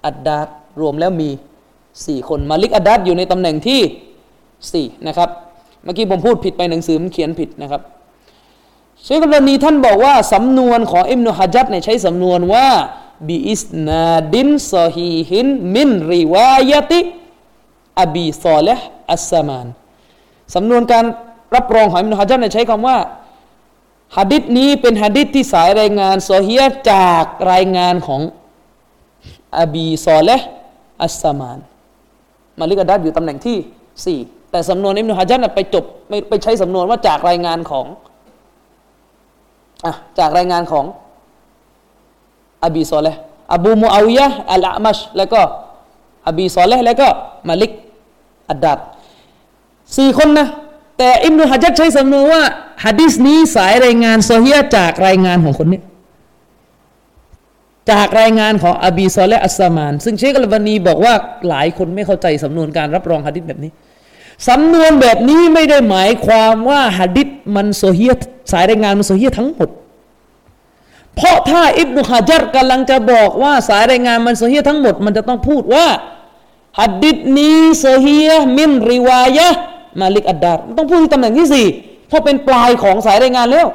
[0.06, 0.48] อัดดาร
[0.82, 1.30] รวมแล้วมี
[2.06, 3.82] สี่คนมาลิกอัดดารอยู่ในตำแหน่งที่
[4.74, 5.30] สี่นะครับ
[5.84, 7.82] เมื่อกี้ผมพูดผิดไปหนังสือมันเขียนผิดนะครับ
[9.04, 12.68] เชคกรณีท่านบอกว่า สำนวนของอิมนุฮะจัดเนี่ยใช้สำนวนว่า
[13.28, 17.00] บิอิสนาดินซอฮีฮินมินริวายติ
[18.02, 19.68] อบีซอเลห์อัสซามาน
[20.56, 21.06] สำนวนการ
[21.56, 22.98] รับรองของอิบนุฮะจัรเนี่ยใช้คำว่า
[24.18, 28.22] ฮะดิษนี้เป็นฮะดิษที่สายรายงาน صحيح จากรายงานของ
[29.60, 30.48] อบีซอและห์
[31.04, 31.60] อัสซัมมาน
[32.60, 33.58] มาลิกอัดดารอยู่ตำแหน่งที่
[34.06, 34.20] สี่
[34.52, 35.86] แต่สำนวนอิบนุฮะจัรไปจบ
[36.30, 37.86] ไปใช้สำนวนว่าจากรายงานของ
[40.20, 40.86] จากรายงานของ
[42.66, 43.08] อบีซอและห์
[43.54, 45.42] อบูมูอาวิยะอัลอามัชแล้วก็
[46.28, 47.08] อบีซอและห์แล้วก็
[47.50, 47.72] มาลิก
[48.50, 48.78] อัดดาร
[49.98, 50.48] สี่คนนะ
[50.98, 52.44] แต่อิบนุฮะจัรใช้สำนวนว่า
[52.86, 55.82] ฮะดิษนี้สายรายงาน صحيح จากรายงานของคนนี้
[57.92, 61.14] จากรายงานของอบีซอและห์อัสซัมมาน ซึ่งเชคอัลบานีบอกว่า
[61.50, 63.72] หลายคนไม่เข้าใจสำนวนการรับรองฮะดิษแบบนี้
[64.48, 68.14] สำนวนแบบนี้ไม่ได้หมายความว่าหะดิษมัน صحيح
[68.52, 69.70] สายรายงานมัน صحيح ทั้งหมด
[71.16, 75.86] เพราะถ้าอิบนุฮะจัรกำลังจะบอกว่าสายรายงานมัน صحيح ทั้งหมด มันจะต้องพูดว่า
[76.80, 79.48] หัดดิษนี้โซเฮียมินริวายะ
[80.00, 81.66] มาลิกอัดดารต้องพูดที่ตำแหน่งที่สี่
[82.08, 83.68] เพราะเป็นปลายของสายรายงานแล้ว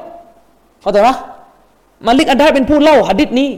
[0.80, 1.16] เข้าใจปะ
[2.06, 3.48] มาลิกอัดดารเป็นผู้เล่าหะดิษนี้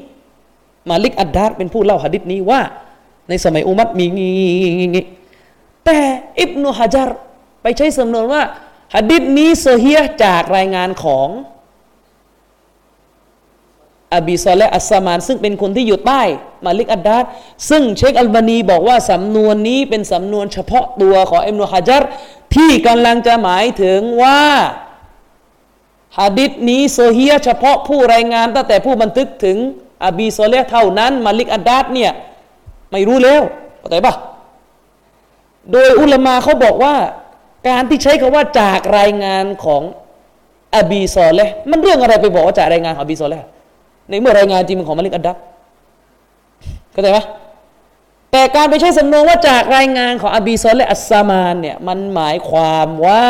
[0.91, 2.61] มาลิกอัดดารเป็นผู้เล่าหะดิษนี้ว่า
[3.29, 5.05] ในสมัยอุมัรมีงี้
[5.89, 6.01] แต่
[6.41, 7.09] อิบนุฮะจัร
[7.63, 8.43] ไปใช้สำนวนว่า
[8.95, 11.29] หะดิษนี้ صحيح จากรายงานของ
[14.17, 16.23] อบีซอและห์อัสซัมมาน ซึ่งเป็นคนที่อยู่ใต้
[16.65, 17.25] มาลิกอัดดาร์
[17.71, 22.03] ซึ่งเชคอัลบานีบอกว่าสำนวนนี้เป็นสำนวนเฉพาะตัวของอิบนุฮะจัร
[22.55, 24.43] ที่กำลังจะหมายถึงว่า
[26.19, 29.57] ฮะดิษนี้صحيحเฉพาะผู้รายงานตั้งแต่ผู้บันทึกถึง
[30.07, 32.13] อบีซอเลเท่านั้นมาลิกอัดดาร์เนี่ย
[32.91, 33.43] ไม่รู้แล้ว
[33.81, 34.15] เข้าใจปะ
[35.73, 36.95] โดยอุลมาเขาบอกว่า
[37.69, 39.83] การที่ใช้คำว่าจากรายงานของ
[40.77, 41.41] อบีซอเล
[41.71, 43.37] มันเรื่องอะไรไปบอกว่าจากรายงานของอบีซอเล
[44.09, 45.37] ในเมื่อรายงานจริงมันของมาลิกอัดดับ
[46.93, 47.19] เข้าใจไหม
[48.33, 53.27] แต่การไปใช้สำนวนว่าจากรายงานของอบีซอเลอัสซามานเนี่ยมันหมายความว่า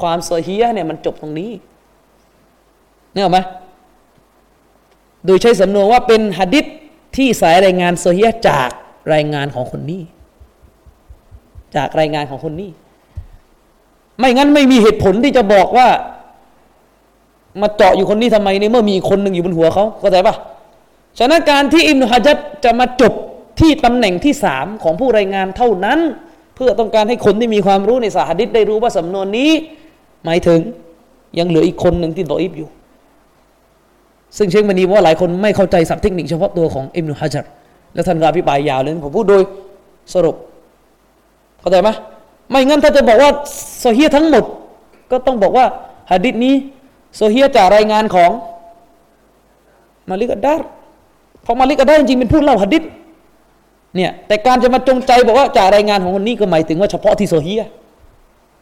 [0.00, 1.50] ความโซฮียเนี่ยมันจบตรงนี้
[3.12, 3.38] เนี่ยหรอไหม
[5.26, 6.64] โดยใช้สำนวนว่าเป็นหะดิษ
[7.16, 8.68] ที่สายรายงานโซฮียจาก
[9.12, 10.02] รายงานของคนนี้
[11.76, 12.70] จากรายงานของคนนี้
[14.18, 15.88] ไม่งั้นไม่มีเหตุผลที่จะบอกว่า
[17.60, 20.36] มาเจาะอยู่คนนี้ทำไมในเมื่อมีคนหนึ่งอยู่บนหัวเขาเข้าใจปะ
[21.18, 23.12] ฉะนั้นการที่อิมนุฮัจัดจะมาจบ
[23.60, 25.98] ที่ตำแหน่งที่สามของผู้รายงานเท่านั้น
[26.54, 29.50] เพื่อต้องการให้คนที่มีความรู้ในสาหดิษได้รู้ว่าสำนวนนี้
[30.24, 30.58] หมายถึง
[31.38, 32.68] ยังเหลืออีกคนหนึ่งที่ตออิบอยู่
[34.36, 37.44] ซึ่งเชคมันีว่าหลายคนไม่เข้าใจสับเทคนิคเฉพาะตัวของอิมนุฮัจัด
[37.94, 39.42] แล้วท่านก็อภิปรายยาวเลยผมพูดโดย
[40.14, 40.36] สรุป
[41.62, 41.90] เข้าใจไหม
[42.50, 43.30] ไม่งั้นถ้าจะบอกว่า
[43.80, 44.44] صحيح ทั้งหมด
[45.10, 45.66] ก็ต้องบอกว่า
[46.10, 46.54] หะดิษนี้
[47.16, 48.30] صحيح จากรายงานของ
[50.10, 50.60] มาลิกอัดดาร์
[51.42, 52.82] เพราะมาลิกอัดดาร์จริงๆเป็นผู้เล่าหะดิษ
[53.96, 57.62] เนี่ยแต่การจะมาจงใจบอกว่าจากรายงานของคนนี้ก็หมายถึงว่าเฉพาะที่صحيح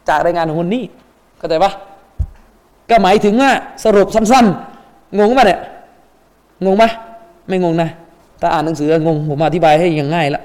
[0.09, 0.83] จากรายงานของคนนี้
[1.37, 1.71] เข้าใจปะ
[2.89, 3.51] ก็หมายถึงว่า
[3.83, 5.59] สรุปสั้นๆงงปะเนี่ย
[6.65, 6.89] งงปะ
[7.47, 7.89] ไม่งงนะ
[8.41, 10.41] ถ้าอ่านหนังสืองงผมอธิบายให้อย่างง่ายละ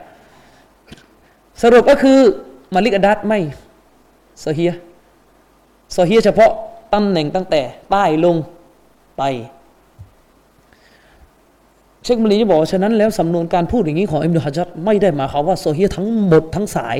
[1.62, 2.18] สรุปก็คือ
[2.74, 3.38] มาลิกอดัตไม่
[4.40, 4.72] โซเฮีย
[5.92, 6.50] โซเฮียเฉพาะ
[6.92, 7.60] ตำแหน่งตั้งแต่
[7.90, 8.36] ใต้ลง
[9.18, 9.22] ไป
[12.02, 16.98] เชคมลีจะบอกฉะนั้นแล้วสำนวนการพูดอย่างนี้ของอิมรุฮัจัดไม่ได้หมายความว่าโซเฮียทั้งหมดทั้งสาย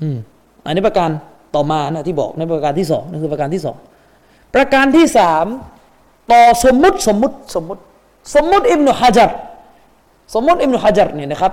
[0.00, 0.16] อืม
[0.64, 1.10] อันนี้ประการ
[1.54, 3.76] ต่อมานะที่บอกในประการที่สองนั่นคือประการที่สอง
[4.54, 5.46] ประการที่สาม
[6.32, 7.80] ต่อสมมุติสมมุติสมมุติ
[8.34, 9.30] สมมุติอิมนุฮัจัด
[10.34, 11.52] สมมุติอิมนุฮัจัดเนี่ยนะครับ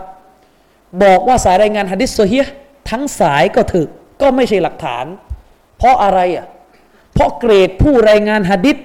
[1.03, 2.45] บอกว่าสายรายงานฮะดิษโซเฮีย
[2.89, 3.87] ทั้งสายก็ถือ
[4.21, 5.05] ก็ไม่ใช่หลักฐาน
[5.77, 6.47] เพราะอะไรอะ
[7.13, 8.77] เพราะเกรดผู้รายงานฮะดิษ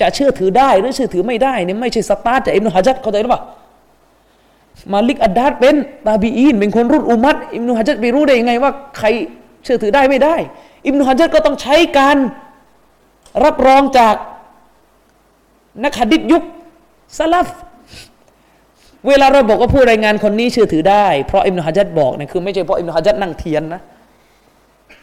[0.00, 3.42] จะเชื่อถือได้หรือเชื่อถือไม่ได้เนี่ยไม่ใช่สตาร์จากอิมนุฮะจัดเข้าใจหรือเปล่า
[4.92, 5.74] มาลิกอัดดาดเป็น
[6.06, 9.06] ตาบีอีนเป็นคนรุ่นอุมัดอิมนุฮะจัดไปรู้ได้ยังไงว่าใคร
[9.64, 10.36] เชื่อถือได้ไม่ได้
[10.86, 12.16] อิมนุฮะจัดก็ต้องใช้การ
[13.44, 14.14] รับรองจาก
[15.84, 16.42] นักฮะดิษยุค
[17.18, 17.48] ซาลฟ
[19.08, 23.80] เวลาเราบอกว่าผู้รายงานคนนี้เชื่อถือได้ เพราะอิมนุฮัจัดบอกเนี่ยคือไม่ใช่เพราะอิมนุฮัจัดนั่งเทียนนะ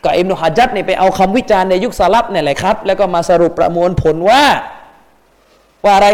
[0.03, 4.43] ก็อิมนุฮัจัดเนี่ยไปเอาคำวิจารณ์ในยุคซาลับเนี่ยแหละครับ แล้วก็มาสรุปประมวลผลว่า
[5.83, 6.09] ว่าอะไร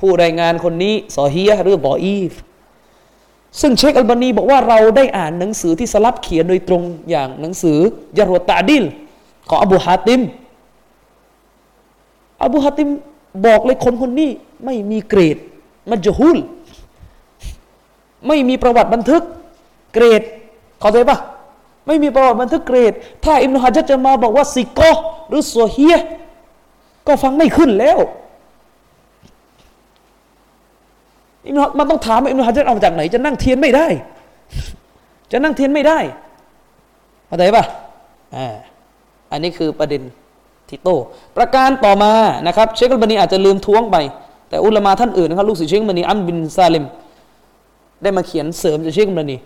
[0.00, 2.32] ผู้รายงานคนนี้ซอฮียหรือบออีฟ
[3.60, 7.78] ซึ่งเชคอัลบานีบอกว่าเราได้อ่านหนังสือที่สลับเขียนโดยตรงอย่างหนังสือ
[8.18, 8.84] ยารวตาดิล
[9.48, 10.20] ของอบูฮาติม
[12.44, 12.88] อบูฮาติม
[13.46, 14.30] บอกเลยคนคนนี้
[14.64, 15.36] ไม่มีเกรด
[15.90, 16.38] มัจฮุล
[18.28, 19.22] ไม่มีประวัติบันทึก
[19.94, 20.22] เกรด
[20.80, 21.18] เข้าใจปะ
[21.86, 22.92] ไม่มีประวัติบันทึกเกรด
[23.24, 24.90] ถ้าอิมนุฮัจจะมาบอกว่าซิกอ
[25.28, 25.96] หรือโซเฮีย
[27.06, 27.98] ก็ฟังไม่ขึ้นแล้ว
[31.46, 33.86] อิมนุมันต้องถามอิมนุฮัจเอาจากไหน จะนั่งเทียนไม่ได้
[35.32, 35.98] จะนั่งเทียนไม่ได้
[37.26, 37.64] เข้าใจปะ
[38.36, 38.46] อ่า
[39.30, 40.02] อันนี้คือประเด็น
[40.68, 40.88] ที่โต
[41.36, 42.12] ประการต่อมา
[42.46, 43.96] นะครับ เชคกัลบานีอาจจะลืมท้วงไป
[44.48, 46.84] แต่อุลามาท่านอื่นนะครับลูกศิษย์เชคมันนีอัมบินซาเลม
[48.02, 49.36] ได้มาเขียนเสริมจากเชคมันนี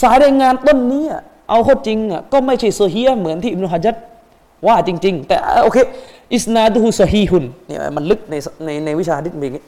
[0.00, 1.04] สายรายงานต้นนี้
[1.50, 3.94] เอาข้อจริงอะก็ไม่ใช่โซเฮียเหมือนที่อิบนุฮัจัด
[4.66, 5.76] ว่าจริง ๆ แต่โอเค
[6.34, 8.34] อิสนาดูฮุซฮีฮุนเนี่ยมันลึกใน
[8.64, 9.64] ในในวิชาดิษเป็นอย่างนี้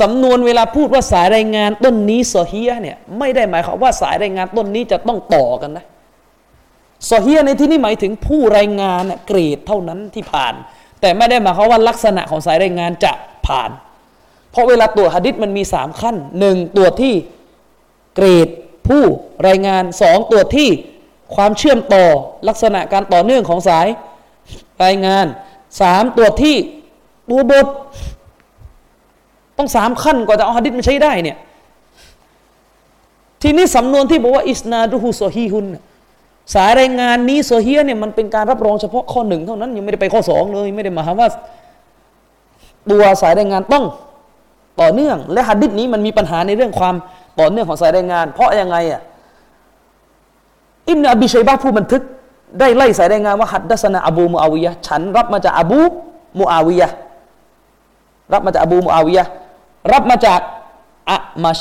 [0.00, 5.84] สำนวนเวลาพูดว่าสายรายงานต้นนี้โซเฮียเนี่ยไม่ได้หมายความว่าสายรายงานต้นนี้จะต้องต่อกันนะ
[7.06, 10.54] โซเฮียในที่นี้หมายถึงผู้รายงานเกรดเท่านั้นที่ผ่าน
[11.00, 13.12] แต่ไม่ได้หมายความว่าลักษณะของสายรายงานจะ
[13.46, 13.70] ผ่าน
[14.50, 17.14] เพราะเวลาตรวจหะดิษมันมีสามขั้นหนึ่งตรวจที่
[18.16, 18.48] เกรด
[18.88, 19.02] ผู้
[19.48, 20.70] รายงานสองตรวจที่
[21.34, 22.04] ความเชื่อมต่อ
[22.48, 23.86] ลักษณะการต่อเนื่องของสาย
[24.84, 25.26] รายงาน
[25.80, 26.56] สามตรวจที่
[27.30, 27.66] ตัวบท
[29.58, 31.36] ต้องสามขั้นกว่าจะเอาหะดิษมาใช้ได้เนี่ย
[33.42, 35.66] ทีนี้สำนวนที่บอกว่าอิสนาดูฮูโซฮีฮุน
[36.54, 41.28] สายรายงานนี้โซเฮีเนี่ยมันเป็นการรับรองเฉพาะข้อหนึ่งเท่านั้นยังไม่ได้ไปข้อสองเลยไม่ได้มาหาว่า
[42.90, 43.84] ตัวสายรายงานต้อง
[44.80, 46.94] ต่อเนื่อง และหัดดิษนี้มันมีปัญหาในเรื่องความ
[47.38, 49.02] ต่อเนื่องของสายรายงาน เพราะยังไงอะ
[50.88, 52.02] อิมนอบิชัยบะผู้บันทึก
[52.58, 55.80] ได้ไล่สายรายงานว่าหัดดัสนาอบูมูอาวิยะฉันรับมาจากอบู
[56.38, 56.88] มูอาวิยะ
[58.32, 59.24] รับมาจากอบูมูอาวิยะ
[59.92, 60.40] รับมาจาก
[61.10, 61.58] อะมัช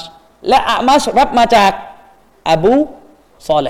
[0.49, 1.71] และอะมัชรับมาจาก
[2.49, 2.73] อบู
[3.47, 3.67] ซอเล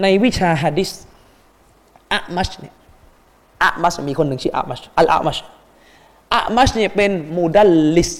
[0.00, 0.90] ในวิชาฮะดิษ
[2.12, 2.74] อะมัชเนี่ย
[3.62, 5.38] อะมัชมีคนหนึ่งชื่ออะมัชอัลอะมัช
[6.34, 8.10] อะมัชเนี่ยเป็นมูดัลลิส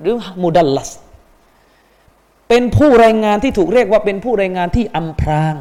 [0.00, 0.90] หรือمدلس
[2.48, 5.54] เป็นผู้รายงานที่ถูกเรียกว่าเป็นผู้รายงานที่อำพราง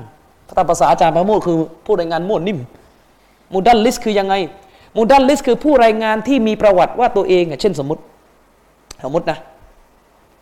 [0.57, 2.60] ถ้าภาษาอาจารย์ประโมทคือผู้รายงานมั่วนิ่ม
[3.54, 4.36] مدلس คือยังไง
[4.98, 8.02] مدلس คือผู้รายงานที่มีประวัติว่าตัวเองเช่นสมมติ
[9.03, 9.38] สมมตินะ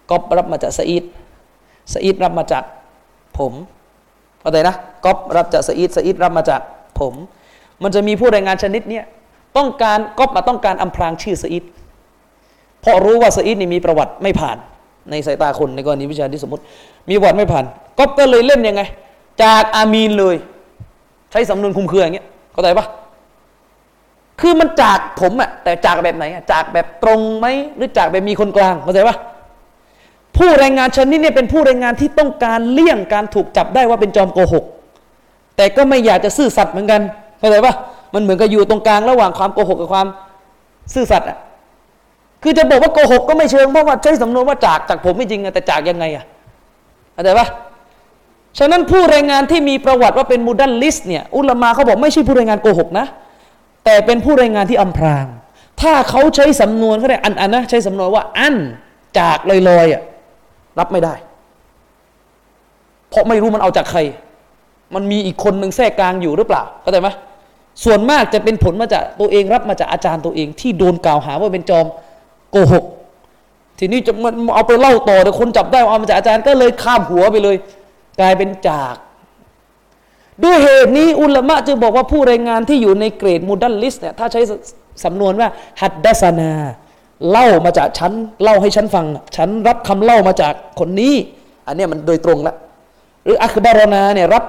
[0.10, 1.04] ก๊อปรับมาจากสอีด
[1.94, 2.64] สอีดรับมาจาก
[3.38, 3.54] ผม
[4.42, 4.76] เข้าใจนะ
[5.06, 6.62] ก๊อปรับจากสอีดสอีดรับมาจาก
[7.00, 7.14] ผม
[7.84, 9.06] มันจะมีผู้รายงานชนิดเนี้ย
[9.58, 11.64] ต้องการก็มาต้องการอำพรางชื่อสอีด
[12.84, 14.58] เพราะรู้ว่าสอีดนี่มีประวัติไม่ผ่าน
[15.12, 16.64] ในสายตาคนในกรณีวิชาที่สมมติ
[17.10, 17.66] มีประวัติไม่ผ่าน
[17.98, 18.82] ก๊อฟก็เลยเล่นยังไง
[19.44, 20.36] จากอามีนเลย
[21.32, 22.86] ใช้สำนวนคุมเครืออย่างเงี้ยเข้าใจปะ
[24.42, 27.46] คือมันจากผมอะแต่จากแบบไหนอะจากแบบตรงไหม
[27.76, 29.16] หรือจากแบบมีคนกลางเข้าใจปะ
[30.38, 34.64] ผู้รายงานชนนี้เนี่ยเป็นผู้รายงานที่ต้องการเลี่ยงการถูกจับได้ว่าเป็นจอมโกหก
[35.58, 37.02] แต่ก็ไม่อยากจะซื่อสัตย์เหมือนกัน
[37.40, 37.74] เข้าใจปะ
[38.14, 40.08] มันเหมือนกับอยู่ตรงกลางระหว่างความโกหกกับความ
[40.94, 41.38] ซื่อสัตย์อะ
[42.44, 46.26] คือจะบอกว่าโกหกก็ไม่เชิงเพราะว่าใช้สำนวนว่าจากจากผมไม่จริงอะแต่จากยังไงอะ
[47.14, 47.48] เข้าใจปะ
[48.60, 53.06] ฉะนั้นผู้รายงานที่มีประวัติว่าเป็นมูดัลลิสเนี่ยอุลามาเขาบอกไม่ใช่ผู้รายงานโกหกนะ
[53.86, 55.26] แต่เป็นผู้รายงานที่อำพราง
[55.82, 58.56] ถ้าเขาใช้สำนวนเขาได้อันอันนะใช้สำนวนว่าอัน
[59.20, 59.38] จาก
[59.70, 60.02] ลอยๆอะ
[60.80, 61.14] รับไม่ได้
[63.10, 64.00] เพราะไม่รู้มันเอาจากใคร
[64.96, 67.10] มันมีอีกคนหนึ่งแทรกกลางอยู่หรือเปล่าเข้าใจไหม
[67.84, 71.86] ส่วนมากจะเป็นผลมาจากตัวเองรับมาจากอาจารย์ตัวเอง ที่โดนกล่าวหาว่าเป็นจอม
[72.54, 72.86] โกหก
[73.80, 77.56] ทีนี้จะมันเอาไปเล่าต่อแต่คนจับได้เอามาจากอาจารย์ก็เลยข้ามหัวไปเลย
[78.20, 78.96] กลายเป็นจาก
[80.44, 84.42] ด้วยเหตุนี้อุลามะจึงบอกว่าผู้รายงานที่อยู่ในเกรดมูดัลลิสเนี่ยถ้าใช้
[85.04, 85.50] สำนวนว่า
[85.82, 86.52] ฮัดดัสนา
[87.32, 88.12] เล่ามาจากฉัน
[88.44, 89.06] เล่าให้ฉันฟัง
[89.38, 91.16] ฉันรับคำเล่ามาจากคนนี้
[91.68, 92.56] อันนี้มันโดยตรงละ
[93.24, 94.44] หรืออัคบารนาเนี่ยรับ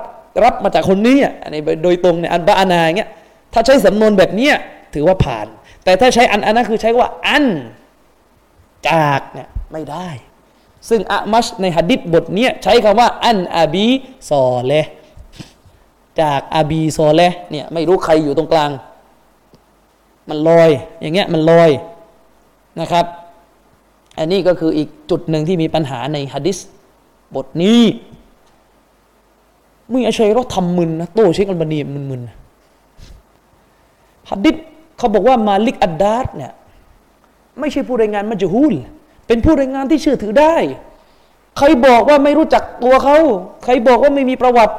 [0.44, 3.10] รับมาจากคนนี้อันนี้โดยตรงเนี่ยอันบาอานาอย่างเงี้ย
[3.52, 4.55] ถ้าใช้สำนวนแบบเนี้ย
[4.94, 5.47] ถือว่าผ่าน
[5.85, 7.44] แต่ถ้าใช้อันอันนั้นคือใช้ว่าอัน
[8.89, 10.09] จากเนี่ยไม่ได้
[10.89, 13.86] ซึ่งอะมัชในหะดิษบทเนี้ยใช้คำว่า อันอาบี
[14.31, 14.73] ซอเล
[16.20, 17.20] จากอาบีซอเล
[17.51, 18.70] เนี่ยไม่รู้ใครอยู่ตรงกลาง
[20.28, 20.70] มันลอย
[21.01, 21.70] อย่างเงี้ยมันลอย
[22.81, 23.06] นะครับ
[24.19, 26.59] อันนี้ก็คืออีกจุดหนึ่งที่มีปัญหาในฮะดิษ
[27.35, 27.82] บทนี้
[29.93, 32.31] มึงอาชัยราทำมึนนะโตเชคอัลบานีมึนๆน
[34.31, 34.56] ฮัดดิษ
[34.98, 36.52] เขาบอกว่ามาลิกอัดดาร์เนี่ย
[37.60, 38.74] ไม่ใช่ผู้รายงานมัจฮูล
[39.26, 40.56] เป็นผู้รายงานที่เชื่อถือได้
[41.59, 43.16] ใครบอกว่าไม่รู้จักตัวเขา
[43.64, 44.74] ใครบอกว่าไม่มีประวัติ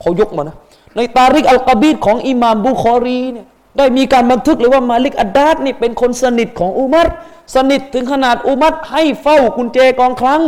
[0.00, 0.56] เขายกมานะ
[0.96, 3.46] ในตาริกอัลกบีดของอิหม่ามบุคอรีเนี่ย
[3.78, 7.08] ได้มีการบันทึกเลยว่ามาลิกอัดดาร์นี่เป็นคนสนิทของอุมัร
[7.54, 10.42] สนิทถึงขนาดอุมัรให้เฝ้ากุญแจกองคลัง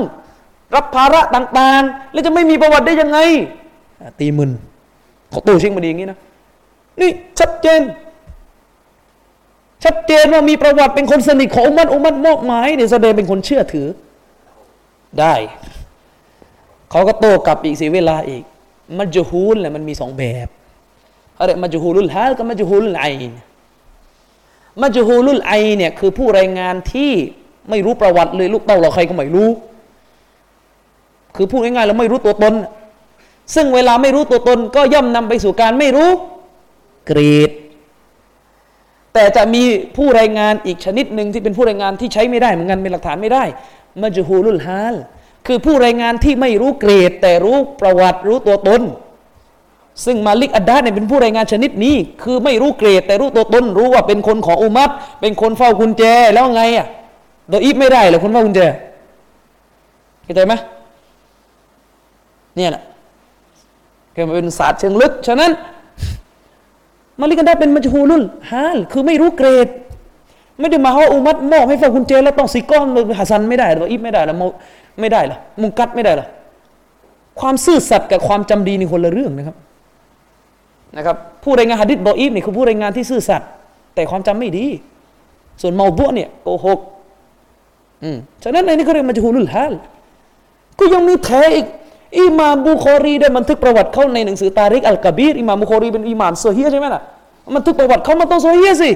[0.75, 3.19] รับภาระต่างๆ แล้วจะไม่มีประวัติได้ยังไง
[4.19, 4.51] ตีมึน
[5.31, 6.19] เขาตู้ชิงมาดีอย่างนี้นะ
[7.01, 7.81] นี่ชัดเจน
[9.85, 13.89] ชัดเจนว่ามีประวัติเป็นคนสนิทของอุมัรอุมัรมอบหมายเนี่ยแสดงเป็นคนเชื่อถือ
[15.21, 15.35] ได้
[16.91, 18.43] เขาก็โต้กลับอีกเสียเวลาอีก
[18.99, 20.49] มัจฮูลเนี่ยมันมีสองแบบ
[21.35, 23.41] เขาเรียกมัจฮูลุลฮาลกับมัจฮูลุลไอน์
[24.83, 27.13] มัจฮูลุลไอเนี่ยคือผู้รายงานที่
[27.71, 29.49] ไม่รู้ประวัติเลยลูกเต้าเราใครก็ไม่รู้
[31.37, 32.55] คือพูดง่ายๆเราไม่รู้ตัวตน
[33.55, 36.11] ซึ่งเวลาไม่รู้ตัวตน ก็ย่อมนำไปสู่การไม่รู้
[37.07, 37.51] เกรด
[39.15, 39.63] แต่จะมี
[39.97, 43.45] ผู้รายงานอีกชนิดหนึ่งที่เป็นผู้รายงานที่ใช้ไม่ได้เหมือนกันเป็นหลักฐานไม่ได้
[44.03, 44.95] มัจฮูลุลฮาล
[45.47, 48.83] คือผู้รายงานที่ไม่รู้เกรด แต่รู้ประวัติรู้ตัวตน
[50.05, 56.03] ซึ่งมาลิกอัดดาเนี่ยเป็นผู้รายงานชนิดนี้ คือไม่รู้เกรด แต่รู้ตัวตน รู้ว่าเป็นคนของอุมัตเป็นคนเฝ้ากุญแจ
[56.35, 56.87] แล้วไงอะ
[57.49, 58.61] โดยอีฟไม่ได้เลยคนเฝ้ากุญแจ
[60.25, 60.55] เข้าใจไหม
[62.57, 62.83] เนี่ยแหละ
[64.15, 65.51] ก็เป็นศาสตร์เชิงลึกฉะนั้น
[67.21, 69.69] มาลิกันได้เป็นมัจฮูลุลฮาลคือไม่รู้เกรด
[70.61, 74.35] ไม่ได้มาว่าอุมัตมอบให้เฝ้ากุญแจแล้วต้องสีก้อนเลยฮัสซันไม่ได้หรืออีฟไม่ได้หรอ
[75.01, 76.27] ไม่ได้หรอมุงกัดไม่ได้หรอ
[77.41, 79.57] ความซื่อสัตย์กับความจำดีนี่คนละเรื่องนะครับ
[80.97, 83.49] นะครับผู้รายงานฮะดิษบออีฟนี่คือผู้รายงานที่ซื่อสัตย์
[83.95, 84.67] แต่ความจำไม่ดี
[85.63, 86.79] ส่วนเมาบุเนี่ยโกหก
[88.03, 89.75] อืมฉะนั้นในนี้เขาเรียกมัจฮูลุลฮาล
[90.79, 91.67] ก็ยังมีแท้อีก
[92.19, 97.03] อิหม่ามบุคอรีได้บันทึกประวัติเขาในหนังสือตาริกอัลกบีรอิหม่ามบุคอรีเป็นอิหม่ามโซฮีใช่ไหมล่ะ
[97.57, 98.91] บันทึกประวัติเขามาต้องโซฮีสิ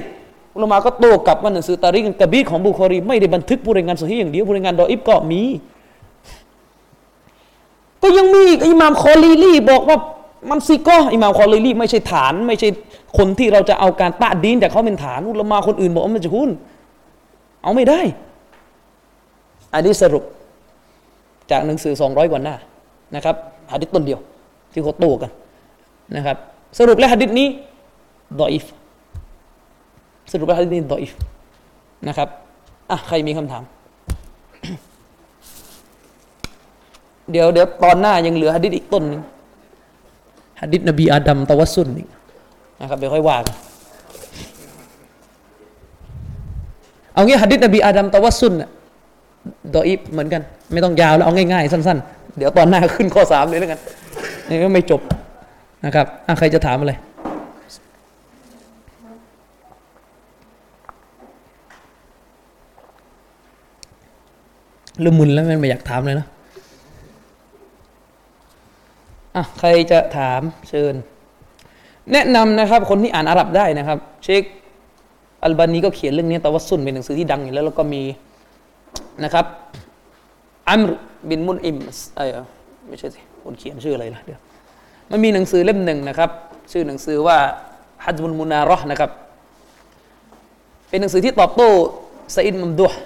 [0.55, 5.41] อุลามะก็โต้กลับว่าหนังสือตาริกอัลกบีรของบุคอรี ไม่ได้บันทึกผู้รายงานโซฮีอย่างเดียวผู้รายงานดออิบก็มี
[8.01, 9.97] ก็ยังมีอีกอิหม่ามคอลีลีบอกว่า
[10.49, 12.69] มันซิก็อิหม่ามคอลีลีไม่ใช่ฐาน ไม่ใช่
[13.17, 16.49] คนที่เราจะเอาการตะดีนจากเขาเป็นฐานอุลามะคนอื่นบอกว่ามันจะหุ้น
[17.63, 17.99] เอาไม่ได้
[19.73, 20.23] อันนี้สรุป
[21.51, 22.55] จากหนังสือสองร้อยกว่าหน้า
[23.15, 23.35] นะครับ
[23.71, 24.19] หะดิษต้นเดียว
[24.73, 25.31] ที่เขาโต้กัน
[26.15, 26.37] นะครับ
[26.77, 27.47] สรุปแล้วหะดิษนี้
[28.39, 28.65] ดออิฟ
[30.31, 31.11] สรุปแล้วหะดิษนี้ดออิฟ
[32.07, 32.29] นะครับ
[32.91, 33.63] อะใครมีคำถาม
[37.31, 39.21] เดี๋ยวเดี๋ยวตอนหน้ายังเหลือหะดิษอีกต้นหนึง
[40.61, 42.07] หะดิษนบีอาดัมตะวัสซุนนี่
[42.81, 43.55] นะครับเดี๋ยวค่อยว่ากัน
[47.13, 48.69] เอางี้หะดิษนบีอาดัมตะวัสซุนน่ะ
[49.75, 50.41] ดออิฟเหมือนกัน
[50.73, 53.79] ไม่ต้องยาวแล้วเอาง่ายๆสั้น ๆ เดี๋ยวตอนหน้าขึ้นข้อสามเลยแล้วกัน
[54.49, 55.01] นี่ก็ไม่จบ
[55.85, 56.07] นะครับ
[56.39, 56.93] ใครจะถามอะไร
[65.01, 66.27] เริ่มมึนแล้วมันไม่อยากถามเลยนะ
[69.35, 70.93] อะใครจะถามเชิญ
[72.11, 74.43] แนะนำนะครับ คนที่อ่านอาหรับได้นะครับ เชค
[75.43, 78.03] อัลบานีก็เขียนเรื่องนี้แต่ว่าสุนเป็นหนังสือที่ดังอยู่แล้ว แล้วก็มี
[79.23, 79.45] นะครับ
[80.69, 80.91] อัมร
[81.29, 81.77] บินมุนอิม
[82.17, 82.37] เออ
[82.87, 84.39] ไม่ใช่สิคนเขียนชื่ออะไรล่ะเดี๋ยว
[85.11, 86.29] มันมีหนังสือเล่มหนึ่งนะครับ
[86.71, 87.37] ชื่อหนังสือว่า
[88.05, 89.11] ฮัจมุลมุนารอนะครับ
[90.89, 91.69] เป็นหนังสือที่ตอบโต้
[92.35, 92.99] ซาอิดมัมดุฮ์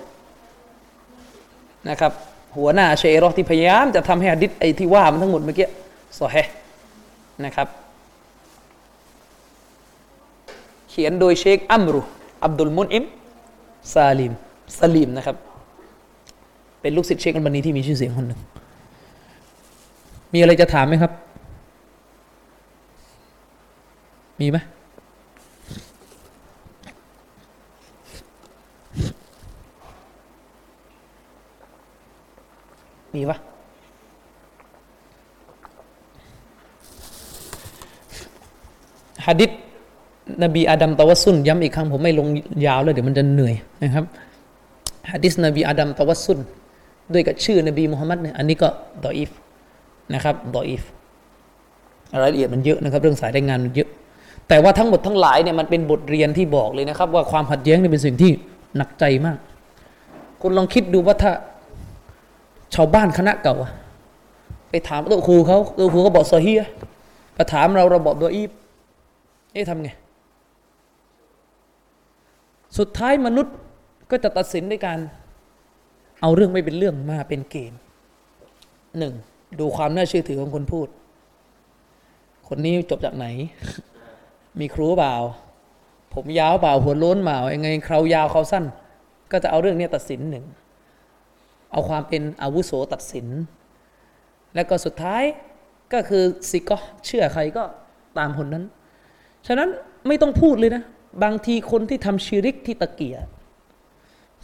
[1.89, 2.11] นะครับ
[2.57, 5.67] หัวหน้าเชรอที่พยายามจะทำให้หะดิษไอที่ว่ามันทั้งหมดเมื่อกี้
[6.19, 6.35] สอเฮ
[7.45, 7.67] นะครับ
[10.89, 12.01] เขียนโดยเชคอัมรุ
[12.43, 13.03] อับดุลมุนอิม
[13.93, 14.33] ซาลิม
[14.77, 15.35] ซาลิมนะครับ
[16.81, 18.39] เป็นลูกศิษย์เชคอัลบานีที่มีชื่อเสียงคนหนึ่ง
[20.33, 21.11] มีอะไรจะถามไหมครับ
[24.41, 24.57] มีไหม
[33.15, 33.37] มีปะ
[39.27, 39.51] ฮะดิษ
[40.43, 42.27] นบีอาดัมตะวัสซุนย้ำอีกครั้งผมไม่ลง
[42.65, 44.05] ยาวแล้วเดี๋ยวมันจะเหนื่อยนะครับ
[45.11, 46.39] ฮะดิษนบีอาดัมตะวัสซุน
[47.13, 48.67] ด้วยกับชื่อนบีมุฮัมมัดเนี่ยอันนี้ก็
[49.05, 49.31] ดออีฟ
[50.13, 50.81] นะครับดออีฟ
[52.21, 53.89] รายละเอียดมันเยอะนะครับ เรื่องสายรายงานมันเยอะ
[54.47, 58.31] แต่ว่าทั้งหมดทั้งหลายเนี่ยมันเป็นบทเรียนที่บอกเลยนะครับ ว่าความขัดแย้งเนี่ยเป็นสิ่งที่
[58.77, 59.37] หนักใจมาก
[60.41, 61.31] คุณลองคิดดูว่าถ้า
[62.75, 63.55] ชาวบ้านคณะเก่า
[64.69, 66.53] ไปถามตัวครูเขาตัวครูเขาบอกซอฮี
[67.35, 68.51] ไปถามเราเราบอกตัวอีฟ
[69.53, 69.89] เอ๊ะทำไง
[72.77, 73.55] สุดท้ายมนุษย์
[74.11, 74.99] ก็จะตัดสินด้วยการ
[76.21, 77.73] เอาเรื่องไม่เป็นเรื่องมาเป็นเกม
[78.99, 79.13] หนึ่ง
[79.59, 80.87] ดูความน่าเชื่อถือของคนพูด
[82.47, 83.25] คนนี้จบจากไหน
[84.59, 85.15] มีครูเปล่า
[86.13, 88.65] ผมยาวเปล่าหัวโล้นเปล่ายังไงครายาวเขาสั้น
[89.31, 90.45] ก็จะเอาเรื่องนี้ตัดสินหนึ่ง
[91.71, 93.27] เอาความเป็นอาวุโสตัดสิน
[94.55, 95.23] แล้วก็สุดท้าย
[95.93, 97.63] ก็คือสิก็เชื่อใครก็
[98.17, 98.63] ตามคนนั้น
[99.47, 99.69] ฉะนั้น
[100.07, 100.83] ไม่ต้องพูดเลยนะ
[101.23, 103.17] บางทีคนที่ทำชิริกที่ตะเกีย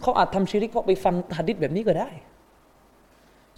[0.01, 2.09] เขาอาจทำชิริกเพราะไปฟังฮะดิษแบบนี้ก็ได้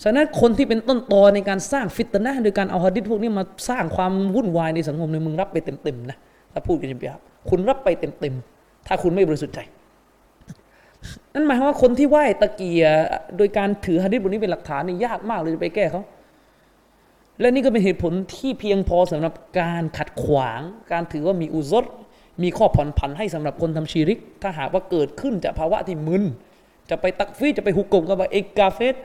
[0.04, 6.18] ฉะนั้นคนที่เป็นต้นตอในการสร้างฟิตนะโดยการเอาฮะดิษพวกนี้มาสร้างความวุ่นวายในสังคมในมึงรับไปเต็มๆนะ
[6.54, 9.60] ถ้าพูดกันยาบๆคุณรับไปเต็มๆถ้าคุณไม่บริสุทธิ์ใจ
[11.34, 12.84] นั่นหมายความว่าคนที่ไหว้ตะเกีย
[13.38, 16.04] โดยการถือฮะดิษบทนี้เป็นหลักฐานนี่ยากมากเลยจะไปแก้เขา
[17.40, 20.62] และนี่ก็เป็นเหตุผลที่เพียงพอสำหรับการขัดขวาง
[20.92, 21.86] การถือว่ามีอุซด
[22.44, 26.24] มีข้อผ่อนผันให้สำหรับคนทำชีริก ถ้าหากว่าเกิดขึ้นจากภาวะที่มึน
[26.90, 28.96] จะไปตักฟีจะไปหุกกลมกับเอกกาเฟส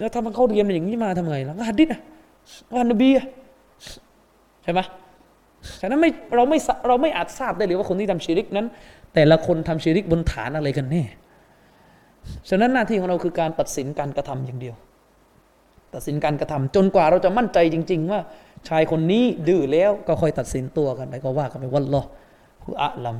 [0.00, 2.00] แล้วถ้ามันเข้าเรียนอย่างนี้มาทำไงล่ะฮัดดิษอะ
[2.70, 3.26] ก็นบีอะ
[4.62, 4.80] ใช่ไหม
[5.80, 8.66] ฉะนั้นไม่เราไม่เราไม่อาจทราบได้เลยว่าคนที่ทำชีริกนั้น
[9.14, 11.02] แต่ละคนทำชีริกบนฐานอะไรกันแน่
[12.48, 14.74] ฉะนั้นหน้าที่ของเราคือการตัดสินการกระทำอย่างเดียว
[15.94, 18.20] ตัดสินการกระทำจนกว่าเราจะมั่นใจจริง ๆ ว่า
[18.68, 23.16] ชายคนนี้ดื้อแล้วก็ค่อยตัดสินตัวกันไปก็ว่ากันไปวัลลอุอะลัม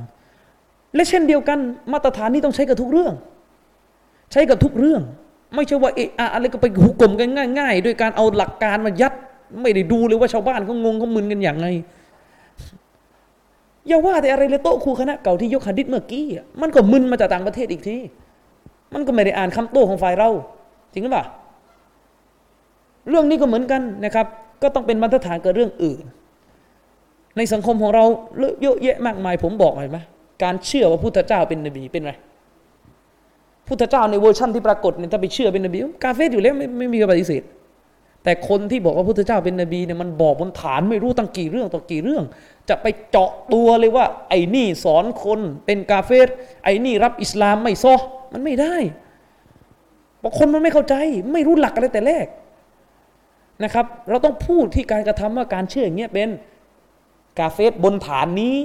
[0.95, 1.59] และเช่นเดียวกัน
[1.93, 3.13] มาตรฐานนี้ต้องใช้กับทุกเรื่อง
[4.31, 5.01] ใช้กับทุกเรื่อง
[5.55, 9.13] ไม่ใช่ว่าเอะอะไรก็ไปหุกกลมกันง่ายๆด้วยการเอาหลักการมายัด
[9.61, 11.67] ไม่ได้ดูเลยว่าชาวบ้านเขางงเขามึนกันอย่างไง
[13.87, 16.25] อย่าว่าแต่อะไรเลยโต๊ะครูคณะเก่าที่ยกหะดิษเมื่อกี้
[16.61, 17.97] มันก็มึนมาจากต่างประเทศอีกที
[18.93, 20.29] มันก็ไม่ได้อ่านคำโต้ของฝ่ายเรา
[20.93, 21.25] จริงหรือเปล่า
[23.09, 24.25] เรื่องนี้ก็เหมือนกันนะครับ
[24.61, 26.03] ก็ต้องเป็นมาตรฐานกับเรื่องอื่น
[27.37, 28.05] ในสังคมของเรา
[28.61, 29.99] เยอะแยะมากมาย ผมบอกเลยไหม
[30.43, 32.13] การเชื่อว่าพุทธเจ้าเป็นนบีเป็นไร
[33.67, 37.43] พุทธเจ้าในเวอร์ชั่นที่ปรากฏเนี่ยถ้าไปเชื่อเป็นนบีกาเฟรอยู่แล้วไม่ไม่มีการปฏิเสธ
[38.23, 42.23] แต่คนที่บอกว่าพุทธเจ้าเป็นนบีเนี่ยมันบอกบนฐานไม่รู้ตั้งกี่เรื่องต่อกี่เรื่อง
[42.69, 46.27] จะไปเจาะตัวเลยว่า ไอ้นี่สอนคนเป็นกาเฟร
[46.63, 47.95] ไอ้นี่รับอิสลามไม่ صح
[48.33, 48.75] มันไม่ได้
[50.23, 50.95] บอกคนมันไม่เข้าใจ
[51.33, 52.27] ไม่รู้หลักอะไรแต่แรก
[53.63, 56.29] นะครับ เราต้องพูดที่การกระทำว่าการเชื่ออย่างเงี้ยเป็น
[57.39, 58.59] กาเฟสบนฐานนี้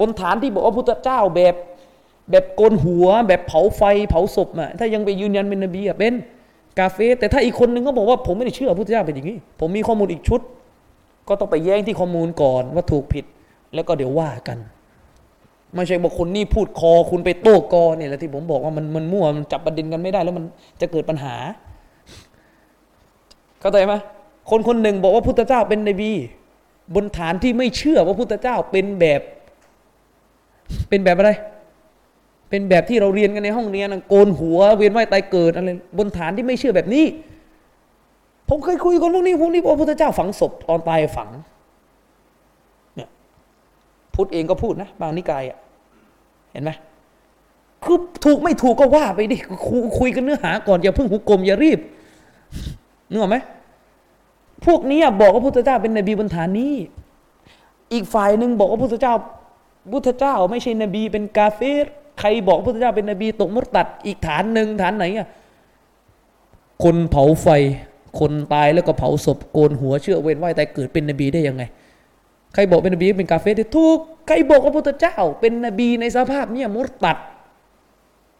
[0.00, 1.54] บนฐานที่บอกว่าพุทธเจ้าแบบ
[2.30, 6.14] แบบโกนหัว แบบเผาไฟเผาศพอะถ้ายังไปยืนยันเป็นนบีอะเป็น
[6.78, 10.40] กาเฟสแต่ถ้าอีกคนนึงก็บอกว่าผมไม่ได้เชื่อพุทธเจ้าเป็นอย่างนี้ ผมมีข้อมูลอีกชุด
[11.28, 13.24] ก็ต้องไปแย้งที่ข้อมูลก่อนว่าถูกผิด
[13.74, 14.58] แล้วก็เดี๋ยวว่ากัน
[15.74, 20.44] ไม่ใช่บอกคนนี้พูดคอคุณไปโต้กอเนี่ยแหละที่ผมบอกว่ามันมันมั่วมันจับประเด็นกันไม่ได้แล้วมัน
[20.80, 21.34] จะเกิดปัญหา
[23.60, 23.94] เข้าใจไหม
[24.50, 26.12] คนคนหนึ่งบอกว่าพุทธเจ้าเป็นนบี
[26.94, 29.20] บนฐานที่ไม่เชื่อว่าพุทธเจ้าเป็นแบบ
[30.88, 31.32] เป็นแบบอะไร
[32.50, 37.04] เป็นแบบที่เราเรียนกันในห้องเรียนโกนหัว เวียนว่ายตายเกิดอะไรบนฐานที่ไม่เชื่อแบบนี้
[38.48, 41.30] ผมเคยคุยกับพวกนี้พวกนี้บอกพุทธเจ้าฝังศพตอนตายฝัง
[42.96, 43.08] เนี่ย
[44.14, 45.58] พุทธเองก็พูดนะ บางนิกายอะ
[46.52, 46.70] เห็นไหม
[47.84, 49.36] คือถูกไม่ถูกก็ว่าไปดิ
[49.66, 51.78] คุคุยกันเนื้อหาก่อนอย่าเพิ่งหุกกลมอย่ารีบ
[53.10, 53.36] นึกออกไหม
[54.66, 56.74] พวกนี้บอกว่าพุทธเจ้าเป็นนบีบนฐานนี้
[57.92, 59.14] อีกฝ่ายหนึ่งบอกว่าพุทธเจ้า
[59.92, 61.86] พุทธเจ้า ไม่ใช่นบีเป็นกาเฟร
[62.20, 65.28] ใครบอกพุทธเจ้าเป็นนบีตกมุตตัดอีกฐานหนึ่งฐานไหนอะ
[66.82, 67.48] คนเผาไฟ
[68.20, 71.62] คนตายแล้วก็เผาศพโกนหัวเชื่อเว้นไหวแต่เกิดเป็นนบีได้ยังไง
[72.54, 77.16] ใครบอกเป็นนบีเป็นกาเฟรทุกใครบอกว่าพุทธเจ้า เป็นนบีในสภาพเนี่ยมุตตัด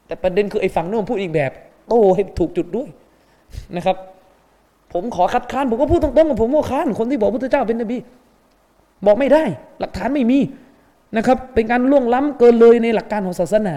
[0.07, 1.53] แต่ประเด็นคือไอ้ฝั่งโน้นพูดอีกแบบ
[1.89, 2.89] โต้ให้ถูกจุดด้วย
[3.77, 3.97] นะครับ
[4.95, 7.97] ผมขอคัดค้านผมก็พูดตรงๆกับผมว่าค้านคนที่บอกพุทธเจ้าเป็นนบี
[9.07, 9.45] บอกไม่ได้
[9.81, 10.39] หลักฐานไม่มี
[11.17, 13.77] นะครับ เป็นการล่วงล้ำเกินเลยในหลักการของศาสนา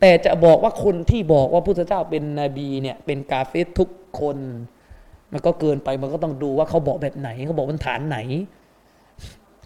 [0.00, 3.88] แต่จะบอกว่าคนที่บอกว่าพุทธเจ้าเป็นนบีเนี่ยเป็นกาเฟสทุก
[4.20, 4.36] คน
[5.32, 8.18] มันก็เกินไปมันก็ต้องดูว่าเขาบอกแบบไหนเขาบอกบนฐานไหน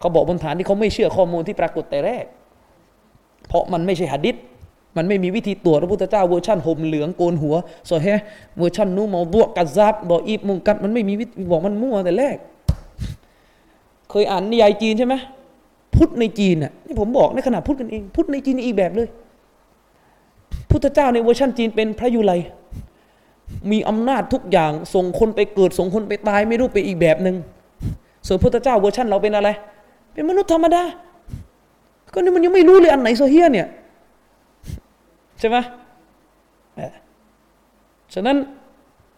[0.01, 2.25] เขาบอกบนฐานที่เขาไม่เชื่อข้อมูลที่ปรากฏแต่แรก
[3.49, 4.37] เพราะมันไม่ใช่หะดิษ
[4.97, 7.55] มันไม่มีวิธีตรวจพระพุทธเจ้าเวอร์ชันห่มเหลืองโกนหัว
[7.87, 8.07] โซเฮ
[8.59, 12.37] เวอร์ชันนู้น موضوع كذاب ضعيف منكرมันไม่มีวิธีบอกมันมั่วแต่แรก
[14.11, 15.15] เคยอ่านนิยายจีนใช่ไหม
[15.95, 19.09] พุทธในจีนอะนี่ผมบอกในขณะพุทธกันเอง พุทธในจีนอีกแบบเลย
[20.71, 22.33] พุทธเจ้าในเวอร์ชันจีนเป็นพระยุไล
[23.71, 27.37] มีอำนาจทุกอย่างส่งคนไปเกิดส่งคนไปตายไม่รู้ไปอีกแบบหนึ่ง
[28.27, 29.49] ส่วนพุทธเจ้าเวอร์ชันเราเป็นอะไร
[30.13, 30.83] เป็นมนุษย์ธรรมดา
[32.13, 33.67] ก็นี่มันยังไม่รู้เลยอันไหนโซเฮียเนี่ย
[35.39, 35.57] ใช่ไหม
[38.15, 38.37] ฉะนั้น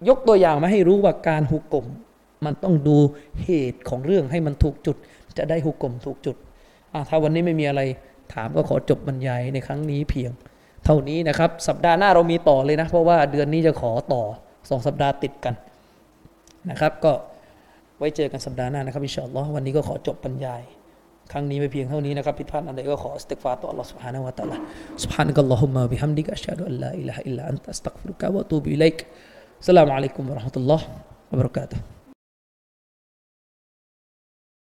[0.08, 1.86] ยกตัวอย่างมาให้รู้ว่าการหุกกลม
[2.44, 2.96] มันต้องดู
[3.44, 4.96] เหตุของเรื่องให้มันถูกจุด
[5.38, 6.36] จะได้หุกกลมถูกจุด
[7.08, 7.82] ถ้าวันนี้ไม่มีอะไร
[8.34, 10.30] ถามก็ขอจบบรรยายในครั้งนี้เพียง
[10.84, 14.22] เท่านี้นะครับ สัปดาห์หน้าเรามีต่อเลยนะ เพราะว่าเดือนนี้จะขอต่อ
[14.70, 15.54] สองสัปดาห์ติดกัน
[16.70, 17.12] นะครับ ก็
[17.98, 20.62] ไว้เจอกันสัปดาห์หน้านะครับإن شاء اللهวันนี้ก็ขอจบบรรยาย
[21.31, 24.57] ครั้งนี้ไม่เพียงเท่านี้นะครับผิดพลาดอะไรก็ขอสติกฟาต่อ Allah سبحانه และ تعالى
[25.03, 28.97] سبحانك اللهم وبحمدك أشهد أن لا إله إلا أنت أستغفرك وأتوب إليك
[29.61, 30.81] السلام عليكم ورحمة الله
[31.31, 31.77] وبركاته